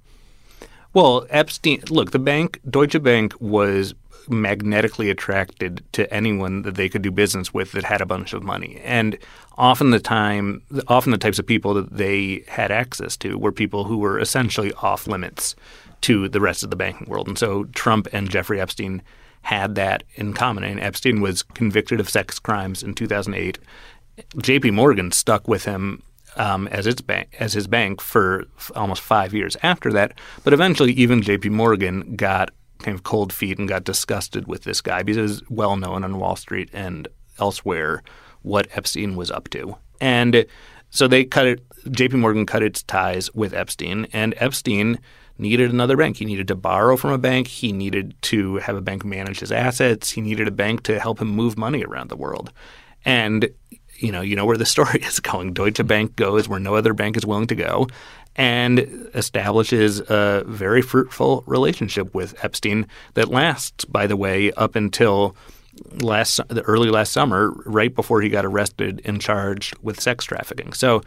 Well, 0.92 1.26
Epstein, 1.30 1.82
look, 1.90 2.12
the 2.12 2.20
bank, 2.20 2.60
Deutsche 2.70 3.02
Bank, 3.02 3.34
was 3.40 3.94
magnetically 4.28 5.10
attracted 5.10 5.84
to 5.92 6.12
anyone 6.12 6.62
that 6.62 6.74
they 6.74 6.88
could 6.88 7.02
do 7.02 7.10
business 7.10 7.52
with 7.52 7.72
that 7.72 7.84
had 7.84 8.00
a 8.00 8.06
bunch 8.06 8.32
of 8.32 8.42
money. 8.42 8.80
And 8.84 9.18
often 9.56 9.90
the 9.90 10.00
time, 10.00 10.62
often 10.88 11.12
the 11.12 11.18
types 11.18 11.38
of 11.38 11.46
people 11.46 11.74
that 11.74 11.92
they 11.92 12.44
had 12.48 12.70
access 12.70 13.16
to 13.18 13.38
were 13.38 13.52
people 13.52 13.84
who 13.84 13.98
were 13.98 14.18
essentially 14.18 14.72
off 14.74 15.06
limits 15.06 15.54
to 16.02 16.28
the 16.28 16.40
rest 16.40 16.62
of 16.62 16.70
the 16.70 16.76
banking 16.76 17.08
world. 17.08 17.28
And 17.28 17.38
so 17.38 17.64
Trump 17.64 18.08
and 18.12 18.30
Jeffrey 18.30 18.60
Epstein 18.60 19.02
had 19.42 19.74
that 19.74 20.04
in 20.14 20.32
common. 20.32 20.64
And 20.64 20.80
Epstein 20.80 21.20
was 21.20 21.42
convicted 21.42 22.00
of 22.00 22.10
sex 22.10 22.38
crimes 22.38 22.82
in 22.82 22.94
2008. 22.94 23.58
J.P. 24.38 24.70
Morgan 24.70 25.12
stuck 25.12 25.46
with 25.48 25.64
him 25.64 26.02
um, 26.36 26.66
as 26.68 26.86
its 26.86 27.00
bank 27.00 27.28
as 27.38 27.52
his 27.52 27.66
bank 27.66 28.00
for 28.00 28.44
f- 28.56 28.72
almost 28.74 29.02
five 29.02 29.32
years 29.32 29.56
after 29.62 29.92
that. 29.92 30.18
But 30.42 30.52
eventually, 30.52 30.92
even 30.92 31.22
J.P. 31.22 31.50
Morgan 31.50 32.16
got 32.16 32.50
kind 32.84 32.94
of 32.94 33.02
cold 33.02 33.32
feet 33.32 33.58
and 33.58 33.68
got 33.68 33.84
disgusted 33.84 34.46
with 34.46 34.64
this 34.64 34.80
guy 34.80 35.02
because 35.02 35.16
it 35.16 35.22
was 35.22 35.42
well 35.50 35.76
known 35.76 36.04
on 36.04 36.18
Wall 36.18 36.36
Street 36.36 36.68
and 36.72 37.08
elsewhere 37.38 38.02
what 38.42 38.68
Epstein 38.72 39.16
was 39.16 39.30
up 39.30 39.48
to. 39.50 39.76
And 40.00 40.46
so 40.90 41.08
they 41.08 41.24
cut 41.24 41.46
it. 41.46 41.60
J.P. 41.90 42.18
Morgan 42.18 42.46
cut 42.46 42.62
its 42.62 42.82
ties 42.82 43.32
with 43.34 43.52
Epstein, 43.52 44.06
and 44.12 44.34
Epstein 44.38 44.98
needed 45.38 45.70
another 45.70 45.96
bank. 45.96 46.16
He 46.18 46.24
needed 46.24 46.48
to 46.48 46.54
borrow 46.54 46.96
from 46.96 47.10
a 47.10 47.18
bank. 47.18 47.46
He 47.46 47.72
needed 47.72 48.14
to 48.22 48.56
have 48.56 48.76
a 48.76 48.80
bank 48.80 49.04
manage 49.04 49.40
his 49.40 49.52
assets. 49.52 50.10
He 50.10 50.20
needed 50.20 50.46
a 50.46 50.52
bank 50.52 50.82
to 50.84 51.00
help 51.00 51.20
him 51.20 51.28
move 51.28 51.58
money 51.58 51.84
around 51.84 52.10
the 52.10 52.16
world. 52.16 52.52
And 53.04 53.48
you 53.96 54.10
know, 54.12 54.20
you 54.20 54.36
know 54.36 54.44
where 54.44 54.56
the 54.56 54.66
story 54.76 55.00
is 55.00 55.20
going. 55.20 55.52
Deutsche 55.52 55.86
Bank 55.86 56.16
goes 56.16 56.48
where 56.48 56.60
no 56.60 56.74
other 56.74 56.94
bank 56.94 57.16
is 57.16 57.26
willing 57.26 57.46
to 57.48 57.54
go 57.54 57.88
and 58.36 58.80
establishes 59.14 60.00
a 60.00 60.44
very 60.46 60.82
fruitful 60.82 61.44
relationship 61.46 62.14
with 62.14 62.34
Epstein 62.44 62.86
that 63.14 63.28
lasts, 63.28 63.84
by 63.84 64.06
the 64.06 64.16
way, 64.16 64.50
up 64.52 64.74
until 64.74 65.36
last 66.00 66.40
the 66.48 66.62
early 66.62 66.90
last 66.90 67.12
summer, 67.12 67.50
right 67.66 67.94
before 67.94 68.22
he 68.22 68.28
got 68.28 68.44
arrested 68.44 69.00
and 69.04 69.20
charged 69.20 69.76
with 69.82 70.00
sex 70.00 70.24
trafficking. 70.24 70.72
So 70.72 71.02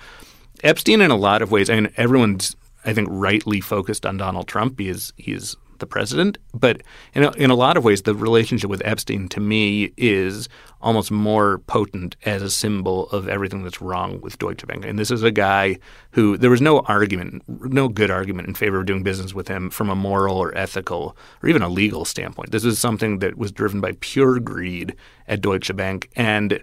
Epstein, 0.63 1.01
in 1.01 1.11
a 1.11 1.15
lot 1.15 1.41
of 1.41 1.51
ways, 1.51 1.69
I 1.69 1.75
mean, 1.75 1.91
everyone's 1.97 2.55
I 2.86 2.93
think 2.93 3.09
rightly 3.11 3.59
focused 3.59 4.05
on 4.05 4.17
Donald 4.17 4.47
Trump 4.47 4.78
because 4.78 5.11
he's 5.17 5.55
the 5.80 5.88
president. 5.88 6.38
But 6.53 6.82
in 7.13 7.23
a, 7.23 7.32
in 7.32 7.49
a 7.49 7.55
lot 7.55 7.78
of 7.78 7.84
ways, 7.84 8.01
the 8.01 8.15
relationship 8.15 8.69
with 8.69 8.82
Epstein 8.86 9.28
to 9.30 9.39
me 9.39 9.93
is 9.97 10.49
almost 10.82 11.09
more 11.09 11.59
potent 11.59 12.15
as 12.23 12.41
a 12.41 12.49
symbol 12.49 13.09
of 13.09 13.28
everything 13.28 13.63
that's 13.63 13.82
wrong 13.82 14.21
with 14.21 14.38
Deutsche 14.38 14.65
Bank. 14.67 14.86
And 14.86 14.99
this 14.99 15.11
is 15.11 15.23
a 15.23 15.32
guy 15.32 15.80
who 16.11 16.38
there 16.38 16.49
was 16.49 16.61
no 16.61 16.80
argument, 16.82 17.43
no 17.47 17.88
good 17.88 18.11
argument 18.11 18.47
in 18.47 18.53
favor 18.53 18.80
of 18.80 18.86
doing 18.86 19.03
business 19.03 19.34
with 19.34 19.47
him 19.47 19.69
from 19.69 19.89
a 19.89 19.95
moral 19.95 20.38
or 20.38 20.55
ethical 20.57 21.17
or 21.41 21.49
even 21.49 21.61
a 21.61 21.69
legal 21.69 22.05
standpoint. 22.05 22.51
This 22.51 22.65
is 22.65 22.80
something 22.80 23.19
that 23.19 23.38
was 23.38 23.51
driven 23.51 23.82
by 23.82 23.93
pure 23.99 24.39
greed 24.39 24.95
at 25.28 25.41
Deutsche 25.41 25.75
Bank. 25.75 26.09
And 26.15 26.61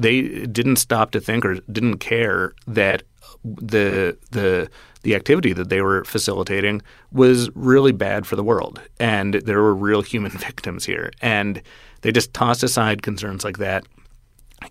they 0.00 0.46
didn't 0.46 0.76
stop 0.76 1.10
to 1.10 1.20
think 1.20 1.44
or 1.44 1.56
didn't 1.72 1.98
care 1.98 2.54
that 2.66 3.02
the 3.44 4.16
the 4.30 4.70
the 5.02 5.14
activity 5.14 5.52
that 5.52 5.68
they 5.68 5.80
were 5.80 6.04
facilitating 6.04 6.82
was 7.12 7.50
really 7.54 7.92
bad 7.92 8.26
for 8.26 8.36
the 8.36 8.44
world, 8.44 8.80
and 8.98 9.34
there 9.34 9.62
were 9.62 9.74
real 9.74 10.02
human 10.02 10.30
victims 10.38 10.84
here, 10.84 11.12
and 11.20 11.62
they 12.02 12.12
just 12.12 12.34
tossed 12.34 12.62
aside 12.62 13.02
concerns 13.02 13.44
like 13.44 13.58
that. 13.58 13.84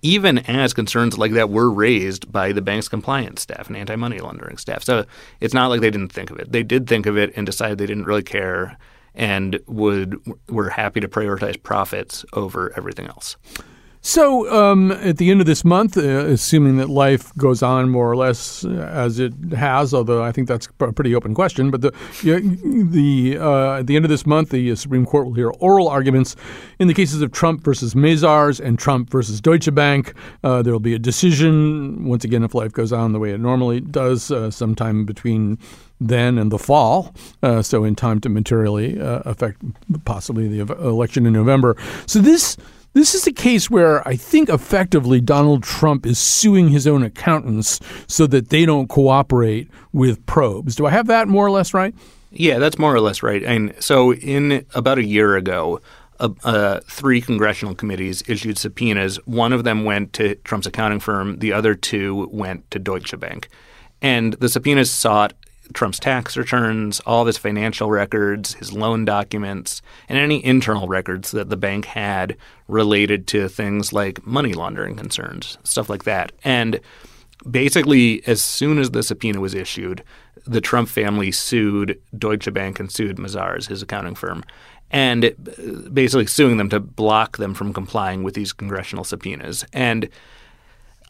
Even 0.02 0.40
as 0.40 0.74
concerns 0.74 1.18
like 1.18 1.32
that 1.32 1.50
were 1.50 1.72
raised 1.72 2.30
by 2.30 2.52
the 2.52 2.62
bank's 2.62 2.90
compliance 2.90 3.42
staff 3.42 3.68
and 3.68 3.78
anti-money 3.78 4.20
laundering 4.20 4.58
staff, 4.58 4.84
so 4.84 5.06
it's 5.40 5.54
not 5.54 5.68
like 5.68 5.80
they 5.80 5.92
didn't 5.92 6.12
think 6.12 6.30
of 6.30 6.38
it. 6.40 6.52
They 6.52 6.64
did 6.64 6.88
think 6.88 7.06
of 7.06 7.18
it 7.18 7.32
and 7.38 7.46
decided 7.46 7.78
they 7.78 7.86
didn't 7.86 8.04
really 8.06 8.24
care, 8.24 8.78
and 9.16 9.60
would 9.68 10.20
were 10.50 10.70
happy 10.70 11.00
to 11.00 11.08
prioritize 11.08 11.62
profits 11.62 12.26
over 12.34 12.74
everything 12.76 13.08
else. 13.08 13.38
So, 14.08 14.50
um, 14.50 14.94
at 14.94 15.18
the 15.18 15.30
end 15.30 15.42
of 15.42 15.48
this 15.48 15.66
month, 15.66 15.98
uh, 15.98 16.02
assuming 16.02 16.78
that 16.78 16.90
life 16.90 17.36
goes 17.36 17.62
on 17.62 17.90
more 17.90 18.10
or 18.10 18.16
less 18.16 18.64
uh, 18.64 18.70
as 18.70 19.20
it 19.20 19.34
has, 19.52 19.94
although 19.94 20.24
I 20.24 20.32
think 20.32 20.48
that's 20.48 20.70
a 20.80 20.94
pretty 20.94 21.14
open 21.14 21.36
question, 21.36 21.72
but 21.72 21.82
the 21.82 21.92
the 22.24 23.38
uh, 23.38 23.80
at 23.80 23.88
the 23.88 23.98
end 23.98 24.06
of 24.06 24.10
this 24.10 24.26
month, 24.26 24.52
the 24.52 24.74
Supreme 24.78 25.06
Court 25.06 25.26
will 25.26 25.34
hear 25.34 25.50
oral 25.60 25.90
arguments 25.90 26.38
in 26.80 26.88
the 26.88 26.94
cases 26.94 27.22
of 27.22 27.34
Trump 27.34 27.66
versus 27.66 27.96
Mazars 27.96 28.62
and 28.62 28.80
Trump 28.80 29.10
versus 29.10 29.42
Deutsche 29.42 29.76
Bank. 29.76 30.14
Uh, 30.42 30.62
there 30.62 30.72
will 30.72 30.80
be 30.80 30.94
a 30.94 31.00
decision 31.00 32.06
once 32.06 32.24
again 32.24 32.46
if 32.46 32.56
life 32.56 32.72
goes 32.72 32.94
on 32.94 33.12
the 33.12 33.20
way 33.20 33.34
it 33.34 33.42
normally 33.42 33.82
does, 33.82 34.32
uh, 34.32 34.50
sometime 34.50 35.04
between 35.04 35.60
then 36.00 36.38
and 36.38 36.50
the 36.50 36.60
fall, 36.60 37.14
uh, 37.44 37.62
so 37.62 37.84
in 37.84 37.94
time 37.94 38.22
to 38.22 38.30
materially 38.30 39.02
uh, 39.02 39.20
affect 39.26 39.62
possibly 40.06 40.48
the 40.48 40.60
election 40.76 41.26
in 41.26 41.34
November. 41.34 41.76
So 42.06 42.20
this 42.20 42.56
this 42.94 43.14
is 43.14 43.28
a 43.28 43.32
case 43.32 43.70
where 43.70 44.08
I 44.08 44.16
think 44.16 44.50
effectively 44.50 45.22
Donald 45.22 45.64
Trump 45.64 46.06
is 46.06 46.18
suing 46.20 46.70
his 46.70 46.88
own 46.88 47.04
accountants 47.04 47.80
so 48.08 48.28
that 48.28 48.50
they 48.50 48.66
don't 48.66 48.88
cooperate 48.88 49.70
with 49.94 50.26
probes. 50.26 50.76
Do 50.76 50.86
I 50.86 50.92
have 50.92 51.08
that 51.08 51.28
more 51.28 51.46
or 51.46 51.52
less 51.52 51.74
right? 51.74 51.94
Yeah, 52.32 52.60
that's 52.60 52.78
more 52.78 52.94
or 52.94 53.00
less 53.00 53.24
right. 53.24 53.44
And 53.44 53.74
so, 53.80 54.14
in 54.14 54.66
about 54.76 54.98
a 54.98 55.04
year 55.04 55.36
ago, 55.36 55.80
uh, 56.20 56.30
uh, 56.44 56.80
three 56.90 57.22
congressional 57.22 57.76
committees 57.76 58.24
issued 58.28 58.58
subpoenas. 58.58 59.18
One 59.26 59.54
of 59.54 59.64
them 59.64 59.86
went 59.86 60.14
to 60.14 60.36
Trump's 60.36 60.68
accounting 60.68 61.00
firm. 61.00 61.40
The 61.40 61.54
other 61.54 61.76
two 61.76 62.28
went 62.32 62.70
to 62.72 62.80
Deutsche 62.80 63.18
Bank. 63.20 63.50
And 64.02 64.34
the 64.34 64.50
subpoenas 64.50 64.92
sought 64.92 65.34
Trump's 65.74 66.00
tax 66.00 66.38
returns, 66.38 67.00
all 67.02 67.22
of 67.22 67.28
his 67.28 67.38
financial 67.38 67.90
records, 67.90 68.56
his 68.56 68.74
loan 68.74 69.06
documents, 69.06 69.82
and 70.08 70.18
any 70.18 70.44
internal 70.44 70.88
records 70.88 71.32
that 71.32 71.50
the 71.50 71.58
bank 71.58 71.86
had 71.86 72.38
related 72.68 73.28
to 73.28 73.48
things 73.50 73.94
like 73.94 74.26
money 74.26 74.54
laundering 74.54 74.96
concerns, 74.96 75.58
stuff 75.64 75.90
like 75.90 76.04
that. 76.06 76.32
And 76.44 76.80
basically, 77.50 78.26
as 78.28 78.42
soon 78.42 78.80
as 78.80 78.92
the 78.92 79.04
subpoena 79.04 79.40
was 79.40 79.54
issued, 79.54 80.04
the 80.46 80.62
Trump 80.62 80.90
family 80.90 81.32
sued 81.32 82.00
Deutsche 82.18 82.52
Bank 82.54 82.80
and 82.80 82.92
sued 82.92 83.18
Mazars, 83.18 83.68
his 83.68 83.82
accounting 83.82 84.16
firm, 84.16 84.44
and 84.90 85.26
uh, 85.26 85.32
basically 85.92 86.26
suing 86.26 86.58
them 86.58 86.70
to 86.70 86.80
block 86.80 87.38
them 87.38 87.54
from 87.54 87.74
complying 87.74 88.24
with 88.24 88.34
these 88.34 88.54
congressional 88.54 89.04
subpoenas. 89.04 89.66
And 89.74 90.10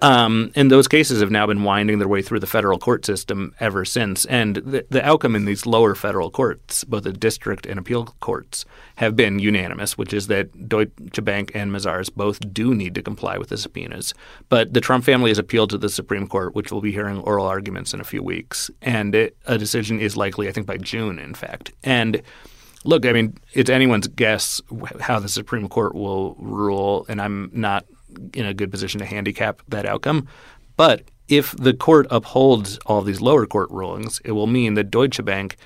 um, 0.02 0.52
and 0.56 0.70
those 0.70 0.88
cases 0.88 1.22
have 1.22 1.32
now 1.32 1.48
been 1.48 1.64
winding 1.64 1.98
their 1.98 2.08
way 2.08 2.22
through 2.22 2.40
the 2.40 2.48
federal 2.48 2.78
court 2.78 3.04
system 3.04 3.56
ever 3.60 3.84
since. 3.84 4.26
And 4.26 4.58
the, 4.58 4.86
the, 4.90 5.04
outcome 5.04 5.36
in 5.36 5.46
these 5.46 5.66
lower 5.66 5.96
federal 5.96 6.30
courts, 6.30 6.84
both 6.84 7.04
the 7.04 7.14
district 7.14 7.66
and 7.66 7.80
appeal 7.80 8.06
courts, 8.20 8.66
have 8.98 9.16
been 9.16 9.40
unanimous, 9.40 9.98
which 9.98 10.14
is 10.14 10.28
that 10.28 10.70
Deutsche 10.70 11.24
Bank 11.24 11.52
and 11.56 11.72
Mazars 11.72 12.14
both 12.14 12.54
do 12.54 12.76
need 12.76 12.94
to 12.94 13.02
comply 13.02 13.40
with 13.40 13.50
the 13.50 13.58
subpoenas. 13.58 14.14
But 14.50 14.74
the 14.74 14.82
Trump 14.82 15.04
family 15.04 15.32
has 15.32 15.40
appealed 15.40 15.72
to 15.72 15.80
the 15.80 15.90
Supreme 15.90 16.28
Court, 16.28 16.54
which 16.54 16.72
will 16.72 16.82
be 16.82 16.92
hearing 16.92 17.20
oral 17.22 17.48
arguments 17.48 17.94
in 17.94 18.00
a 18.00 18.06
few 18.06 18.22
weeks. 18.22 18.70
And 18.84 19.16
it, 19.16 19.36
a 19.48 19.58
decision 19.58 20.00
is 20.00 20.16
likely, 20.16 20.48
I 20.48 20.52
think, 20.52 20.68
by 20.68 20.78
June, 20.78 21.18
in 21.18 21.34
fact. 21.34 21.72
And 21.84 22.22
look, 22.84 23.04
I 23.04 23.14
mean, 23.14 23.36
it's 23.54 23.70
anyone's 23.70 24.08
guess 24.08 24.62
how 25.00 25.20
the 25.20 25.30
Supreme 25.30 25.68
Court 25.68 25.96
will 25.96 26.36
rule, 26.36 27.06
and 27.10 27.20
I'm 27.20 27.50
not 27.52 27.86
in 28.34 28.46
a 28.46 28.54
good 28.54 28.72
position 28.72 29.00
to 29.00 29.06
handicap 29.06 29.62
that 29.68 29.86
outcome. 29.86 30.28
But 30.76 31.04
if 31.28 31.52
the 31.52 31.74
court 31.74 32.08
upholds 32.10 32.78
all 32.86 33.02
these 33.02 33.22
lower 33.22 33.46
court 33.46 33.70
rulings, 33.70 34.22
it 34.24 34.32
will 34.32 34.48
mean 34.48 34.76
that 34.76 34.92
Deutsche 34.92 35.24
Bank 35.24 35.58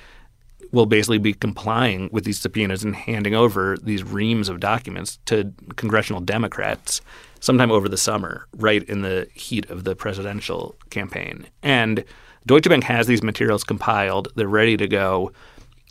will 0.72 0.86
basically 0.86 1.18
be 1.18 1.34
complying 1.34 2.10
with 2.12 2.24
these 2.24 2.40
subpoenas 2.40 2.84
and 2.84 2.96
handing 2.96 3.36
over 3.36 3.78
these 3.84 4.04
reams 4.04 4.48
of 4.50 4.60
documents 4.60 5.20
to 5.26 5.54
congressional 5.76 6.22
Democrats 6.22 7.02
sometime 7.42 7.72
over 7.72 7.90
the 7.90 7.98
summer, 7.98 8.48
right 8.58 8.84
in 8.84 9.02
the 9.02 9.28
heat 9.34 9.70
of 9.70 9.84
the 9.84 9.96
presidential 9.96 10.76
campaign. 10.90 11.46
And 11.62 12.06
Deutsche 12.46 12.70
Bank 12.70 12.84
has 12.86 13.08
these 13.08 13.24
materials 13.24 13.64
compiled, 13.64 14.30
they're 14.36 14.48
ready 14.48 14.78
to 14.78 14.88
go. 14.88 15.32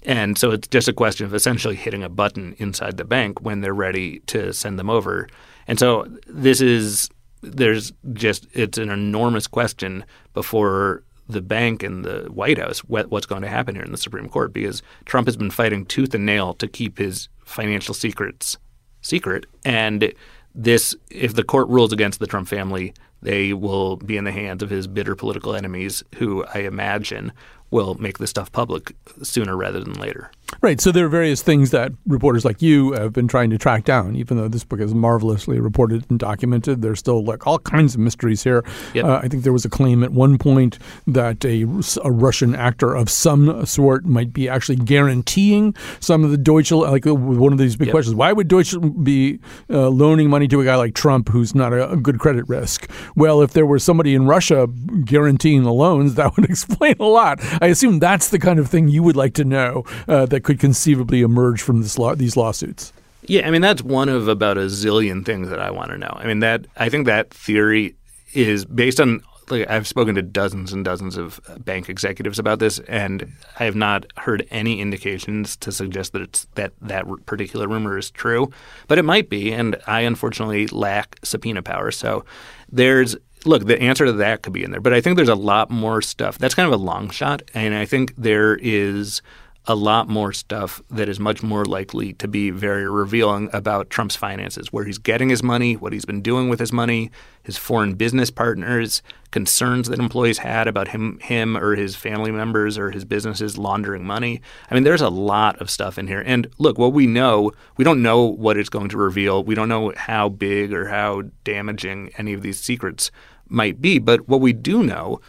And 0.05 0.39
so 0.39 0.53
it's 0.53 0.69
just 0.69 0.89
a 0.89 0.93
question 0.93 1.27
of 1.27 1.35
essentially 1.35 1.77
hitting 1.77 2.03
a 2.03 2.09
button 2.09 2.55
inside 2.59 2.97
the 2.97 3.05
bank 3.05 3.43
when 3.43 3.61
they're 3.61 3.75
ready 3.75 4.21
to 4.29 4.53
send 4.53 4.79
them 4.79 4.89
over. 4.89 5.29
And 5.71 5.79
so 5.79 6.05
this 6.27 6.61
is 6.61 7.09
there's 7.43 7.93
just 8.13 8.49
it's 8.53 8.77
an 8.77 8.91
enormous 8.91 9.47
question 9.47 10.05
before 10.35 11.05
the 11.29 11.41
bank 11.41 11.85
and 11.85 12.05
the 12.05 12.23
White 12.25 12.59
House 12.59 12.81
what, 12.81 13.09
what's 13.13 13.25
going 13.25 13.43
to 13.43 13.49
happen 13.49 13.77
here 13.77 13.85
in 13.85 13.93
the 13.93 13.97
Supreme 13.97 14.29
Court 14.29 14.53
because 14.53 14.83
Trump 15.05 15.29
has 15.29 15.37
been 15.37 15.49
fighting 15.53 15.87
tooth 15.87 16.13
and 16.13 16.27
nail 16.27 16.55
to 16.55 16.67
keep 16.67 16.99
his 16.99 17.29
financial 17.45 17.95
secrets 17.95 18.59
secret 19.01 19.47
and 19.65 20.13
this 20.57 20.97
if 21.09 21.35
the 21.35 21.45
court 21.45 21.69
rules 21.69 21.93
against 21.93 22.19
the 22.19 22.27
Trump 22.27 22.49
family 22.49 22.93
they 23.23 23.53
will 23.53 23.97
be 23.97 24.17
in 24.17 24.25
the 24.25 24.33
hands 24.33 24.65
of 24.65 24.71
his 24.71 24.89
bitter 24.89 25.15
political 25.15 25.55
enemies 25.55 26.03
who 26.17 26.45
I 26.53 26.63
imagine 26.63 27.33
will 27.71 27.95
make 27.95 28.19
this 28.19 28.31
stuff 28.31 28.51
public 28.51 28.93
sooner 29.23 29.57
rather 29.57 29.79
than 29.79 29.95
later. 29.95 30.33
Right. 30.63 30.81
So 30.81 30.93
there 30.93 31.07
are 31.07 31.09
various 31.09 31.43
things 31.43 31.71
that 31.71 31.93
reporters 32.07 32.45
like 32.45 32.61
you 32.61 32.93
have 32.93 33.13
been 33.13 33.29
trying 33.29 33.51
to 33.51 33.59
track 33.59 33.85
down. 33.85 34.17
Even 34.17 34.37
though 34.37 34.49
this 34.49 34.65
book 34.65 34.81
is 34.81 34.95
marvelously 34.95 35.59
reported 35.59 36.05
and 36.11 36.19
documented, 36.19 36.83
there's 36.83 36.99
still 36.99 37.25
like 37.25 37.47
all 37.47 37.59
kinds 37.59 37.95
of 37.95 38.01
mysteries 38.01 38.43
here. 38.43 38.65
Yep. 38.95 39.05
Uh, 39.05 39.21
I 39.23 39.29
think 39.29 39.45
there 39.45 39.53
was 39.53 39.65
a 39.65 39.71
claim 39.71 40.05
at 40.05 40.13
one 40.13 40.39
point 40.39 40.79
that 41.07 41.45
a, 41.45 41.65
a, 42.05 42.11
Russian 42.11 42.55
actor 42.55 42.95
of 42.95 43.09
some 43.09 43.65
sort 43.65 44.05
might 44.05 44.33
be 44.33 44.49
actually 44.49 44.77
guaranteeing 44.77 45.75
some 46.01 46.25
of 46.25 46.31
the 46.31 46.37
Deutsche. 46.37 46.73
Like 46.73 47.07
uh, 47.07 47.15
one 47.15 47.53
of 47.53 47.59
these 47.59 47.77
big 47.77 47.89
yep. 47.89 47.95
questions: 47.95 48.15
Why 48.15 48.33
would 48.33 48.49
Deutsche 48.49 48.75
be 49.03 49.39
uh, 49.71 49.89
loaning 49.89 50.29
money 50.29 50.49
to 50.49 50.61
a 50.61 50.65
guy 50.65 50.77
like 50.77 50.95
Trump, 50.95 51.29
who's 51.31 51.55
not 51.55 51.73
a, 51.73 51.93
a 51.93 51.97
good 51.97 52.19
credit 52.19 52.47
risk? 52.49 52.91
Well, 53.17 53.41
if 53.41 53.53
there 53.53 53.67
were 53.67 53.79
somebody 53.79 54.15
in 54.15 54.27
Russia 54.27 54.67
guaranteeing 55.05 55.63
the 55.63 55.73
loans, 55.73 56.17
that 56.17 56.37
would 56.37 56.45
explain 56.51 56.97
a 57.01 57.05
lot. 57.05 57.39
I 57.63 57.69
assume 57.69 57.99
that's 57.99 58.29
the 58.29 58.39
kind 58.39 58.59
of 58.59 58.69
thing 58.69 58.89
you 58.89 59.03
would 59.03 59.17
like 59.17 59.35
to 59.35 59.45
know 59.45 59.85
uh, 60.07 60.27
that 60.27 60.40
could 60.45 60.59
conceivably 60.59 61.23
emerge 61.23 61.63
from 61.63 61.83
this 61.83 61.99
law- 61.99 62.15
these 62.15 62.37
lawsuits. 62.37 62.93
Yeah, 63.27 63.47
I 63.47 63.51
mean 63.51 63.63
that's 63.63 63.83
one 63.83 64.09
of 64.09 64.29
about 64.29 64.57
a 64.57 64.63
zillion 64.63 65.25
things 65.25 65.49
that 65.51 65.61
I 65.61 65.71
want 65.71 65.91
to 65.91 65.99
know. 65.99 66.13
I 66.17 66.27
mean 66.27 66.41
that 66.41 66.67
I 66.77 66.89
think 66.89 67.07
that 67.07 67.31
theory 67.33 67.95
is 68.33 68.65
based 68.65 69.01
on 69.01 69.23
like 69.51 69.69
I've 69.69 69.87
spoken 69.87 70.15
to 70.15 70.23
dozens 70.23 70.73
and 70.73 70.85
dozens 70.85 71.17
of 71.17 71.41
bank 71.59 71.89
executives 71.89 72.39
about 72.39 72.59
this, 72.59 72.79
and 72.81 73.33
I 73.59 73.65
have 73.65 73.75
not 73.75 74.07
heard 74.17 74.47
any 74.51 74.81
indications 74.81 75.57
to 75.59 75.73
suggest 75.73 76.13
that 76.13 76.23
it's 76.23 76.47
that 76.55 76.73
that 76.81 77.07
particular 77.27 77.69
rumor 77.69 77.99
is 77.99 78.11
true. 78.11 78.51
But 78.89 78.99
it 78.99 79.05
might 79.05 79.29
be, 79.29 79.53
and 79.53 79.77
I 79.87 80.01
unfortunately 80.01 80.69
lack 80.69 81.19
subpoena 81.23 81.63
power. 81.63 81.91
So 81.91 82.25
there's 82.71 83.17
look, 83.45 83.67
the 83.67 83.81
answer 83.81 84.05
to 84.05 84.13
that 84.13 84.43
could 84.43 84.53
be 84.53 84.63
in 84.63 84.71
there, 84.71 84.81
but 84.81 84.93
I 84.93 85.01
think 85.01 85.17
there's 85.17 85.29
a 85.29 85.35
lot 85.35 85.71
more 85.71 86.03
stuff. 86.03 86.39
That's 86.39 86.55
kind 86.55 86.67
of 86.67 86.79
a 86.79 86.83
long 86.83 87.11
shot, 87.11 87.43
and 87.55 87.75
I 87.75 87.87
think 87.87 88.15
there 88.17 88.57
is 88.57 89.23
a 89.71 89.75
lot 89.77 90.09
more 90.09 90.33
stuff 90.33 90.83
that 90.91 91.09
is 91.09 91.21
much 91.21 91.45
more 91.45 91.65
likely 91.65 92.13
to 92.15 92.27
be 92.27 92.51
very 92.51 92.91
revealing 92.91 93.49
about 93.53 93.89
Trump's 93.89 94.17
finances, 94.17 94.73
where 94.73 94.85
he's 94.85 94.99
getting 94.99 95.29
his 95.29 95.45
money, 95.45 95.77
what 95.77 95.93
he's 95.93 96.05
been 96.05 96.23
doing 96.23 96.49
with 96.49 96.59
his 96.59 96.73
money, 96.73 97.13
his 97.45 97.57
foreign 97.57 97.95
business 97.95 98.33
partners, 98.33 99.01
concerns 99.31 99.89
that 99.89 100.01
employees 100.01 100.39
had 100.39 100.67
about 100.67 100.89
him 100.89 101.21
him 101.21 101.57
or 101.57 101.77
his 101.77 101.95
family 101.95 102.33
members 102.33 102.77
or 102.77 102.91
his 102.91 103.05
businesses 103.05 103.57
laundering 103.57 104.05
money. 104.05 104.43
I 104.69 104.75
mean, 104.75 104.83
there's 104.83 105.01
a 105.01 105.09
lot 105.09 105.57
of 105.61 105.71
stuff 105.71 105.99
in 105.99 106.09
here. 106.09 106.25
And 106.27 106.49
look, 106.59 106.77
what 106.77 106.93
we 106.93 107.07
know, 107.07 107.53
we 107.77 107.85
don't 107.85 108.03
know 108.03 108.25
what 108.25 108.57
it's 108.57 108.69
going 108.69 108.89
to 108.89 108.99
reveal. 108.99 109.45
We 109.45 109.55
don't 109.55 109.69
know 109.69 109.93
how 109.97 110.31
big 110.31 110.73
or 110.73 110.89
how 110.89 111.23
damaging 111.45 112.11
any 112.19 112.33
of 112.33 112.43
these 112.43 112.59
secrets 112.59 113.13
might 113.49 113.81
be, 113.81 114.01
but 114.01 114.29
what 114.29 114.41
we 114.41 114.53
do 114.53 114.83
know 114.83 115.21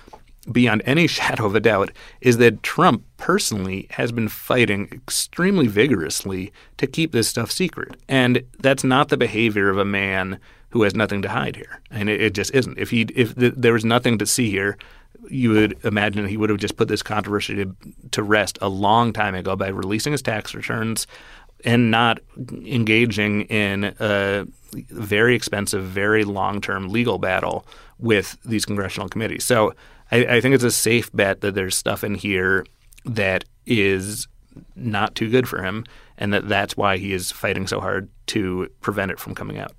beyond 0.51 0.81
any 0.85 1.07
shadow 1.07 1.45
of 1.45 1.55
a 1.55 1.59
doubt 1.59 1.91
is 2.21 2.37
that 2.37 2.63
Trump 2.63 3.03
personally 3.17 3.87
has 3.91 4.11
been 4.11 4.27
fighting 4.27 4.87
extremely 4.91 5.67
vigorously 5.67 6.51
to 6.77 6.87
keep 6.87 7.11
this 7.11 7.27
stuff 7.27 7.51
secret. 7.51 7.97
And 8.07 8.43
that's 8.59 8.83
not 8.83 9.09
the 9.09 9.17
behavior 9.17 9.69
of 9.69 9.77
a 9.77 9.85
man 9.85 10.39
who 10.69 10.83
has 10.83 10.95
nothing 10.95 11.21
to 11.21 11.29
hide 11.29 11.55
here. 11.55 11.81
And 11.89 12.09
it, 12.09 12.21
it 12.21 12.33
just 12.33 12.53
isn't. 12.55 12.77
If 12.77 12.89
he 12.89 13.01
if 13.13 13.35
th- 13.35 13.53
there 13.57 13.73
was 13.73 13.85
nothing 13.85 14.17
to 14.19 14.25
see 14.25 14.49
here, 14.49 14.77
you 15.29 15.51
would 15.51 15.77
imagine 15.83 16.25
he 16.25 16.37
would 16.37 16.49
have 16.49 16.59
just 16.59 16.77
put 16.77 16.87
this 16.87 17.03
controversy 17.03 17.55
to, 17.55 17.75
to 18.11 18.23
rest 18.23 18.57
a 18.61 18.69
long 18.69 19.13
time 19.13 19.35
ago 19.35 19.55
by 19.55 19.67
releasing 19.67 20.13
his 20.13 20.21
tax 20.21 20.55
returns 20.55 21.05
and 21.63 21.91
not 21.91 22.19
engaging 22.39 23.41
in 23.43 23.93
a 23.99 24.45
very 24.73 25.35
expensive, 25.35 25.83
very 25.83 26.23
long-term 26.23 26.89
legal 26.89 27.19
battle 27.19 27.67
with 27.99 28.37
these 28.43 28.65
congressional 28.65 29.09
committees. 29.09 29.43
So 29.43 29.73
I, 30.11 30.37
I 30.37 30.41
think 30.41 30.55
it's 30.55 30.63
a 30.63 30.71
safe 30.71 31.11
bet 31.13 31.41
that 31.41 31.55
there's 31.55 31.77
stuff 31.77 32.03
in 32.03 32.15
here 32.15 32.65
that 33.05 33.45
is 33.65 34.27
not 34.75 35.15
too 35.15 35.29
good 35.29 35.47
for 35.47 35.63
him, 35.63 35.85
and 36.17 36.33
that 36.33 36.47
that's 36.47 36.75
why 36.75 36.97
he 36.97 37.13
is 37.13 37.31
fighting 37.31 37.67
so 37.67 37.79
hard 37.79 38.09
to 38.27 38.69
prevent 38.81 39.11
it 39.11 39.19
from 39.19 39.35
coming 39.35 39.57
out. 39.57 39.73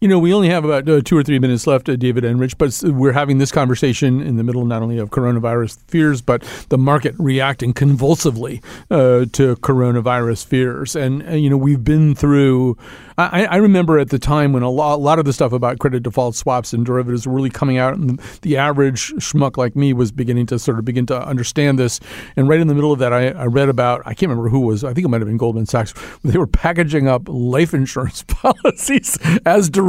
You 0.00 0.08
know, 0.08 0.18
we 0.18 0.34
only 0.34 0.48
have 0.48 0.64
about 0.64 0.88
uh, 0.88 1.00
two 1.02 1.16
or 1.16 1.22
three 1.22 1.38
minutes 1.38 1.66
left, 1.66 1.88
uh, 1.88 1.96
David 1.96 2.24
Enrich, 2.24 2.58
but 2.58 2.78
we're 2.84 3.12
having 3.12 3.38
this 3.38 3.52
conversation 3.52 4.20
in 4.20 4.36
the 4.36 4.42
middle 4.42 4.64
not 4.64 4.82
only 4.82 4.98
of 4.98 5.10
coronavirus 5.10 5.78
fears, 5.88 6.20
but 6.20 6.42
the 6.68 6.78
market 6.78 7.14
reacting 7.18 7.72
convulsively 7.72 8.62
uh, 8.90 9.26
to 9.32 9.56
coronavirus 9.56 10.46
fears. 10.46 10.96
And, 10.96 11.26
uh, 11.26 11.32
you 11.32 11.48
know, 11.48 11.56
we've 11.56 11.84
been 11.84 12.14
through 12.14 12.76
I, 13.16 13.44
I 13.44 13.56
remember 13.56 13.98
at 13.98 14.10
the 14.10 14.18
time 14.18 14.52
when 14.52 14.64
a 14.64 14.70
lot, 14.70 14.96
a 14.96 14.96
lot 14.96 15.18
of 15.20 15.24
the 15.24 15.32
stuff 15.32 15.52
about 15.52 15.78
credit 15.78 16.02
default 16.02 16.34
swaps 16.34 16.72
and 16.72 16.84
derivatives 16.84 17.26
were 17.26 17.32
really 17.32 17.50
coming 17.50 17.78
out, 17.78 17.94
and 17.94 18.18
the 18.42 18.56
average 18.56 19.12
schmuck 19.14 19.56
like 19.56 19.76
me 19.76 19.92
was 19.92 20.10
beginning 20.10 20.46
to 20.46 20.58
sort 20.58 20.80
of 20.80 20.84
begin 20.84 21.06
to 21.06 21.24
understand 21.24 21.78
this. 21.78 22.00
And 22.36 22.48
right 22.48 22.58
in 22.58 22.66
the 22.66 22.74
middle 22.74 22.92
of 22.92 22.98
that, 22.98 23.12
I, 23.12 23.28
I 23.28 23.44
read 23.44 23.68
about 23.68 24.02
I 24.04 24.14
can't 24.14 24.30
remember 24.30 24.48
who 24.48 24.60
was. 24.60 24.82
I 24.82 24.92
think 24.92 25.04
it 25.04 25.08
might 25.08 25.20
have 25.20 25.28
been 25.28 25.36
Goldman 25.36 25.66
Sachs. 25.66 25.94
They 26.24 26.38
were 26.38 26.46
packaging 26.46 27.06
up 27.06 27.28
life 27.28 27.74
insurance 27.74 28.22
policies 28.28 29.18
as 29.44 29.68
derivatives. 29.68 29.83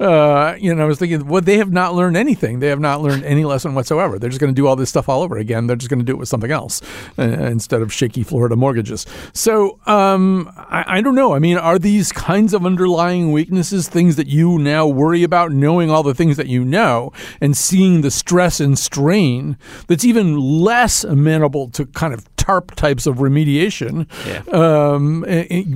Uh, 0.00 0.56
you 0.58 0.74
know, 0.74 0.82
I 0.82 0.86
was 0.86 0.98
thinking, 0.98 1.26
well, 1.26 1.40
they 1.40 1.58
have 1.58 1.72
not 1.72 1.94
learned 1.94 2.16
anything. 2.16 2.60
They 2.60 2.68
have 2.68 2.80
not 2.80 3.00
learned 3.00 3.24
any 3.24 3.44
lesson 3.44 3.74
whatsoever. 3.74 4.18
They're 4.18 4.30
just 4.30 4.40
going 4.40 4.54
to 4.54 4.60
do 4.60 4.66
all 4.66 4.76
this 4.76 4.90
stuff 4.90 5.08
all 5.08 5.22
over 5.22 5.36
again. 5.36 5.66
They're 5.66 5.76
just 5.76 5.90
going 5.90 6.00
to 6.00 6.04
do 6.04 6.12
it 6.12 6.18
with 6.18 6.28
something 6.28 6.50
else 6.50 6.82
uh, 7.18 7.22
instead 7.22 7.82
of 7.82 7.92
shaky 7.92 8.22
Florida 8.22 8.56
mortgages. 8.56 9.06
So 9.32 9.80
um, 9.86 10.52
I, 10.56 10.98
I 10.98 11.00
don't 11.00 11.14
know. 11.14 11.34
I 11.34 11.38
mean, 11.38 11.56
are 11.56 11.78
these 11.78 12.12
kinds 12.12 12.52
of 12.52 12.66
underlying 12.66 13.32
weaknesses, 13.32 13.88
things 13.88 14.16
that 14.16 14.26
you 14.26 14.58
now 14.58 14.86
worry 14.86 15.22
about, 15.22 15.52
knowing 15.52 15.90
all 15.90 16.02
the 16.02 16.14
things 16.14 16.36
that 16.36 16.46
you 16.46 16.64
know 16.64 17.12
and 17.40 17.56
seeing 17.56 18.00
the 18.00 18.10
stress 18.10 18.60
and 18.60 18.78
strain 18.78 19.56
that's 19.86 20.04
even 20.04 20.38
less 20.38 21.04
amenable 21.04 21.68
to 21.70 21.86
kind 21.86 22.12
of 22.12 22.35
TARP 22.46 22.74
types 22.76 23.06
of 23.06 23.16
remediation 23.16 24.06
yeah. 24.24 24.42
um, 24.52 25.22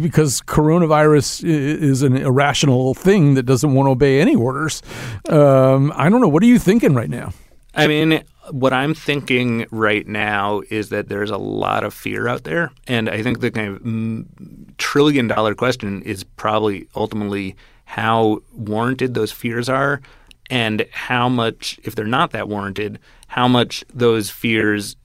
because 0.01 0.41
coronavirus 0.43 1.43
is 1.45 2.03
an 2.03 2.17
irrational 2.17 2.95
thing 2.95 3.35
that 3.35 3.43
doesn't 3.43 3.75
want 3.75 3.87
to 3.89 3.91
obey 3.91 4.21
any 4.21 4.37
orders. 4.37 4.83
Um, 5.29 5.93
I 5.97 6.09
don't 6.09 6.21
know. 6.21 6.29
What 6.29 6.43
are 6.43 6.47
you 6.47 6.59
thinking 6.59 6.95
right 6.95 7.11
now? 7.11 7.33
I 7.75 7.87
mean, 7.87 8.23
what 8.51 8.73
I'm 8.73 8.95
thinking 8.95 9.67
right 9.71 10.07
now 10.07 10.63
is 10.71 10.89
that 10.91 11.09
there's 11.09 11.31
a 11.31 11.39
lot 11.39 11.85
of 11.85 11.95
fear 11.95 12.29
out 12.29 12.45
there, 12.45 12.71
and 12.87 13.09
I 13.09 13.23
think 13.23 13.41
the 13.41 13.51
kind 13.51 13.77
of 13.77 13.83
mm, 13.83 14.77
trillion 14.77 15.29
dollar 15.29 15.55
question 15.55 16.03
is 16.03 16.25
probably 16.25 16.89
ultimately 16.95 17.57
how 17.85 18.43
warranted 18.53 19.15
those 19.15 19.33
fears 19.33 19.69
are, 19.69 20.01
and 20.49 20.87
how 20.93 21.29
much, 21.29 21.79
if 21.85 21.95
they're 21.95 22.07
not 22.07 22.31
that 22.33 22.49
warranted, 22.49 22.99
how 23.29 23.47
much 23.47 23.85
those 23.95 24.31
fears 24.31 24.97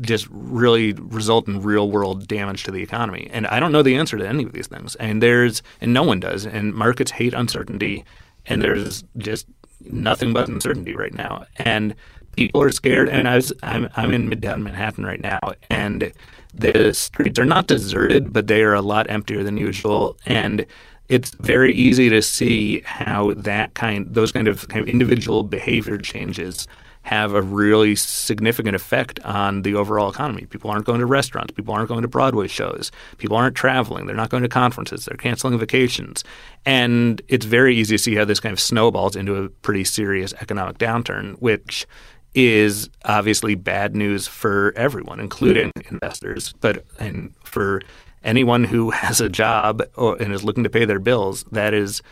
just 0.00 0.26
really 0.30 0.92
result 0.94 1.46
in 1.48 1.62
real 1.62 1.90
world 1.90 2.26
damage 2.26 2.64
to 2.64 2.70
the 2.70 2.82
economy. 2.82 3.28
And 3.32 3.46
I 3.46 3.60
don't 3.60 3.72
know 3.72 3.82
the 3.82 3.96
answer 3.96 4.18
to 4.18 4.26
any 4.26 4.44
of 4.44 4.52
these 4.52 4.66
things. 4.66 4.96
And 4.96 5.22
there's 5.22 5.62
and 5.80 5.92
no 5.94 6.02
one 6.02 6.20
does. 6.20 6.46
And 6.46 6.74
markets 6.74 7.12
hate 7.12 7.34
uncertainty. 7.34 8.04
And 8.46 8.62
there's 8.62 9.04
just 9.18 9.46
nothing 9.84 10.32
but 10.32 10.48
uncertainty 10.48 10.94
right 10.94 11.14
now. 11.14 11.44
And 11.56 11.94
people 12.36 12.62
are 12.62 12.72
scared. 12.72 13.08
And 13.08 13.28
I 13.28 13.36
was 13.36 13.52
I'm 13.62 13.88
I'm 13.96 14.12
in 14.12 14.28
Midtown 14.28 14.62
Manhattan 14.62 15.04
right 15.04 15.20
now, 15.20 15.40
and 15.68 16.12
the 16.54 16.92
streets 16.94 17.38
are 17.38 17.44
not 17.44 17.66
deserted, 17.66 18.32
but 18.32 18.46
they 18.46 18.62
are 18.62 18.74
a 18.74 18.82
lot 18.82 19.08
emptier 19.10 19.44
than 19.44 19.56
usual. 19.56 20.16
And 20.26 20.66
it's 21.08 21.30
very 21.30 21.74
easy 21.74 22.08
to 22.08 22.22
see 22.22 22.80
how 22.84 23.34
that 23.34 23.74
kind 23.74 24.06
those 24.14 24.32
kind 24.32 24.48
of 24.48 24.68
kind 24.68 24.82
of 24.82 24.88
individual 24.88 25.42
behavior 25.42 25.98
changes 25.98 26.66
have 27.02 27.34
a 27.34 27.42
really 27.42 27.96
significant 27.96 28.76
effect 28.76 29.18
on 29.20 29.62
the 29.62 29.74
overall 29.74 30.10
economy. 30.10 30.46
People 30.46 30.70
aren't 30.70 30.84
going 30.84 31.00
to 31.00 31.06
restaurants. 31.06 31.52
People 31.52 31.74
aren't 31.74 31.88
going 31.88 32.02
to 32.02 32.08
Broadway 32.08 32.46
shows. 32.46 32.92
People 33.16 33.36
aren't 33.36 33.56
traveling. 33.56 34.06
They're 34.06 34.14
not 34.14 34.28
going 34.28 34.42
to 34.42 34.48
conferences. 34.48 35.06
They're 35.06 35.16
canceling 35.16 35.58
vacations. 35.58 36.24
And 36.66 37.22
it's 37.28 37.46
very 37.46 37.74
easy 37.74 37.96
to 37.96 38.02
see 38.02 38.14
how 38.14 38.24
this 38.24 38.40
kind 38.40 38.52
of 38.52 38.60
snowballs 38.60 39.16
into 39.16 39.36
a 39.36 39.48
pretty 39.48 39.84
serious 39.84 40.34
economic 40.40 40.78
downturn, 40.78 41.36
which 41.40 41.86
is 42.34 42.90
obviously 43.04 43.54
bad 43.54 43.96
news 43.96 44.28
for 44.28 44.72
everyone, 44.76 45.20
including 45.20 45.72
investors, 45.90 46.54
but 46.60 46.84
and 46.98 47.34
for 47.44 47.82
anyone 48.22 48.62
who 48.64 48.90
has 48.90 49.20
a 49.20 49.28
job 49.28 49.82
or, 49.96 50.16
and 50.22 50.32
is 50.32 50.44
looking 50.44 50.64
to 50.64 50.70
pay 50.70 50.84
their 50.84 51.00
bills, 51.00 51.44
that 51.50 51.74
is 51.74 52.02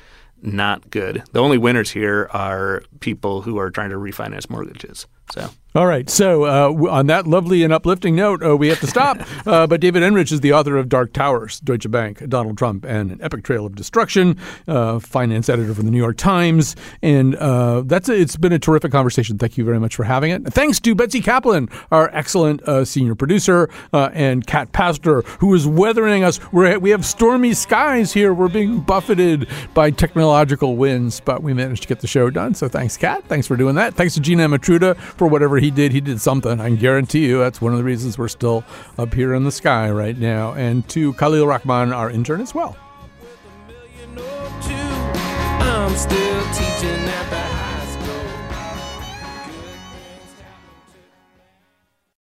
not 0.42 0.90
good. 0.90 1.22
The 1.32 1.40
only 1.40 1.58
winners 1.58 1.90
here 1.90 2.28
are 2.32 2.82
people 3.00 3.42
who 3.42 3.58
are 3.58 3.70
trying 3.70 3.90
to 3.90 3.96
refinance 3.96 4.48
mortgages. 4.48 5.06
So. 5.32 5.50
All 5.74 5.86
right. 5.86 6.08
So, 6.08 6.44
uh, 6.44 6.90
on 6.90 7.08
that 7.08 7.26
lovely 7.26 7.62
and 7.62 7.74
uplifting 7.74 8.16
note, 8.16 8.42
uh, 8.42 8.56
we 8.56 8.68
have 8.68 8.80
to 8.80 8.86
stop. 8.86 9.18
uh, 9.46 9.66
but 9.66 9.82
David 9.82 10.02
Enrich 10.02 10.32
is 10.32 10.40
the 10.40 10.54
author 10.54 10.78
of 10.78 10.88
Dark 10.88 11.12
Towers, 11.12 11.60
Deutsche 11.60 11.90
Bank, 11.90 12.26
Donald 12.26 12.56
Trump, 12.56 12.86
and 12.86 13.10
an 13.10 13.20
epic 13.20 13.44
trail 13.44 13.66
of 13.66 13.74
destruction, 13.74 14.38
uh, 14.66 14.98
finance 14.98 15.50
editor 15.50 15.74
for 15.74 15.82
the 15.82 15.90
New 15.90 15.98
York 15.98 16.16
Times. 16.16 16.74
And 17.02 17.36
uh, 17.36 17.82
that's 17.82 18.08
a, 18.08 18.18
it's 18.18 18.36
been 18.36 18.54
a 18.54 18.58
terrific 18.58 18.92
conversation. 18.92 19.36
Thank 19.36 19.58
you 19.58 19.64
very 19.64 19.78
much 19.78 19.94
for 19.94 20.04
having 20.04 20.30
it. 20.30 20.46
Thanks 20.54 20.80
to 20.80 20.94
Betsy 20.94 21.20
Kaplan, 21.20 21.68
our 21.90 22.08
excellent 22.14 22.62
uh, 22.62 22.86
senior 22.86 23.14
producer, 23.14 23.68
and 23.92 24.46
Cat 24.46 24.72
Pastor, 24.72 25.20
who 25.40 25.52
is 25.52 25.66
weathering 25.66 26.24
us. 26.24 26.40
We're, 26.50 26.78
we 26.78 26.90
have 26.90 27.04
stormy 27.04 27.52
skies 27.52 28.10
here. 28.14 28.32
We're 28.32 28.48
being 28.48 28.80
buffeted 28.80 29.46
by 29.74 29.90
technological 29.90 30.76
winds, 30.76 31.20
but 31.20 31.42
we 31.42 31.52
managed 31.52 31.82
to 31.82 31.88
get 31.88 32.00
the 32.00 32.06
show 32.06 32.30
done. 32.30 32.54
So, 32.54 32.68
thanks, 32.68 32.96
Cat. 32.96 33.24
Thanks 33.24 33.46
for 33.46 33.56
doing 33.56 33.74
that. 33.74 33.94
Thanks 33.94 34.14
to 34.14 34.20
Gina 34.20 34.48
Matruda 34.48 34.96
for 34.96 35.28
whatever 35.28 35.57
he 35.62 35.70
did. 35.70 35.92
He 35.92 36.00
did 36.00 36.20
something. 36.20 36.60
I 36.60 36.68
can 36.68 36.76
guarantee 36.76 37.26
you 37.26 37.38
that's 37.38 37.60
one 37.60 37.72
of 37.72 37.78
the 37.78 37.84
reasons 37.84 38.18
we're 38.18 38.28
still 38.28 38.64
up 38.98 39.14
here 39.14 39.34
in 39.34 39.44
the 39.44 39.52
sky 39.52 39.90
right 39.90 40.16
now. 40.16 40.52
And 40.52 40.88
to 40.90 41.12
Khalil 41.14 41.46
Rahman, 41.46 41.92
our 41.92 42.10
intern, 42.10 42.40
as 42.40 42.54
well. 42.54 42.76